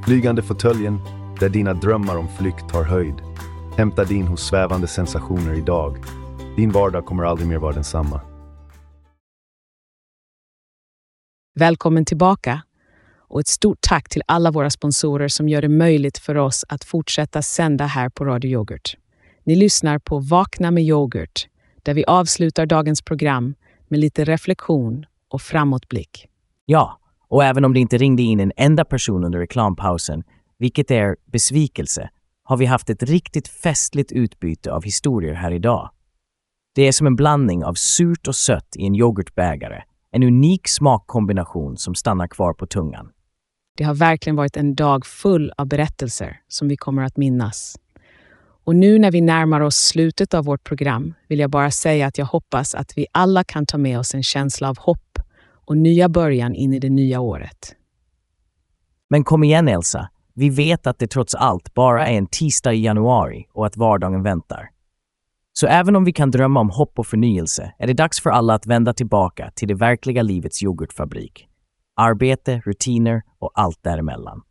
Flygande 0.04 0.42
fåtöljen, 0.42 1.00
där 1.40 1.48
dina 1.48 1.74
drömmar 1.74 2.16
om 2.16 2.28
flykt 2.38 2.68
tar 2.68 2.82
höjd. 2.82 3.22
Hämta 3.76 4.04
din 4.04 4.26
hos 4.26 4.46
svävande 4.46 4.86
sensationer 4.86 5.54
idag. 5.54 5.96
Din 6.56 6.70
vardag 6.70 7.06
kommer 7.06 7.24
aldrig 7.24 7.48
mer 7.48 7.58
vara 7.58 7.72
densamma. 7.72 8.20
Välkommen 11.54 12.04
tillbaka 12.04 12.62
och 13.18 13.40
ett 13.40 13.46
stort 13.46 13.78
tack 13.80 14.08
till 14.08 14.22
alla 14.26 14.50
våra 14.50 14.70
sponsorer 14.70 15.28
som 15.28 15.48
gör 15.48 15.62
det 15.62 15.68
möjligt 15.68 16.18
för 16.18 16.34
oss 16.34 16.64
att 16.68 16.84
fortsätta 16.84 17.42
sända 17.42 17.86
här 17.86 18.08
på 18.08 18.24
Radio 18.24 18.50
Yoghurt. 18.50 18.96
Ni 19.44 19.56
lyssnar 19.56 19.98
på 19.98 20.18
Vakna 20.18 20.70
med 20.70 20.84
yoghurt, 20.84 21.46
där 21.82 21.94
vi 21.94 22.04
avslutar 22.04 22.66
dagens 22.66 23.02
program 23.02 23.54
med 23.88 24.00
lite 24.00 24.24
reflektion 24.24 25.06
och 25.28 25.42
framåtblick. 25.42 26.26
Ja, 26.64 26.98
och 27.28 27.44
även 27.44 27.64
om 27.64 27.74
det 27.74 27.80
inte 27.80 27.98
ringde 27.98 28.22
in 28.22 28.40
en 28.40 28.52
enda 28.56 28.84
person 28.84 29.24
under 29.24 29.38
reklampausen, 29.38 30.22
vilket 30.58 30.90
är 30.90 31.16
besvikelse, 31.24 32.10
har 32.48 32.56
vi 32.56 32.66
haft 32.66 32.90
ett 32.90 33.02
riktigt 33.02 33.48
festligt 33.48 34.12
utbyte 34.12 34.72
av 34.72 34.84
historier 34.84 35.34
här 35.34 35.50
idag. 35.50 35.90
Det 36.74 36.88
är 36.88 36.92
som 36.92 37.06
en 37.06 37.16
blandning 37.16 37.64
av 37.64 37.74
surt 37.74 38.28
och 38.28 38.36
sött 38.36 38.76
i 38.76 38.86
en 38.86 38.94
yoghurtbägare, 38.94 39.82
en 40.10 40.22
unik 40.22 40.68
smakkombination 40.68 41.76
som 41.76 41.94
stannar 41.94 42.28
kvar 42.28 42.52
på 42.52 42.66
tungan. 42.66 43.10
Det 43.76 43.84
har 43.84 43.94
verkligen 43.94 44.36
varit 44.36 44.56
en 44.56 44.74
dag 44.74 45.06
full 45.06 45.52
av 45.56 45.66
berättelser 45.66 46.40
som 46.48 46.68
vi 46.68 46.76
kommer 46.76 47.02
att 47.02 47.16
minnas. 47.16 47.76
Och 48.64 48.76
nu 48.76 48.98
när 48.98 49.10
vi 49.10 49.20
närmar 49.20 49.60
oss 49.60 49.76
slutet 49.76 50.34
av 50.34 50.44
vårt 50.44 50.64
program 50.64 51.14
vill 51.28 51.38
jag 51.38 51.50
bara 51.50 51.70
säga 51.70 52.06
att 52.06 52.18
jag 52.18 52.26
hoppas 52.26 52.74
att 52.74 52.98
vi 52.98 53.06
alla 53.12 53.44
kan 53.44 53.66
ta 53.66 53.78
med 53.78 53.98
oss 53.98 54.14
en 54.14 54.22
känsla 54.22 54.68
av 54.68 54.78
hopp 54.78 55.18
och 55.66 55.76
nya 55.76 56.08
början 56.08 56.54
in 56.54 56.72
i 56.72 56.78
det 56.78 56.90
nya 56.90 57.20
året. 57.20 57.74
Men 59.10 59.24
kom 59.24 59.44
igen 59.44 59.68
Elsa, 59.68 60.08
vi 60.36 60.50
vet 60.50 60.86
att 60.86 60.98
det 60.98 61.06
trots 61.06 61.34
allt 61.34 61.74
bara 61.74 62.06
är 62.06 62.18
en 62.18 62.26
tisdag 62.26 62.72
i 62.72 62.84
januari 62.84 63.46
och 63.52 63.66
att 63.66 63.76
vardagen 63.76 64.22
väntar. 64.22 64.68
Så 65.52 65.66
även 65.66 65.96
om 65.96 66.04
vi 66.04 66.12
kan 66.12 66.30
drömma 66.30 66.60
om 66.60 66.70
hopp 66.70 66.98
och 66.98 67.06
förnyelse 67.06 67.72
är 67.78 67.86
det 67.86 67.92
dags 67.92 68.20
för 68.20 68.30
alla 68.30 68.54
att 68.54 68.66
vända 68.66 68.92
tillbaka 68.92 69.50
till 69.54 69.68
det 69.68 69.74
verkliga 69.74 70.22
livets 70.22 70.62
yoghurtfabrik. 70.62 71.48
Arbete, 71.96 72.62
rutiner 72.64 73.22
och 73.38 73.50
allt 73.54 73.82
däremellan. 73.82 74.42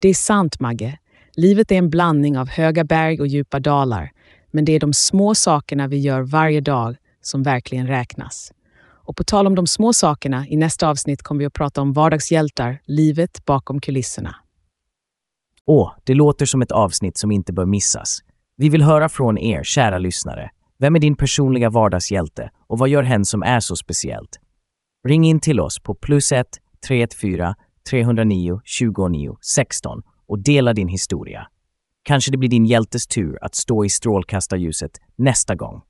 Det 0.00 0.08
är 0.08 0.14
sant, 0.14 0.60
Magge. 0.60 0.98
Livet 1.36 1.72
är 1.72 1.76
en 1.76 1.90
blandning 1.90 2.38
av 2.38 2.48
höga 2.48 2.84
berg 2.84 3.20
och 3.20 3.26
djupa 3.26 3.60
dalar, 3.60 4.10
men 4.50 4.64
det 4.64 4.72
är 4.72 4.80
de 4.80 4.92
små 4.92 5.34
sakerna 5.34 5.88
vi 5.88 5.98
gör 5.98 6.20
varje 6.20 6.60
dag 6.60 6.96
som 7.20 7.42
verkligen 7.42 7.86
räknas. 7.86 8.52
Och 9.08 9.16
på 9.16 9.24
tal 9.24 9.46
om 9.46 9.54
de 9.54 9.66
små 9.66 9.92
sakerna, 9.92 10.46
i 10.48 10.56
nästa 10.56 10.88
avsnitt 10.88 11.22
kommer 11.22 11.38
vi 11.38 11.46
att 11.46 11.52
prata 11.52 11.80
om 11.80 11.92
vardagshjältar, 11.92 12.80
livet 12.84 13.44
bakom 13.44 13.80
kulisserna. 13.80 14.36
Åh, 15.70 15.92
det 16.04 16.14
låter 16.14 16.46
som 16.46 16.62
ett 16.62 16.72
avsnitt 16.72 17.18
som 17.18 17.30
inte 17.30 17.52
bör 17.52 17.66
missas. 17.66 18.18
Vi 18.56 18.68
vill 18.68 18.82
höra 18.82 19.08
från 19.08 19.38
er, 19.38 19.62
kära 19.62 19.98
lyssnare. 19.98 20.50
Vem 20.78 20.96
är 20.96 21.00
din 21.00 21.16
personliga 21.16 21.70
vardagshjälte 21.70 22.50
och 22.66 22.78
vad 22.78 22.88
gör 22.88 23.02
hen 23.02 23.24
som 23.24 23.42
är 23.42 23.60
så 23.60 23.76
speciellt? 23.76 24.40
Ring 25.08 25.24
in 25.24 25.40
till 25.40 25.60
oss 25.60 25.78
på 25.78 25.94
plus 25.94 26.32
1 26.32 26.46
314 26.88 27.54
309 27.90 28.60
29 28.64 29.36
16 29.40 30.02
och 30.28 30.38
dela 30.38 30.72
din 30.72 30.88
historia. 30.88 31.46
Kanske 32.02 32.30
det 32.30 32.38
blir 32.38 32.48
din 32.48 32.66
hjältes 32.66 33.06
tur 33.06 33.38
att 33.44 33.54
stå 33.54 33.84
i 33.84 33.88
strålkastarljuset 33.88 34.92
nästa 35.16 35.54
gång. 35.54 35.82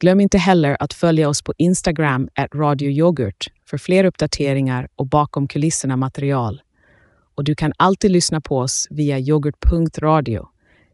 Glöm 0.00 0.20
inte 0.20 0.38
heller 0.38 0.76
att 0.80 0.92
följa 0.92 1.28
oss 1.28 1.42
på 1.42 1.52
Instagram, 1.56 2.28
at 2.34 2.54
radioyoghurt, 2.54 3.46
för 3.70 3.78
fler 3.78 4.04
uppdateringar 4.04 4.88
och 4.96 5.06
bakom 5.06 5.48
kulisserna 5.48 5.96
material. 5.96 6.60
Och 7.38 7.44
du 7.44 7.54
kan 7.54 7.72
alltid 7.76 8.10
lyssna 8.10 8.40
på 8.40 8.58
oss 8.58 8.86
via 8.90 9.18
yoghurt.radio. 9.18 10.48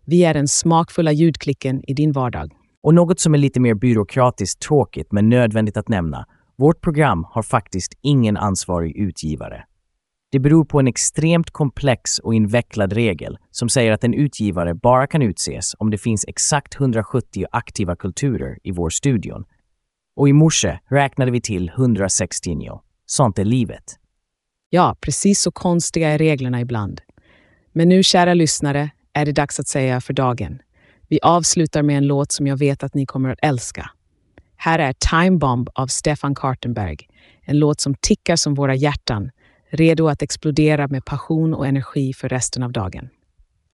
Vi 0.05 0.25
är 0.25 0.35
den 0.35 0.49
smakfulla 0.49 1.13
ljudklicken 1.13 1.91
i 1.91 1.95
din 1.95 2.13
vardag. 2.13 2.53
Och 2.83 2.95
något 2.95 3.21
som 3.21 3.35
är 3.35 3.39
lite 3.39 3.61
mer 3.61 3.75
byråkratiskt 3.75 4.63
tråkigt 4.63 5.13
men 5.13 5.29
nödvändigt 5.29 5.77
att 5.77 5.89
nämna. 5.89 6.27
Vårt 6.57 6.81
program 6.81 7.27
har 7.31 7.43
faktiskt 7.43 7.95
ingen 8.01 8.37
ansvarig 8.37 8.97
utgivare. 8.97 9.65
Det 10.33 10.39
beror 10.39 10.65
på 10.65 10.81
en 10.81 10.87
extremt 10.87 11.51
komplex 11.51 12.19
och 12.19 12.35
invecklad 12.35 12.93
regel 12.93 13.39
som 13.51 13.69
säger 13.69 13.93
att 13.93 14.05
en 14.05 14.15
utgivare 14.15 14.75
bara 14.75 15.07
kan 15.07 15.23
utses 15.23 15.75
om 15.79 15.91
det 15.91 15.99
finns 15.99 16.25
exakt 16.29 16.81
170 16.81 17.45
aktiva 17.53 17.97
kulturer 17.97 18.59
i 18.63 18.71
vår 18.71 18.91
studion. 18.91 19.45
Och 20.17 20.29
i 20.29 20.33
morse 20.33 20.79
räknade 20.91 21.31
vi 21.31 21.41
till 21.41 21.69
169. 21.69 22.81
Sånt 23.07 23.39
är 23.39 23.45
livet. 23.45 23.99
Ja, 24.75 24.97
precis 25.01 25.41
så 25.41 25.51
konstiga 25.51 26.09
är 26.09 26.19
reglerna 26.19 26.61
ibland. 26.61 27.01
Men 27.73 27.89
nu, 27.89 28.03
kära 28.03 28.35
lyssnare, 28.35 28.91
är 29.13 29.27
det 29.27 29.33
dags 29.33 29.61
att 29.61 29.69
säga 29.69 30.01
för 30.01 30.13
dagen. 30.13 30.59
Vi 31.09 31.19
avslutar 31.23 31.83
med 31.83 31.97
en 31.97 32.07
låt 32.07 32.33
som 32.33 32.47
jag 32.47 32.57
vet 32.57 32.83
att 32.83 32.95
ni 32.95 33.07
kommer 33.07 33.31
att 33.31 33.39
älska. 33.43 33.91
Här 34.57 34.79
är 34.79 34.93
Time 34.93 35.39
Bomb 35.39 35.69
av 35.75 35.87
Stefan 35.87 36.35
Kartenberg. 36.35 36.97
En 37.43 37.59
låt 37.59 37.81
som 37.81 37.95
tickar 38.01 38.37
som 38.37 38.55
våra 38.55 38.75
hjärtan, 38.75 39.31
redo 39.71 40.09
att 40.09 40.23
explodera 40.23 40.89
med 40.89 41.05
passion 41.05 41.55
och 41.55 41.67
energi 41.67 42.13
för 42.13 42.29
resten 42.29 42.63
av 42.63 42.73
dagen. 42.73 43.09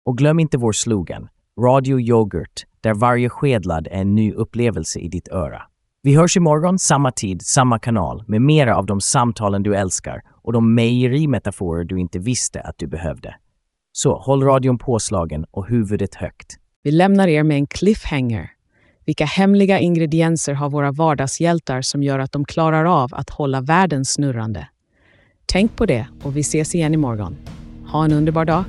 Och 0.04 0.18
glöm 0.18 0.40
inte 0.40 0.58
vår 0.58 0.72
slogan, 0.72 1.28
Radio 1.60 2.00
Yoghurt, 2.00 2.64
där 2.80 2.94
varje 2.94 3.28
skedlad 3.28 3.86
är 3.86 4.00
en 4.00 4.14
ny 4.14 4.32
upplevelse 4.32 4.98
i 4.98 5.08
ditt 5.08 5.28
öra. 5.28 5.62
Vi 6.02 6.16
hörs 6.16 6.36
imorgon, 6.36 6.78
samma 6.78 7.12
tid, 7.12 7.42
samma 7.42 7.78
kanal, 7.78 8.24
med 8.26 8.42
mera 8.42 8.76
av 8.76 8.86
de 8.86 9.00
samtalen 9.00 9.62
du 9.62 9.76
älskar 9.76 10.22
och 10.42 10.52
de 10.52 10.74
mejerimetaforer 10.74 11.84
du 11.84 12.00
inte 12.00 12.18
visste 12.18 12.60
att 12.60 12.78
du 12.78 12.86
behövde. 12.86 13.34
Så 13.92 14.18
håll 14.18 14.42
radion 14.42 14.78
påslagen 14.78 15.44
och 15.50 15.66
huvudet 15.66 16.14
högt. 16.14 16.56
Vi 16.82 16.90
lämnar 16.90 17.28
er 17.28 17.42
med 17.42 17.56
en 17.56 17.66
cliffhanger. 17.66 18.50
Vilka 19.04 19.24
hemliga 19.24 19.78
ingredienser 19.78 20.54
har 20.54 20.70
våra 20.70 20.92
vardagshjältar 20.92 21.82
som 21.82 22.02
gör 22.02 22.18
att 22.18 22.32
de 22.32 22.44
klarar 22.44 22.84
av 22.84 23.14
att 23.14 23.30
hålla 23.30 23.60
världen 23.60 24.04
snurrande? 24.04 24.68
Tänk 25.46 25.76
på 25.76 25.86
det 25.86 26.06
och 26.22 26.36
vi 26.36 26.40
ses 26.40 26.74
igen 26.74 26.94
imorgon. 26.94 27.36
Ha 27.86 28.04
en 28.04 28.12
underbar 28.12 28.44
dag. 28.44 28.64